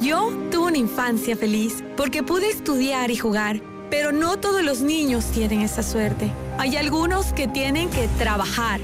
Yo 0.00 0.30
tuve 0.50 0.66
una 0.68 0.78
infancia 0.78 1.36
feliz 1.36 1.82
porque 1.96 2.22
pude 2.22 2.50
estudiar 2.50 3.10
y 3.10 3.16
jugar, 3.16 3.60
pero 3.90 4.12
no 4.12 4.38
todos 4.38 4.62
los 4.62 4.80
niños 4.80 5.26
tienen 5.32 5.62
esa 5.62 5.82
suerte. 5.82 6.30
Hay 6.58 6.76
algunos 6.76 7.32
que 7.32 7.48
tienen 7.48 7.90
que 7.90 8.08
trabajar. 8.18 8.80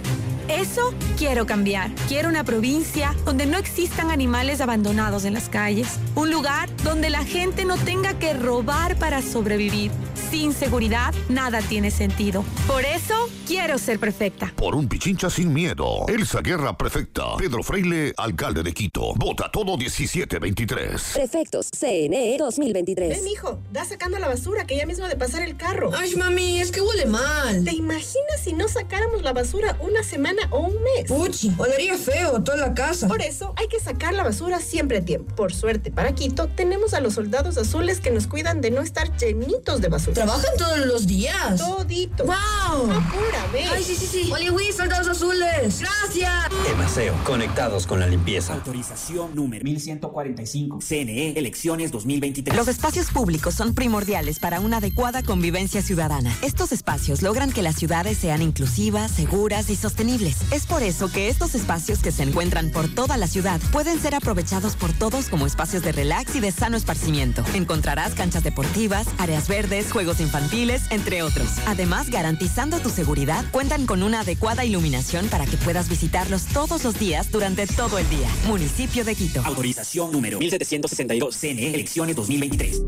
Eso 0.53 0.93
quiero 1.17 1.47
cambiar. 1.47 1.91
Quiero 2.09 2.29
una 2.29 2.45
provincia 2.45 3.17
donde 3.25 3.47
no 3.47 3.57
existan 3.57 4.11
animales 4.11 4.61
abandonados 4.61 5.25
en 5.25 5.33
las 5.33 5.49
calles. 5.49 5.99
Un 6.15 6.31
lugar 6.31 6.69
donde 6.85 7.09
la 7.09 7.25
gente 7.25 7.65
no 7.65 7.79
tenga 7.79 8.19
que 8.19 8.35
robar 8.35 8.97
para 8.97 9.23
sobrevivir. 9.23 9.91
Sin 10.31 10.53
seguridad, 10.53 11.15
nada 11.29 11.61
tiene 11.61 11.91
sentido. 11.91 12.45
Por 12.67 12.85
eso, 12.85 13.15
quiero 13.47 13.79
ser 13.79 13.99
perfecta. 13.99 14.53
Por 14.57 14.75
un 14.75 14.89
Pichincha 14.89 15.31
sin 15.31 15.53
miedo. 15.53 16.07
Elsa 16.09 16.41
Guerra, 16.41 16.77
prefecta. 16.77 17.37
Pedro 17.39 17.63
Freile, 17.63 18.13
alcalde 18.17 18.63
de 18.63 18.73
Quito. 18.73 19.15
Vota 19.15 19.51
todo 19.51 19.77
1723. 19.77 21.13
Prefectos 21.15 21.71
CNE 21.71 22.37
2023. 22.39 23.09
Ven, 23.09 23.29
hijo, 23.29 23.59
da 23.73 23.85
sacando 23.85 24.19
la 24.19 24.29
basura 24.29 24.67
que 24.67 24.77
ya 24.77 24.87
mismo 24.87 25.07
de 25.07 25.17
pasar 25.17 25.43
el 25.43 25.57
carro. 25.57 25.91
Ay, 25.95 26.15
mami, 26.17 26.61
es 26.61 26.73
que 26.73 26.81
huele 26.81 27.07
mal. 27.07 27.65
¿Te 27.65 27.75
imaginas 27.75 28.41
si 28.43 28.53
no 28.53 28.69
sacáramos 28.69 29.23
la 29.23 29.33
basura 29.33 29.77
una 29.81 30.03
semana 30.03 30.42
o 30.51 30.61
un 30.61 30.75
mes? 30.83 31.09
Puchi, 31.09 31.53
olería 31.59 31.97
feo 31.97 32.43
toda 32.43 32.57
la 32.57 32.75
casa. 32.75 33.09
Por 33.09 33.23
eso 33.23 33.55
hay 33.57 33.69
que 33.69 33.81
sacar 33.81 34.15
la 34.15 34.25
basura 34.25 34.61
siempre 34.61 34.99
a 34.99 35.05
tiempo. 35.05 35.35
Por 35.35 35.53
suerte, 35.55 35.91
para 35.91 36.15
Quito 36.15 36.49
tenemos 36.49 36.95
a 36.95 37.01
los 37.01 37.15
soldados 37.15 37.57
azules 37.59 38.01
que 38.01 38.11
nos 38.11 38.27
cuidan 38.27 38.61
de 38.61 38.71
no 38.71 38.81
estar 38.81 39.17
llenitos 39.17 39.81
de 39.81 39.89
basura. 39.89 40.15
¿Trabajan 40.15 40.51
todos 40.57 40.87
los 40.87 41.07
días? 41.07 41.59
Todito. 41.59 42.25
¡Wow! 42.25 42.91
Apúrame. 42.91 43.69
Ay, 43.71 43.83
sí, 43.83 43.95
sí, 43.95 44.07
sí. 44.07 44.33
Oli, 44.33 44.73
soldados 44.73 45.09
azules. 45.09 45.81
Gracias. 45.81 46.33
Emaseo, 46.71 47.15
conectados 47.25 47.87
con 47.87 48.01
la 48.01 48.07
limpieza. 48.07 48.55
Autorización 48.55 49.35
número 49.35 49.65
1145. 49.65 50.79
CNE 50.81 51.33
Elecciones 51.37 51.93
2023. 51.93 52.57
Los 52.57 52.69
espacios 52.69 53.11
públicos 53.11 53.55
son 53.55 53.75
primordiales 53.75 54.39
para 54.39 54.61
una 54.61 54.79
adecuada 54.79 55.23
convivencia 55.23 55.83
ciudadana. 55.83 56.37
Estos 56.43 56.73
espacios 56.73 57.23
logran 57.23 57.53
que 57.53 57.63
las 57.63 57.77
ciudades 57.77 58.19
sean 58.19 58.43
inclusivas, 58.43 59.11
seguras 59.11 59.71
y 59.71 59.77
sostenibles. 59.77 60.32
Es 60.51 60.67
por 60.67 60.83
eso 60.83 61.11
que 61.11 61.29
estos 61.29 61.55
espacios 61.55 62.01
que 62.01 62.13
se 62.13 62.23
encuentran 62.23 62.71
por 62.71 62.89
toda 62.89 63.17
la 63.17 63.27
ciudad 63.27 63.61
pueden 63.73 63.99
ser 64.01 64.15
aprovechados 64.15 64.77
por 64.77 64.93
todos 64.93 65.29
como 65.29 65.47
espacios 65.47 65.83
de 65.83 65.93
relax 65.93 66.37
y 66.37 66.41
de 66.41 66.51
sano 66.53 66.77
esparcimiento. 66.77 67.45
Encontrarás 67.55 68.15
canchas 68.15 68.43
deportivas, 68.43 69.07
áreas 69.19 69.49
verdes, 69.49 69.93
juegos 69.93 70.21
infantiles, 70.21 70.83
entre 70.91 71.23
otros. 71.23 71.49
Además, 71.67 72.11
garantizando 72.11 72.81
tu 72.81 72.91
seguridad, 72.91 73.45
cuentan 73.51 73.87
con 73.87 74.03
una 74.03 74.21
adecuada 74.21 74.65
iluminación 74.65 75.29
para 75.29 75.47
que 75.47 75.57
puedas 75.57 75.89
visitarlos 75.89 76.47
todos 76.47 76.85
los 76.85 76.99
días 76.99 77.31
durante 77.31 77.67
todo 77.67 77.99
el 77.99 78.09
día. 78.09 78.29
Municipio 78.47 79.05
de 79.05 79.15
Quito. 79.15 79.43
Autorización 79.45 80.13
número 80.13 80.39
1762. 80.39 81.37
CNE 81.37 81.75
Elecciones 81.75 82.17
2023. 82.17 82.83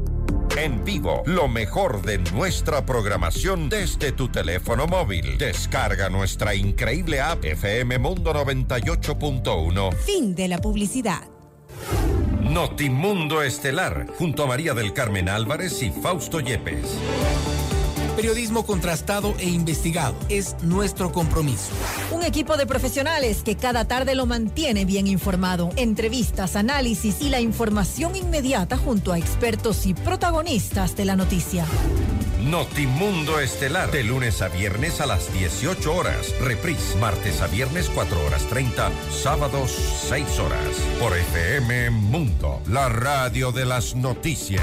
En 0.56 0.84
vivo, 0.84 1.24
lo 1.26 1.48
mejor 1.48 2.02
de 2.02 2.18
nuestra 2.18 2.86
programación 2.86 3.68
desde 3.68 4.12
tu 4.12 4.28
teléfono 4.28 4.86
móvil. 4.86 5.36
Descarga 5.36 6.08
nuestra 6.08 6.54
increíble 6.54 7.20
app 7.20 7.44
FM 7.44 7.98
Mundo 7.98 8.32
98.1. 8.32 9.92
Fin 9.96 10.34
de 10.36 10.46
la 10.46 10.58
publicidad. 10.58 11.22
Notimundo 12.40 13.42
Estelar, 13.42 14.06
junto 14.16 14.44
a 14.44 14.46
María 14.46 14.74
del 14.74 14.92
Carmen 14.92 15.28
Álvarez 15.28 15.82
y 15.82 15.90
Fausto 15.90 16.38
Yepes. 16.38 16.98
Periodismo 18.16 18.64
contrastado 18.64 19.34
e 19.38 19.48
investigado 19.48 20.14
es 20.28 20.54
nuestro 20.62 21.10
compromiso. 21.10 21.72
Un 22.12 22.22
equipo 22.22 22.56
de 22.56 22.64
profesionales 22.64 23.42
que 23.42 23.56
cada 23.56 23.86
tarde 23.86 24.14
lo 24.14 24.24
mantiene 24.24 24.84
bien 24.84 25.08
informado. 25.08 25.70
Entrevistas, 25.74 26.54
análisis 26.54 27.20
y 27.20 27.28
la 27.28 27.40
información 27.40 28.14
inmediata 28.14 28.76
junto 28.76 29.12
a 29.12 29.18
expertos 29.18 29.84
y 29.86 29.94
protagonistas 29.94 30.94
de 30.94 31.04
la 31.06 31.16
noticia. 31.16 31.66
Notimundo 32.40 33.40
Estelar, 33.40 33.90
de 33.90 34.04
lunes 34.04 34.42
a 34.42 34.48
viernes 34.48 35.00
a 35.00 35.06
las 35.06 35.32
18 35.32 35.92
horas. 35.92 36.32
Reprise, 36.40 36.96
martes 36.98 37.40
a 37.40 37.48
viernes 37.48 37.90
4 37.92 38.26
horas 38.26 38.42
30, 38.44 38.92
sábados 39.10 39.72
6 40.08 40.38
horas. 40.38 40.68
Por 41.00 41.16
FM 41.16 41.90
Mundo, 41.90 42.60
la 42.68 42.88
radio 42.88 43.50
de 43.50 43.64
las 43.64 43.96
noticias. 43.96 44.62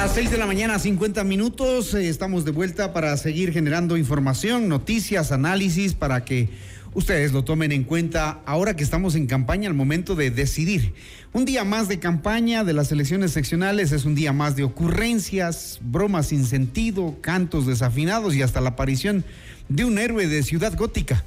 Las 0.00 0.14
6 0.14 0.30
de 0.30 0.38
la 0.38 0.46
mañana, 0.46 0.78
50 0.78 1.24
minutos. 1.24 1.92
eh, 1.92 2.08
Estamos 2.08 2.46
de 2.46 2.52
vuelta 2.52 2.94
para 2.94 3.14
seguir 3.18 3.52
generando 3.52 3.98
información, 3.98 4.66
noticias, 4.66 5.30
análisis 5.30 5.92
para 5.92 6.24
que 6.24 6.48
ustedes 6.94 7.34
lo 7.34 7.44
tomen 7.44 7.70
en 7.70 7.84
cuenta 7.84 8.40
ahora 8.46 8.74
que 8.74 8.82
estamos 8.82 9.14
en 9.14 9.26
campaña 9.26 9.68
al 9.68 9.74
momento 9.74 10.14
de 10.14 10.30
decidir. 10.30 10.94
Un 11.34 11.44
día 11.44 11.64
más 11.64 11.86
de 11.88 11.98
campaña 11.98 12.64
de 12.64 12.72
las 12.72 12.90
elecciones 12.92 13.32
seccionales 13.32 13.92
es 13.92 14.06
un 14.06 14.14
día 14.14 14.32
más 14.32 14.56
de 14.56 14.64
ocurrencias, 14.64 15.80
bromas 15.82 16.28
sin 16.28 16.46
sentido, 16.46 17.18
cantos 17.20 17.66
desafinados 17.66 18.34
y 18.34 18.40
hasta 18.40 18.62
la 18.62 18.70
aparición 18.70 19.22
de 19.68 19.84
un 19.84 19.98
héroe 19.98 20.28
de 20.28 20.42
ciudad 20.42 20.74
gótica. 20.78 21.26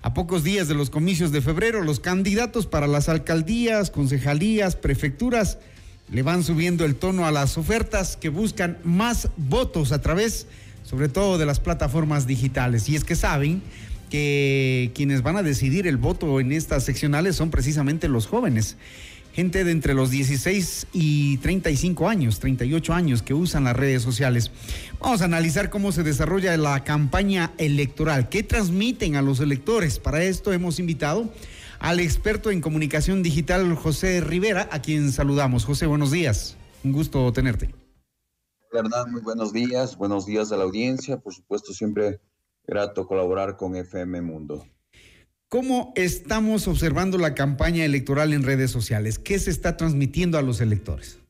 A 0.00 0.14
pocos 0.14 0.42
días 0.44 0.66
de 0.66 0.74
los 0.74 0.88
comicios 0.88 1.30
de 1.30 1.42
febrero, 1.42 1.82
los 1.82 2.00
candidatos 2.00 2.66
para 2.66 2.86
las 2.86 3.10
alcaldías, 3.10 3.90
concejalías, 3.90 4.76
prefecturas 4.76 5.58
le 6.10 6.22
van 6.22 6.44
subiendo 6.44 6.84
el 6.84 6.96
tono 6.96 7.26
a 7.26 7.32
las 7.32 7.56
ofertas 7.58 8.16
que 8.16 8.28
buscan 8.28 8.78
más 8.84 9.28
votos 9.36 9.92
a 9.92 10.00
través, 10.00 10.46
sobre 10.82 11.08
todo, 11.08 11.38
de 11.38 11.46
las 11.46 11.60
plataformas 11.60 12.26
digitales. 12.26 12.88
Y 12.88 12.96
es 12.96 13.04
que 13.04 13.16
saben 13.16 13.62
que 14.10 14.92
quienes 14.94 15.22
van 15.22 15.36
a 15.36 15.42
decidir 15.42 15.86
el 15.86 15.96
voto 15.96 16.40
en 16.40 16.52
estas 16.52 16.84
seccionales 16.84 17.36
son 17.36 17.50
precisamente 17.50 18.08
los 18.08 18.26
jóvenes. 18.26 18.76
Gente 19.32 19.64
de 19.64 19.72
entre 19.72 19.94
los 19.94 20.10
16 20.10 20.86
y 20.92 21.38
35 21.38 22.08
años, 22.08 22.38
38 22.38 22.94
años 22.94 23.22
que 23.22 23.34
usan 23.34 23.64
las 23.64 23.74
redes 23.74 24.00
sociales. 24.00 24.52
Vamos 25.00 25.22
a 25.22 25.24
analizar 25.24 25.70
cómo 25.70 25.90
se 25.90 26.04
desarrolla 26.04 26.56
la 26.56 26.84
campaña 26.84 27.50
electoral, 27.58 28.28
qué 28.28 28.44
transmiten 28.44 29.16
a 29.16 29.22
los 29.22 29.40
electores. 29.40 29.98
Para 29.98 30.22
esto 30.22 30.52
hemos 30.52 30.78
invitado 30.78 31.32
al 31.78 32.00
experto 32.00 32.50
en 32.50 32.60
comunicación 32.60 33.22
digital 33.22 33.74
José 33.74 34.20
Rivera, 34.20 34.68
a 34.70 34.80
quien 34.80 35.12
saludamos. 35.12 35.64
José, 35.64 35.86
buenos 35.86 36.10
días. 36.10 36.56
Un 36.82 36.92
gusto 36.92 37.32
tenerte. 37.32 37.74
Hernán, 38.72 39.12
muy 39.12 39.20
buenos 39.20 39.52
días. 39.52 39.96
Buenos 39.96 40.26
días 40.26 40.50
a 40.52 40.56
la 40.56 40.64
audiencia. 40.64 41.18
Por 41.18 41.32
supuesto, 41.32 41.72
siempre 41.72 42.20
grato 42.66 43.06
colaborar 43.06 43.56
con 43.56 43.76
FM 43.76 44.22
Mundo. 44.22 44.66
¿Cómo 45.48 45.92
estamos 45.94 46.66
observando 46.66 47.16
la 47.16 47.34
campaña 47.34 47.84
electoral 47.84 48.32
en 48.32 48.42
redes 48.42 48.70
sociales? 48.70 49.18
¿Qué 49.18 49.38
se 49.38 49.50
está 49.50 49.76
transmitiendo 49.76 50.36
a 50.36 50.42
los 50.42 50.60
electores? 50.60 51.20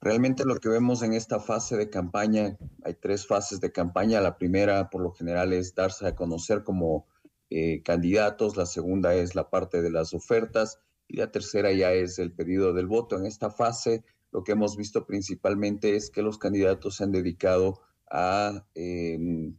Realmente 0.00 0.44
lo 0.44 0.56
que 0.56 0.70
vemos 0.70 1.02
en 1.02 1.12
esta 1.12 1.40
fase 1.40 1.76
de 1.76 1.90
campaña, 1.90 2.56
hay 2.84 2.94
tres 2.94 3.26
fases 3.26 3.60
de 3.60 3.70
campaña. 3.70 4.20
La 4.20 4.38
primera, 4.38 4.88
por 4.88 5.02
lo 5.02 5.12
general, 5.12 5.52
es 5.52 5.74
darse 5.74 6.06
a 6.06 6.16
conocer 6.16 6.64
como 6.64 7.06
eh, 7.50 7.82
candidatos. 7.82 8.56
La 8.56 8.66
segunda 8.66 9.14
es 9.14 9.34
la 9.34 9.50
parte 9.50 9.82
de 9.82 9.90
las 9.90 10.14
ofertas. 10.14 10.80
Y 11.08 11.16
la 11.16 11.30
tercera 11.30 11.72
ya 11.72 11.92
es 11.92 12.18
el 12.18 12.32
pedido 12.32 12.72
del 12.72 12.86
voto. 12.86 13.18
En 13.18 13.26
esta 13.26 13.50
fase, 13.50 14.04
lo 14.32 14.44
que 14.44 14.52
hemos 14.52 14.76
visto 14.76 15.06
principalmente 15.06 15.96
es 15.96 16.10
que 16.10 16.22
los 16.22 16.38
candidatos 16.38 16.96
se 16.96 17.04
han 17.04 17.12
dedicado 17.12 17.80
a, 18.10 18.64
eh, 18.74 19.18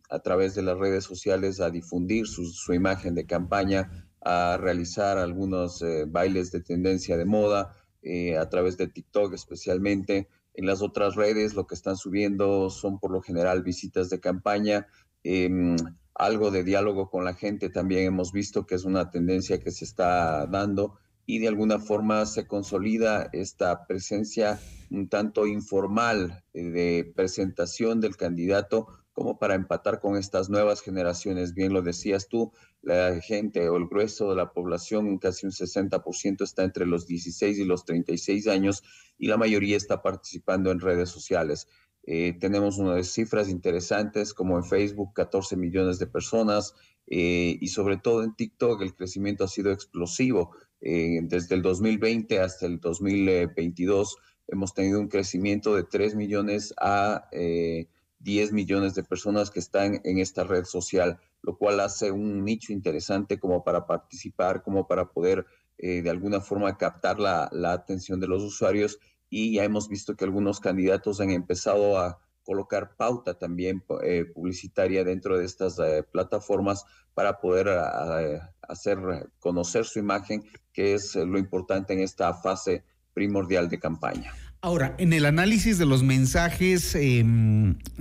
a 0.10 0.20
través 0.20 0.56
de 0.56 0.62
las 0.62 0.78
redes 0.78 1.04
sociales, 1.04 1.60
a 1.60 1.70
difundir 1.70 2.28
su, 2.28 2.46
su 2.46 2.74
imagen 2.74 3.16
de 3.16 3.26
campaña, 3.26 4.08
a 4.22 4.58
realizar 4.58 5.18
algunos 5.18 5.82
eh, 5.82 6.06
bailes 6.08 6.52
de 6.52 6.62
tendencia 6.62 7.18
de 7.18 7.26
moda, 7.26 7.76
eh, 8.04 8.38
a 8.38 8.50
través 8.50 8.78
de 8.78 8.88
TikTok 8.88 9.34
especialmente. 9.34 10.28
En 10.54 10.66
las 10.66 10.82
otras 10.82 11.16
redes 11.16 11.54
lo 11.54 11.66
que 11.66 11.76
están 11.76 11.98
subiendo 11.98 12.70
son 12.70 13.00
por 13.00 13.12
lo 13.12 13.22
general 13.22 13.64
visitas 13.64 14.10
de 14.10 14.20
campaña, 14.20 14.88
em, 15.24 15.76
algo 16.22 16.52
de 16.52 16.64
diálogo 16.64 17.10
con 17.10 17.26
la 17.26 17.34
gente 17.34 17.70
también 17.70 18.06
hemos 18.06 18.32
visto 18.32 18.68
que 18.68 18.76
es 18.76 18.86
una 18.86 19.10
tendencia 19.10 19.60
que 19.60 19.72
se 19.72 19.86
está 19.86 20.46
dando 20.46 21.00
y 21.26 21.40
de 21.40 21.48
alguna 21.48 21.80
forma 21.80 22.28
se 22.28 22.46
consolida 22.46 23.30
esta 23.34 23.88
presencia 23.88 24.60
un 24.92 25.10
tanto 25.10 25.48
informal 25.48 26.44
eh, 26.54 26.64
de 26.64 27.12
presentación 27.16 28.02
del 28.02 28.18
candidato 28.18 28.88
como 29.14 29.40
para 29.40 29.56
empatar 29.56 30.00
con 30.00 30.16
estas 30.16 30.50
nuevas 30.50 30.82
generaciones. 30.82 31.54
Bien 31.54 31.74
lo 31.74 31.82
decías 31.82 32.28
tú, 32.28 32.52
la 32.82 33.20
gente 33.20 33.68
o 33.68 33.78
el 33.78 33.88
grueso 33.88 34.30
de 34.30 34.36
la 34.36 34.52
población, 34.52 35.18
casi 35.18 35.48
un 35.48 35.52
60% 35.52 36.44
está 36.44 36.64
entre 36.64 36.86
los 36.86 37.08
16 37.08 37.58
y 37.58 37.66
los 37.66 37.84
36 37.84 38.48
años 38.48 38.84
y 39.18 39.28
la 39.28 39.38
mayoría 39.38 39.76
está 39.76 40.02
participando 40.04 40.72
en 40.72 40.80
redes 40.80 41.10
sociales. 41.10 41.68
Eh, 42.04 42.34
tenemos 42.40 42.78
unas 42.78 43.08
cifras 43.08 43.50
interesantes 43.50 44.34
como 44.34 44.58
en 44.58 44.64
Facebook 44.64 45.14
14 45.14 45.56
millones 45.56 46.00
de 46.00 46.08
personas 46.08 46.74
eh, 47.08 47.58
y 47.62 47.68
sobre 47.68 47.98
todo 47.98 48.24
en 48.24 48.36
TikTok 48.36 48.82
el 48.82 48.96
crecimiento 48.96 49.44
ha 49.44 49.48
sido 49.48 49.72
explosivo. 49.72 50.52
Eh, 50.82 51.20
desde 51.24 51.56
el 51.56 51.62
2020 51.62 52.40
hasta 52.40 52.66
el 52.66 52.80
2022 52.80 54.18
hemos 54.48 54.74
tenido 54.74 55.00
un 55.00 55.10
crecimiento 55.10 55.76
de 55.76 55.84
3 55.84 56.16
millones 56.16 56.74
a 56.82 57.30
10 57.32 58.52
millones 58.52 58.96
de 58.96 59.04
personas 59.04 59.52
que 59.52 59.60
están 59.60 60.02
en 60.04 60.18
esta 60.18 60.44
red 60.44 60.66
social, 60.66 61.20
lo 61.44 61.58
cual 61.58 61.80
hace 61.80 62.12
un 62.12 62.44
nicho 62.44 62.74
interesante 62.74 63.40
como 63.40 63.64
para 63.64 63.86
participar, 63.86 64.62
como 64.64 64.88
para 64.88 65.06
poder 65.10 65.46
de 65.78 66.10
alguna 66.10 66.42
forma 66.42 66.78
captar 66.78 67.20
la 67.20 67.72
atención 67.72 68.20
de 68.20 68.28
los 68.28 68.44
usuarios 68.44 69.00
y 69.32 69.54
ya 69.54 69.64
hemos 69.64 69.90
visto 69.90 70.16
que 70.16 70.26
algunos 70.26 70.60
candidatos 70.60 71.20
han 71.20 71.32
empezado 71.32 71.98
a 71.98 72.20
colocar 72.44 72.96
pauta 72.96 73.40
también 73.40 73.84
eh, 74.04 74.26
publicitaria 74.26 75.04
dentro 75.04 75.40
de 75.40 75.46
estas 75.46 75.80
eh, 75.80 76.04
plataformas 76.12 76.86
para 77.16 77.40
poder 77.40 77.68
eh, 77.68 78.40
hacer 78.62 79.00
conocer 79.40 79.86
su 79.86 79.98
imagen, 79.98 80.44
que 80.74 80.94
es 80.94 81.16
lo 81.16 81.40
importante 81.40 81.94
en 81.94 82.02
esta 82.02 82.34
fase 82.36 82.84
primordial 83.14 83.70
de 83.70 83.80
campaña. 83.80 84.34
Ahora, 84.64 84.96
en 85.00 85.12
el 85.12 85.26
análisis 85.26 85.80
de 85.80 85.88
los 85.88 86.04
mensajes 86.04 86.94
eh, 86.94 87.26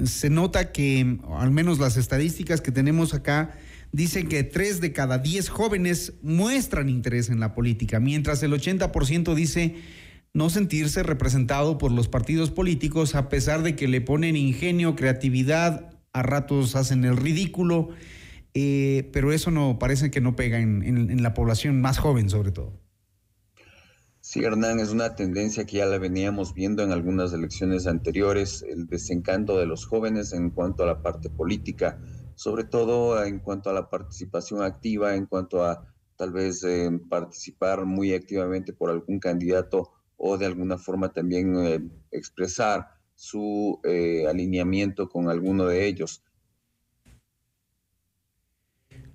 se 0.05 0.29
nota 0.29 0.73
que, 0.73 1.19
al 1.31 1.51
menos 1.51 1.79
las 1.79 1.97
estadísticas 1.97 2.61
que 2.61 2.71
tenemos 2.71 3.15
acá, 3.15 3.57
dicen 3.93 4.29
que 4.29 4.45
tres 4.45 4.83
de 4.83 4.93
cada 4.93 5.17
diez 5.17 5.49
jóvenes 5.49 6.13
muestran 6.21 6.91
interés 6.91 7.31
en 7.31 7.41
la 7.41 7.55
política, 7.55 7.99
mientras 7.99 8.43
el 8.43 8.53
80% 8.53 9.35
dice 9.35 9.77
no 10.33 10.51
sentirse 10.51 11.03
representado 11.03 11.79
por 11.79 11.91
los 11.91 12.09
partidos 12.09 12.51
políticos 12.51 13.15
a 13.15 13.29
pesar 13.29 13.63
de 13.63 13.75
que 13.75 13.89
le 13.89 14.01
ponen 14.01 14.37
ingenio, 14.37 14.95
creatividad, 14.95 15.99
a 16.13 16.23
ratos 16.23 16.77
hacen 16.77 17.05
el 17.05 17.17
ridículo, 17.17 17.89
eh, 18.55 19.09
pero 19.13 19.33
eso 19.33 19.51
no 19.51 19.79
parece 19.79 20.11
que 20.11 20.21
no 20.21 20.37
pega 20.37 20.59
en, 20.59 21.23
la 21.23 21.35
población 21.35 21.81
más 21.81 21.99
joven 21.99 22.31
sobre 22.31 22.53
todo. 22.53 22.81
Sí, 24.21 24.45
Hernán, 24.45 24.79
es 24.79 24.91
una 24.91 25.17
tendencia 25.17 25.65
que 25.65 25.79
ya 25.79 25.87
la 25.87 25.99
veníamos 25.99 26.55
viendo 26.55 26.83
en 26.83 26.93
algunas 26.93 27.33
elecciones 27.33 27.87
anteriores, 27.87 28.63
el 28.69 28.87
desencanto 28.87 29.57
de 29.59 29.67
los 29.67 29.87
jóvenes 29.87 30.33
en 30.33 30.51
cuanto 30.51 30.83
a 30.83 30.87
la 30.87 31.03
parte 31.03 31.31
política, 31.31 31.99
sobre 32.35 32.65
todo 32.65 33.25
en 33.25 33.41
cuanto 33.41 33.71
a 33.71 33.73
la 33.73 33.89
participación 33.89 34.63
activa, 34.63 35.17
en 35.17 35.27
cuanto 35.27 35.65
a 35.65 35.87
tal 36.17 36.33
vez 36.33 36.63
eh, 36.65 36.91
participar 37.09 37.87
muy 37.87 38.13
activamente 38.13 38.73
por 38.73 38.91
algún 38.91 39.19
candidato 39.19 39.91
o 40.23 40.37
de 40.37 40.45
alguna 40.45 40.77
forma 40.77 41.11
también 41.13 41.57
eh, 41.57 41.81
expresar 42.11 42.89
su 43.15 43.81
eh, 43.85 44.27
alineamiento 44.29 45.09
con 45.09 45.31
alguno 45.31 45.65
de 45.65 45.87
ellos. 45.87 46.23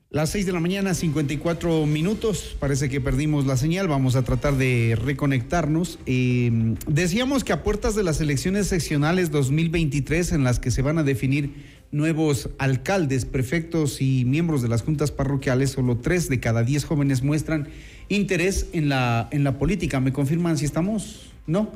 Las 0.09 0.31
6 0.31 0.47
de 0.47 0.51
la 0.53 0.59
mañana, 0.59 0.93
54 0.93 1.85
minutos. 1.85 2.55
Parece 2.59 2.89
que 2.89 3.01
perdimos 3.01 3.45
la 3.45 3.57
señal. 3.57 3.87
Vamos 3.87 4.15
a 4.15 4.23
tratar 4.23 4.55
de 4.55 4.97
reconectarnos. 4.99 5.99
Eh, 6.05 6.75
decíamos 6.87 7.43
que 7.43 7.53
a 7.53 7.63
puertas 7.63 7.95
de 7.95 8.03
las 8.03 8.19
elecciones 8.21 8.67
seccionales 8.67 9.29
2023, 9.29 10.31
en 10.31 10.43
las 10.43 10.59
que 10.59 10.71
se 10.71 10.81
van 10.81 10.97
a 10.97 11.03
definir 11.03 11.65
nuevos 11.91 12.49
alcaldes, 12.57 13.25
prefectos 13.25 14.01
y 14.01 14.25
miembros 14.25 14.61
de 14.63 14.69
las 14.69 14.81
juntas 14.81 15.11
parroquiales, 15.11 15.71
solo 15.71 15.97
tres 15.97 16.29
de 16.29 16.39
cada 16.39 16.63
diez 16.63 16.85
jóvenes 16.85 17.21
muestran 17.21 17.67
interés 18.09 18.67
en 18.73 18.89
la, 18.89 19.27
en 19.31 19.43
la 19.43 19.57
política. 19.57 19.99
¿Me 19.99 20.13
confirman 20.13 20.57
si 20.57 20.65
estamos? 20.65 21.31
No. 21.47 21.71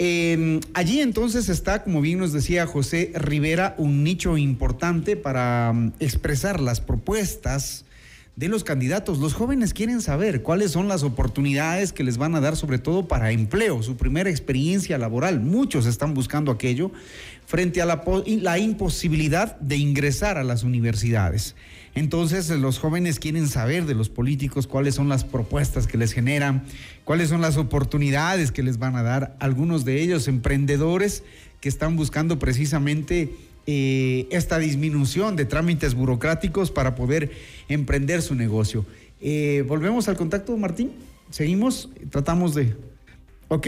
Eh, 0.00 0.60
allí 0.74 1.00
entonces 1.00 1.48
está, 1.48 1.82
como 1.82 2.00
bien 2.00 2.18
nos 2.18 2.32
decía 2.32 2.66
José 2.66 3.10
Rivera, 3.14 3.74
un 3.78 4.04
nicho 4.04 4.36
importante 4.36 5.16
para 5.16 5.72
mm, 5.72 5.94
expresar 5.98 6.60
las 6.60 6.80
propuestas 6.80 7.84
de 8.36 8.46
los 8.46 8.62
candidatos. 8.62 9.18
Los 9.18 9.34
jóvenes 9.34 9.74
quieren 9.74 10.00
saber 10.00 10.42
cuáles 10.42 10.70
son 10.70 10.86
las 10.86 11.02
oportunidades 11.02 11.92
que 11.92 12.04
les 12.04 12.16
van 12.16 12.36
a 12.36 12.40
dar, 12.40 12.54
sobre 12.54 12.78
todo 12.78 13.08
para 13.08 13.32
empleo, 13.32 13.82
su 13.82 13.96
primera 13.96 14.30
experiencia 14.30 14.96
laboral. 14.98 15.40
Muchos 15.40 15.86
están 15.86 16.14
buscando 16.14 16.52
aquello 16.52 16.92
frente 17.46 17.82
a 17.82 17.86
la 17.86 18.58
imposibilidad 18.60 19.58
de 19.58 19.78
ingresar 19.78 20.38
a 20.38 20.44
las 20.44 20.62
universidades. 20.62 21.56
Entonces 21.94 22.48
los 22.50 22.78
jóvenes 22.78 23.18
quieren 23.18 23.48
saber 23.48 23.86
de 23.86 23.94
los 23.94 24.08
políticos 24.08 24.66
cuáles 24.66 24.94
son 24.94 25.08
las 25.08 25.24
propuestas 25.24 25.86
que 25.86 25.98
les 25.98 26.12
generan, 26.12 26.64
cuáles 27.04 27.28
son 27.28 27.40
las 27.40 27.56
oportunidades 27.56 28.52
que 28.52 28.62
les 28.62 28.78
van 28.78 28.96
a 28.96 29.02
dar. 29.02 29.36
Algunos 29.40 29.84
de 29.84 30.02
ellos 30.02 30.28
emprendedores 30.28 31.24
que 31.60 31.68
están 31.68 31.96
buscando 31.96 32.38
precisamente 32.38 33.34
eh, 33.66 34.26
esta 34.30 34.58
disminución 34.58 35.36
de 35.36 35.44
trámites 35.44 35.94
burocráticos 35.94 36.70
para 36.70 36.94
poder 36.94 37.32
emprender 37.68 38.22
su 38.22 38.34
negocio. 38.34 38.86
Eh, 39.20 39.64
Volvemos 39.66 40.08
al 40.08 40.16
contacto, 40.16 40.56
Martín. 40.56 40.92
Seguimos, 41.30 41.90
tratamos 42.10 42.54
de... 42.54 42.76
Ok. 43.48 43.66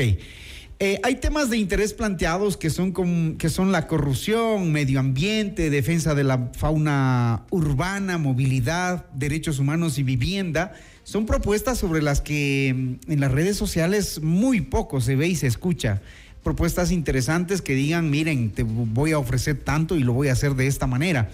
Eh, 0.83 0.99
hay 1.03 1.17
temas 1.17 1.51
de 1.51 1.59
interés 1.59 1.93
planteados 1.93 2.57
que 2.57 2.71
son, 2.71 2.93
com- 2.93 3.37
que 3.37 3.51
son 3.51 3.71
la 3.71 3.87
corrupción, 3.87 4.73
medio 4.73 4.99
ambiente, 4.99 5.69
defensa 5.69 6.15
de 6.15 6.25
la 6.25 6.51
fauna 6.57 7.43
urbana, 7.51 8.17
movilidad, 8.17 9.05
derechos 9.13 9.59
humanos 9.59 9.99
y 9.99 10.03
vivienda. 10.05 10.73
Son 11.05 11.27
propuestas 11.27 11.77
sobre 11.77 12.01
las 12.01 12.23
que 12.23 12.99
mm, 13.07 13.13
en 13.13 13.21
las 13.21 13.31
redes 13.31 13.59
sociales 13.59 14.23
muy 14.23 14.63
poco 14.63 15.03
se 15.03 15.17
ve 15.17 15.29
y 15.29 15.37
se 15.37 15.49
escucha. 15.49 16.01
Propuestas 16.43 16.93
interesantes 16.93 17.61
que 17.61 17.75
digan, 17.75 18.09
miren, 18.09 18.51
te 18.51 18.63
voy 18.63 19.13
a 19.13 19.19
ofrecer 19.19 19.59
tanto 19.59 19.97
y 19.97 20.03
lo 20.03 20.15
voy 20.15 20.29
a 20.29 20.33
hacer 20.33 20.55
de 20.55 20.67
esta 20.67 20.87
manera. 20.87 21.29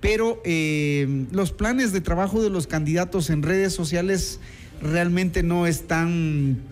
Pero 0.00 0.40
eh, 0.46 1.26
los 1.32 1.52
planes 1.52 1.92
de 1.92 2.00
trabajo 2.00 2.42
de 2.42 2.48
los 2.48 2.66
candidatos 2.66 3.28
en 3.28 3.42
redes 3.42 3.74
sociales 3.74 4.40
realmente 4.80 5.42
no 5.42 5.66
están 5.66 6.62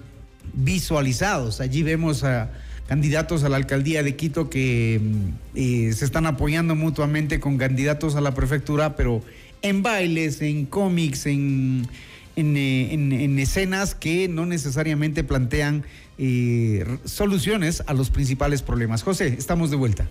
visualizados. 0.52 1.60
Allí 1.60 1.82
vemos 1.82 2.24
a 2.24 2.50
candidatos 2.86 3.44
a 3.44 3.48
la 3.48 3.56
alcaldía 3.56 4.02
de 4.02 4.14
Quito 4.16 4.50
que 4.50 5.00
mm, 5.02 5.28
eh, 5.54 5.92
se 5.94 6.04
están 6.04 6.26
apoyando 6.26 6.74
mutuamente 6.74 7.40
con 7.40 7.56
candidatos 7.56 8.14
a 8.14 8.20
la 8.20 8.34
prefectura, 8.34 8.94
pero 8.96 9.22
en 9.62 9.82
bailes, 9.82 10.42
en 10.42 10.66
cómics, 10.66 11.24
en, 11.26 11.88
en, 12.36 12.56
eh, 12.56 12.92
en- 12.92 13.12
en 13.12 13.38
escenas 13.38 13.94
que 13.94 14.28
no 14.28 14.44
necesariamente 14.44 15.24
plantean 15.24 15.84
eh, 16.18 16.84
soluciones 17.04 17.82
a 17.86 17.94
los 17.94 18.10
principales 18.10 18.60
problemas. 18.62 19.02
José, 19.02 19.28
estamos 19.38 19.70
de 19.70 19.76
vuelta. 19.76 20.08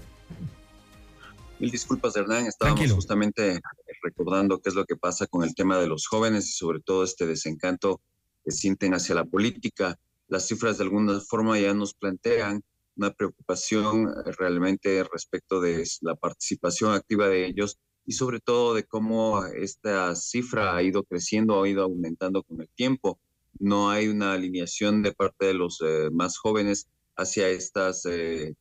Mil 1.59 1.71
disculpas, 1.71 2.15
Hernán. 2.17 2.47
Estábamos 2.47 2.77
Tranquilo. 2.79 2.95
justamente 2.95 3.61
recordando 4.01 4.59
qué 4.59 4.69
es 4.69 4.75
lo 4.75 4.83
que 4.85 4.95
pasa 4.97 5.27
con 5.27 5.43
el 5.43 5.55
tema 5.55 5.77
de 5.77 5.87
los 5.87 6.07
jóvenes 6.07 6.49
y 6.49 6.51
sobre 6.51 6.79
todo 6.81 7.03
este 7.05 7.25
desencanto 7.25 8.01
que 8.43 8.51
sienten 8.51 8.93
hacia 8.93 9.15
la 9.15 9.23
política. 9.23 9.95
Las 10.27 10.47
cifras 10.47 10.77
de 10.77 10.85
alguna 10.85 11.19
forma 11.19 11.59
ya 11.59 11.73
nos 11.73 11.93
plantean 11.93 12.63
una 12.95 13.11
preocupación 13.11 14.07
eh, 14.07 14.31
realmente 14.37 15.03
respecto 15.03 15.61
de 15.61 15.83
la 16.01 16.15
participación 16.15 16.93
activa 16.93 17.27
de 17.27 17.45
ellos 17.45 17.79
y 18.05 18.13
sobre 18.13 18.39
todo 18.39 18.73
de 18.73 18.83
cómo 18.83 19.45
esta 19.45 20.15
cifra 20.15 20.75
ha 20.75 20.83
ido 20.83 21.03
creciendo, 21.03 21.63
ha 21.63 21.69
ido 21.69 21.83
aumentando 21.83 22.43
con 22.43 22.61
el 22.61 22.69
tiempo. 22.75 23.19
No 23.59 23.89
hay 23.89 24.07
una 24.07 24.33
alineación 24.33 25.03
de 25.03 25.13
parte 25.13 25.45
de 25.45 25.53
los 25.53 25.81
eh, 25.81 26.09
más 26.11 26.37
jóvenes 26.37 26.89
hacia 27.15 27.47
estas 27.49 28.05
eh, 28.05 28.55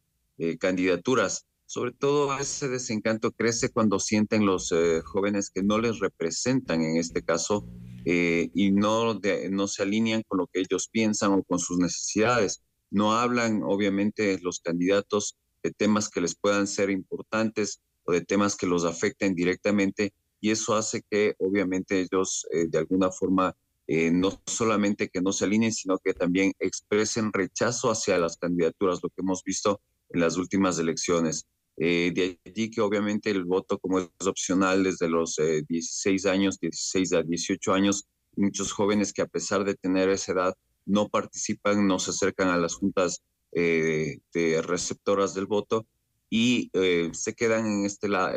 candidaturas. 0.58 1.46
Sobre 1.66 1.92
todo 1.92 2.36
ese 2.38 2.68
desencanto 2.68 3.32
crece 3.32 3.70
cuando 3.70 3.98
sienten 3.98 4.44
los 4.44 4.74
jóvenes 5.04 5.50
que 5.50 5.62
no 5.62 5.78
les 5.78 6.00
representan 6.00 6.82
en 6.82 6.96
este 6.98 7.22
caso 7.22 7.66
eh, 8.05 8.50
y 8.55 8.72
no, 8.72 9.20
no 9.50 9.68
se 9.68 9.82
alinean 9.82 10.22
con 10.26 10.38
lo 10.38 10.46
que 10.46 10.61
ellos 10.61 10.88
piensan 10.88 11.32
o 11.32 11.42
con 11.42 11.59
sus 11.59 11.78
necesidades. 11.78 12.62
No 12.90 13.14
hablan, 13.14 13.62
obviamente, 13.62 14.38
los 14.42 14.61
candidatos 14.61 15.36
de 15.62 15.70
temas 15.70 16.09
que 16.09 16.20
les 16.20 16.34
puedan 16.34 16.66
ser 16.66 16.90
importantes 16.90 17.80
o 18.05 18.12
de 18.12 18.20
temas 18.20 18.57
que 18.57 18.66
los 18.66 18.84
afecten 18.84 19.34
directamente 19.34 20.12
y 20.40 20.50
eso 20.50 20.74
hace 20.74 21.03
que, 21.09 21.36
obviamente, 21.38 22.00
ellos 22.00 22.46
eh, 22.53 22.66
de 22.68 22.78
alguna 22.78 23.12
forma 23.12 23.57
eh, 23.86 24.11
no 24.11 24.42
solamente 24.46 25.09
que 25.09 25.20
no 25.20 25.32
se 25.32 25.44
alineen, 25.44 25.72
sino 25.72 25.98
que 25.98 26.14
también 26.14 26.53
expresen 26.59 27.32
rechazo 27.32 27.90
hacia 27.90 28.18
las 28.18 28.36
candidaturas, 28.36 29.00
lo 29.03 29.09
que 29.09 29.22
hemos 29.22 29.44
visto 29.44 29.80
en 30.09 30.20
las 30.20 30.36
últimas 30.36 30.78
elecciones. 30.78 31.46
Eh, 31.84 32.12
de 32.14 32.38
allí 32.46 32.70
que 32.70 32.80
obviamente 32.80 33.28
el 33.28 33.44
voto 33.44 33.76
como 33.76 33.98
es 33.98 34.08
opcional 34.24 34.84
desde 34.84 35.08
los 35.08 35.36
eh, 35.40 35.64
16 35.68 36.26
años, 36.26 36.60
16 36.60 37.12
a 37.12 37.22
18 37.24 37.72
años, 37.72 38.06
muchos 38.36 38.70
jóvenes 38.70 39.12
que 39.12 39.22
a 39.22 39.26
pesar 39.26 39.64
de 39.64 39.74
tener 39.74 40.08
esa 40.08 40.30
edad 40.30 40.54
no 40.86 41.08
participan, 41.08 41.84
no 41.88 41.98
se 41.98 42.10
acercan 42.10 42.50
a 42.50 42.56
las 42.56 42.76
juntas 42.76 43.22
eh, 43.50 44.18
receptoras 44.62 45.34
del 45.34 45.46
voto 45.46 45.84
y 46.30 46.70
eh, 46.74 47.10
se 47.14 47.34
quedan 47.34 47.66
en 47.66 47.84
este 47.84 48.08
la- 48.08 48.32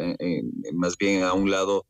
más 0.73 0.97
bien 0.97 1.21
a 1.21 1.33
un 1.33 1.51
lado 1.51 1.85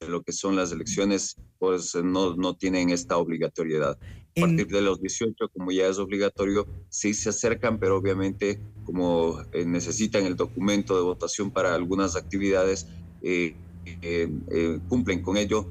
de 0.00 0.08
lo 0.08 0.22
que 0.22 0.32
son 0.32 0.56
las 0.56 0.72
elecciones, 0.72 1.36
pues 1.58 1.94
no, 1.96 2.34
no 2.34 2.56
tienen 2.56 2.88
esta 2.88 3.18
obligatoriedad. 3.18 3.98
A 4.38 4.46
partir 4.46 4.66
de 4.68 4.82
los 4.82 5.00
18, 5.00 5.48
como 5.50 5.72
ya 5.72 5.88
es 5.88 5.98
obligatorio, 5.98 6.68
sí 6.88 7.14
se 7.14 7.30
acercan, 7.30 7.78
pero 7.78 7.96
obviamente 7.98 8.60
como 8.82 9.42
eh, 9.52 9.66
necesitan 9.66 10.24
el 10.26 10.36
documento 10.36 10.96
de 10.96 11.02
votación 11.02 11.52
para 11.52 11.74
algunas 11.74 12.16
actividades, 12.16 12.86
eh, 13.20 13.56
eh, 14.02 14.28
cumplen 14.86 15.20
con 15.22 15.36
ello, 15.36 15.70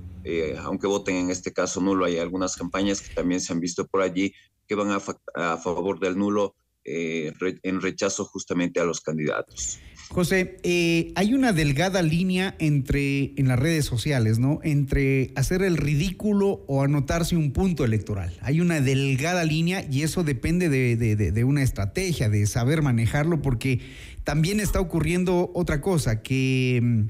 aunque 0.59 0.87
voten 0.87 1.15
en 1.15 1.29
este 1.31 1.53
caso 1.53 1.81
nulo. 1.81 2.05
Hay 2.05 2.17
algunas 2.17 2.55
campañas 2.55 3.01
que 3.01 3.09
también 3.13 3.41
se 3.41 3.53
han 3.53 3.59
visto 3.59 3.85
por 3.87 4.01
allí 4.01 4.33
que 4.67 4.75
van 4.75 4.91
a, 4.91 4.99
fa- 4.99 5.17
a 5.35 5.57
favor 5.57 5.99
del 5.99 6.17
nulo 6.17 6.55
eh, 6.87 7.33
en 7.63 7.81
rechazo 7.81 8.23
justamente 8.23 8.79
a 8.79 8.85
los 8.85 9.01
candidatos. 9.01 9.79
José, 10.09 10.57
eh, 10.63 11.11
hay 11.15 11.33
una 11.33 11.51
delgada 11.51 12.01
línea 12.01 12.55
entre 12.59 13.33
en 13.35 13.49
las 13.49 13.59
redes 13.59 13.83
sociales, 13.83 14.39
¿no? 14.39 14.61
Entre 14.63 15.33
hacer 15.35 15.63
el 15.63 15.75
ridículo 15.75 16.63
o 16.67 16.81
anotarse 16.81 17.35
un 17.35 17.51
punto 17.51 17.83
electoral. 17.83 18.37
Hay 18.41 18.61
una 18.61 18.79
delgada 18.79 19.43
línea 19.43 19.85
y 19.91 20.03
eso 20.03 20.23
depende 20.23 20.69
de, 20.69 21.43
una 21.43 21.61
estrategia, 21.61 22.29
de 22.29 22.47
saber 22.47 22.81
manejarlo, 22.81 23.41
porque 23.41 23.81
también 24.23 24.61
está 24.61 24.79
ocurriendo 24.79 25.51
otra 25.53 25.81
cosa, 25.81 26.21
que 26.21 26.79
mm, 26.81 27.07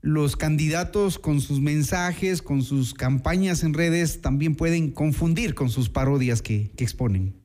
los 0.00 0.36
candidatos 0.36 1.18
con 1.18 1.42
sus 1.42 1.60
mensajes, 1.60 2.40
con 2.40 2.62
sus 2.62 2.94
campañas 2.94 3.62
en 3.64 3.74
redes, 3.74 4.22
también 4.22 4.54
pueden 4.54 4.92
confundir 4.92 5.54
con 5.54 5.68
sus 5.68 5.90
parodias 5.90 6.40
que 6.40 6.70
exponen. 6.78 7.39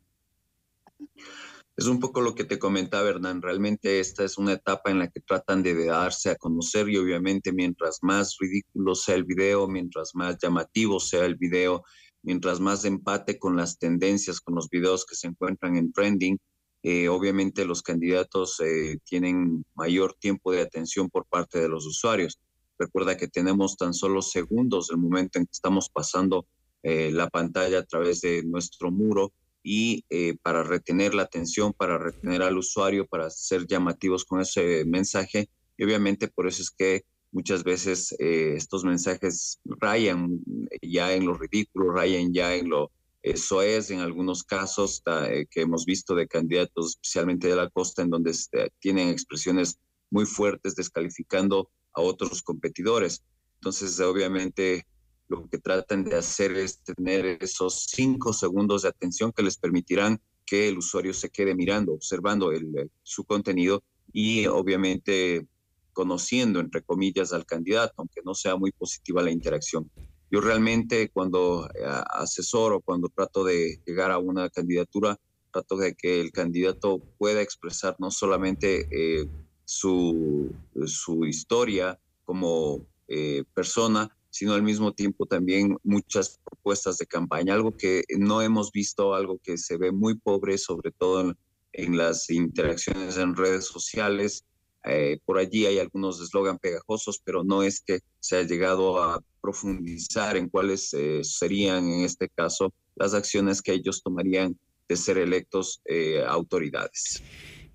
Es 1.78 1.88
un 1.88 1.99
poco 1.99 2.21
lo 2.21 2.36
que 2.36 2.45
te 2.45 2.57
comentaba, 2.57 3.09
Hernán. 3.09 3.41
Realmente 3.41 3.99
esta 3.99 4.23
es 4.23 4.38
una 4.38 4.53
etapa 4.53 4.91
en 4.91 4.99
la 4.99 5.09
que 5.09 5.19
tratan 5.19 5.61
de 5.61 5.86
darse 5.86 6.30
a 6.30 6.38
conocer 6.38 6.88
y 6.88 6.97
obviamente 6.97 7.51
mientras 7.51 7.99
más 8.01 8.38
ridículo 8.39 8.95
sea 8.95 9.15
el 9.15 9.26
video, 9.26 9.67
mientras 9.67 10.11
más 10.15 10.38
llamativo 10.41 11.01
sea 11.01 11.26
el 11.26 11.36
video, 11.36 11.84
mientras 12.23 12.61
más 12.61 12.86
empate 12.86 13.38
con 13.38 13.57
las 13.57 13.78
tendencias, 13.78 14.39
con 14.39 14.55
los 14.55 14.69
videos 14.69 15.05
que 15.05 15.15
se 15.15 15.28
encuentran 15.28 15.76
en 15.76 15.91
trending, 15.91 16.38
eh, 16.82 17.09
obviamente 17.09 17.65
los 17.65 17.82
candidatos 17.82 18.57
eh, 18.61 18.99
tienen 19.03 19.65
mayor 19.73 20.13
tiempo 20.13 20.53
de 20.53 20.61
atención 20.61 21.09
por 21.09 21.26
parte 21.26 21.59
de 21.59 21.67
los 21.67 21.86
usuarios. 21.86 22.39
Recuerda 22.80 23.17
que 23.17 23.28
tenemos 23.28 23.76
tan 23.76 23.93
solo 23.93 24.21
segundos 24.21 24.88
del 24.88 24.97
momento 24.97 25.39
en 25.39 25.45
que 25.45 25.51
estamos 25.51 25.89
pasando 25.89 26.45
eh, 26.84 27.11
la 27.11 27.30
pantalla 27.30 27.80
a 27.80 27.84
través 27.84 28.21
de 28.21 28.43
nuestro 28.43 28.91
muro 28.91 29.34
y 29.68 30.05
eh, 30.11 30.38
para 30.43 30.63
retener 30.63 31.16
la 31.16 31.24
atención, 31.24 31.74
para 31.74 31.97
retener 31.97 32.43
al 32.43 32.55
usuario, 32.55 33.07
para 33.07 33.32
ser 33.32 33.66
llamativos 33.66 34.24
con 34.24 34.39
ese 34.39 34.86
mensaje. 34.86 35.49
Y 35.76 35.84
obviamente 35.84 36.28
por 36.28 36.47
eso 36.47 36.61
es 36.61 36.70
que 36.70 37.03
muchas 37.32 37.63
veces 37.63 38.16
eh, 38.20 38.53
estos 38.55 38.86
mensajes 38.86 39.59
rayan 39.66 40.39
ya 40.84 41.13
en 41.13 41.26
lo 41.26 41.34
ridículo, 41.34 41.91
rayan 41.91 42.32
ya 42.32 42.53
en 42.53 42.70
lo 42.70 42.91
eso 43.24 43.63
es 43.63 43.89
en 43.89 44.01
algunos 44.01 44.43
casos 44.43 45.01
eh, 45.07 45.47
que 45.49 45.61
hemos 45.61 45.84
visto 45.88 46.13
de 46.13 46.28
candidatos, 46.28 46.91
especialmente 46.91 47.47
de 47.47 47.55
la 47.55 47.72
costa, 47.72 48.03
en 48.03 48.11
donde 48.11 48.32
tienen 48.78 49.09
expresiones 49.09 49.80
muy 50.11 50.28
fuertes 50.28 50.76
descalificando 50.76 51.72
a 51.93 52.01
otros 52.01 52.43
competidores. 52.43 53.24
Entonces, 53.55 53.99
obviamente, 53.99 54.86
lo 55.28 55.47
que 55.49 55.57
tratan 55.57 56.03
de 56.03 56.15
hacer 56.15 56.51
es 56.53 56.80
tener 56.80 57.26
esos 57.41 57.86
cinco 57.89 58.34
segundos 58.34 58.84
de 58.84 58.89
atención 58.89 59.32
que 59.32 59.43
les 59.43 59.57
permitirán 59.57 60.19
que 60.45 60.67
el 60.67 60.78
usuario 60.78 61.13
se 61.13 61.30
quede 61.30 61.55
mirando, 61.55 61.93
observando 61.93 62.51
el, 62.51 62.91
su 63.01 63.23
contenido 63.23 63.84
y 64.13 64.45
obviamente 64.45 65.47
conociendo, 65.93 66.59
entre 66.59 66.84
comillas, 66.84 67.34
al 67.34 67.45
candidato, 67.45 67.93
aunque 67.97 68.21
no 68.23 68.36
sea 68.36 68.55
muy 68.55 68.71
positiva 68.71 69.23
la 69.23 69.32
interacción. 69.32 69.89
Yo 70.30 70.41
realmente 70.41 71.09
cuando 71.09 71.67
eh, 71.67 71.86
asesoro, 72.09 72.82
cuando 72.82 73.09
trato 73.09 73.43
de 73.43 73.80
llegar 73.86 74.11
a 74.11 74.17
una 74.17 74.49
candidatura, 74.49 75.17
trato 75.51 75.78
de 75.78 75.95
que 75.95 76.19
el 76.19 76.32
candidato 76.32 76.99
pueda 77.17 77.41
expresar 77.41 77.95
no 77.99 78.11
solamente 78.11 78.88
eh, 78.91 79.28
su, 79.63 80.53
su, 80.86 81.26
historia 81.26 81.97
como 82.26 82.86
eh, 83.07 83.43
persona, 83.53 84.15
sino 84.36 84.53
al 84.53 84.63
mismo 84.63 84.91
tiempo 84.91 85.25
también 85.25 85.77
muchas 85.81 86.41
propuestas 86.43 86.97
de 86.97 87.05
campaña, 87.05 87.53
algo 87.53 87.77
que 87.77 88.03
no 88.17 88.41
hemos 88.41 88.69
visto, 88.73 89.15
algo 89.15 89.39
que 89.41 89.57
se 89.57 89.77
ve 89.77 89.93
muy 89.93 90.17
pobre, 90.17 90.57
sobre 90.57 90.91
todo 90.91 91.21
en, 91.21 91.38
en 91.71 91.95
las 91.95 92.29
interacciones 92.29 93.15
en 93.15 93.38
redes 93.38 93.63
sociales. 93.63 94.43
Eh, 94.83 95.19
por 95.23 95.38
allí 95.38 95.65
hay 95.65 95.79
algunos 95.79 96.19
eslogan 96.19 96.59
pegajosos, 96.59 97.21
pero 97.23 97.45
no 97.45 97.63
es 97.63 97.79
que 97.79 98.01
se 98.19 98.36
haya 98.36 98.49
llegado 98.49 99.01
a 99.01 99.23
profundizar 99.39 100.36
en 100.36 100.49
cuáles 100.49 100.93
eh, 100.93 101.21
serían 101.23 101.88
en 101.88 102.01
este 102.01 102.27
caso 102.27 102.73
las 102.97 103.13
acciones 103.13 103.61
que 103.61 103.71
ellos 103.71 104.03
tomarían 104.03 104.59
de 104.89 104.97
ser 104.97 105.17
electos 105.17 105.79
eh, 105.86 106.21
autoridades. 106.27 107.23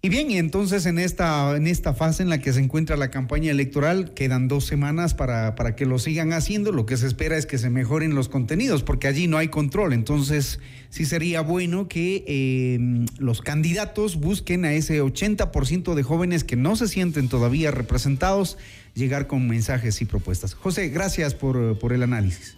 Y 0.02 0.08
bien, 0.08 0.30
y 0.30 0.38
entonces 0.38 0.86
en 0.86 0.98
esta, 0.98 1.54
en 1.54 1.66
esta 1.66 1.92
fase 1.92 2.22
en 2.22 2.30
la 2.30 2.38
que 2.38 2.54
se 2.54 2.60
encuentra 2.60 2.96
la 2.96 3.10
campaña 3.10 3.50
electoral, 3.50 4.14
quedan 4.14 4.48
dos 4.48 4.64
semanas 4.64 5.12
para, 5.12 5.54
para 5.56 5.76
que 5.76 5.84
lo 5.84 5.98
sigan 5.98 6.32
haciendo. 6.32 6.72
Lo 6.72 6.86
que 6.86 6.96
se 6.96 7.06
espera 7.06 7.36
es 7.36 7.44
que 7.44 7.58
se 7.58 7.68
mejoren 7.68 8.14
los 8.14 8.30
contenidos, 8.30 8.82
porque 8.82 9.08
allí 9.08 9.26
no 9.26 9.36
hay 9.36 9.48
control. 9.48 9.92
Entonces, 9.92 10.58
sí 10.88 11.04
sería 11.04 11.42
bueno 11.42 11.86
que 11.86 12.24
eh, 12.26 13.04
los 13.18 13.42
candidatos 13.42 14.16
busquen 14.16 14.64
a 14.64 14.72
ese 14.72 15.02
80% 15.02 15.92
de 15.92 16.02
jóvenes 16.02 16.44
que 16.44 16.56
no 16.56 16.76
se 16.76 16.88
sienten 16.88 17.28
todavía 17.28 17.70
representados, 17.70 18.56
llegar 18.94 19.26
con 19.26 19.46
mensajes 19.48 20.00
y 20.00 20.06
propuestas. 20.06 20.54
José, 20.54 20.88
gracias 20.88 21.34
por, 21.34 21.78
por 21.78 21.92
el 21.92 22.02
análisis. 22.02 22.56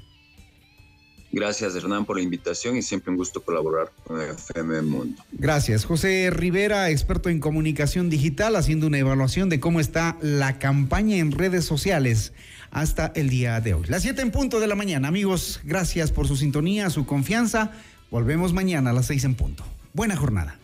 Gracias, 1.32 1.74
Hernán, 1.74 2.04
por 2.04 2.16
la 2.16 2.22
invitación 2.22 2.76
y 2.76 2.82
siempre 2.82 3.10
un 3.10 3.16
gusto 3.16 3.40
colaborar 3.40 3.90
con 4.04 4.20
FM 4.20 4.82
Mundo. 4.82 5.24
Gracias. 5.32 5.86
José 5.86 6.28
Rivera, 6.30 6.90
experto 6.90 7.30
en 7.30 7.40
comunicación 7.40 8.10
digital, 8.10 8.54
haciendo 8.54 8.86
una 8.86 8.98
evaluación 8.98 9.48
de 9.48 9.58
cómo 9.58 9.80
está 9.80 10.18
la 10.20 10.58
campaña 10.58 11.16
en 11.16 11.32
redes 11.32 11.64
sociales 11.64 12.34
hasta 12.70 13.12
el 13.14 13.30
día 13.30 13.60
de 13.62 13.72
hoy. 13.72 13.84
Las 13.88 14.02
7 14.02 14.20
en 14.20 14.30
punto 14.30 14.60
de 14.60 14.66
la 14.66 14.74
mañana. 14.74 15.08
Amigos, 15.08 15.60
gracias 15.64 16.12
por 16.12 16.28
su 16.28 16.36
sintonía, 16.36 16.90
su 16.90 17.06
confianza. 17.06 17.72
Volvemos 18.10 18.52
mañana 18.52 18.90
a 18.90 18.92
las 18.92 19.06
6 19.06 19.24
en 19.24 19.34
punto. 19.34 19.64
Buena 19.94 20.16
jornada. 20.16 20.58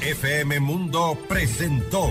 FM 0.00 0.60
Mundo 0.60 1.18
presentó 1.28 2.10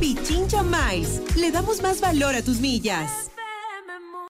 Pichincha 0.00 0.62
Miles. 0.62 1.20
Le 1.36 1.50
damos 1.50 1.82
más 1.82 2.00
valor 2.00 2.34
a 2.34 2.42
tus 2.42 2.60
millas. 2.60 3.30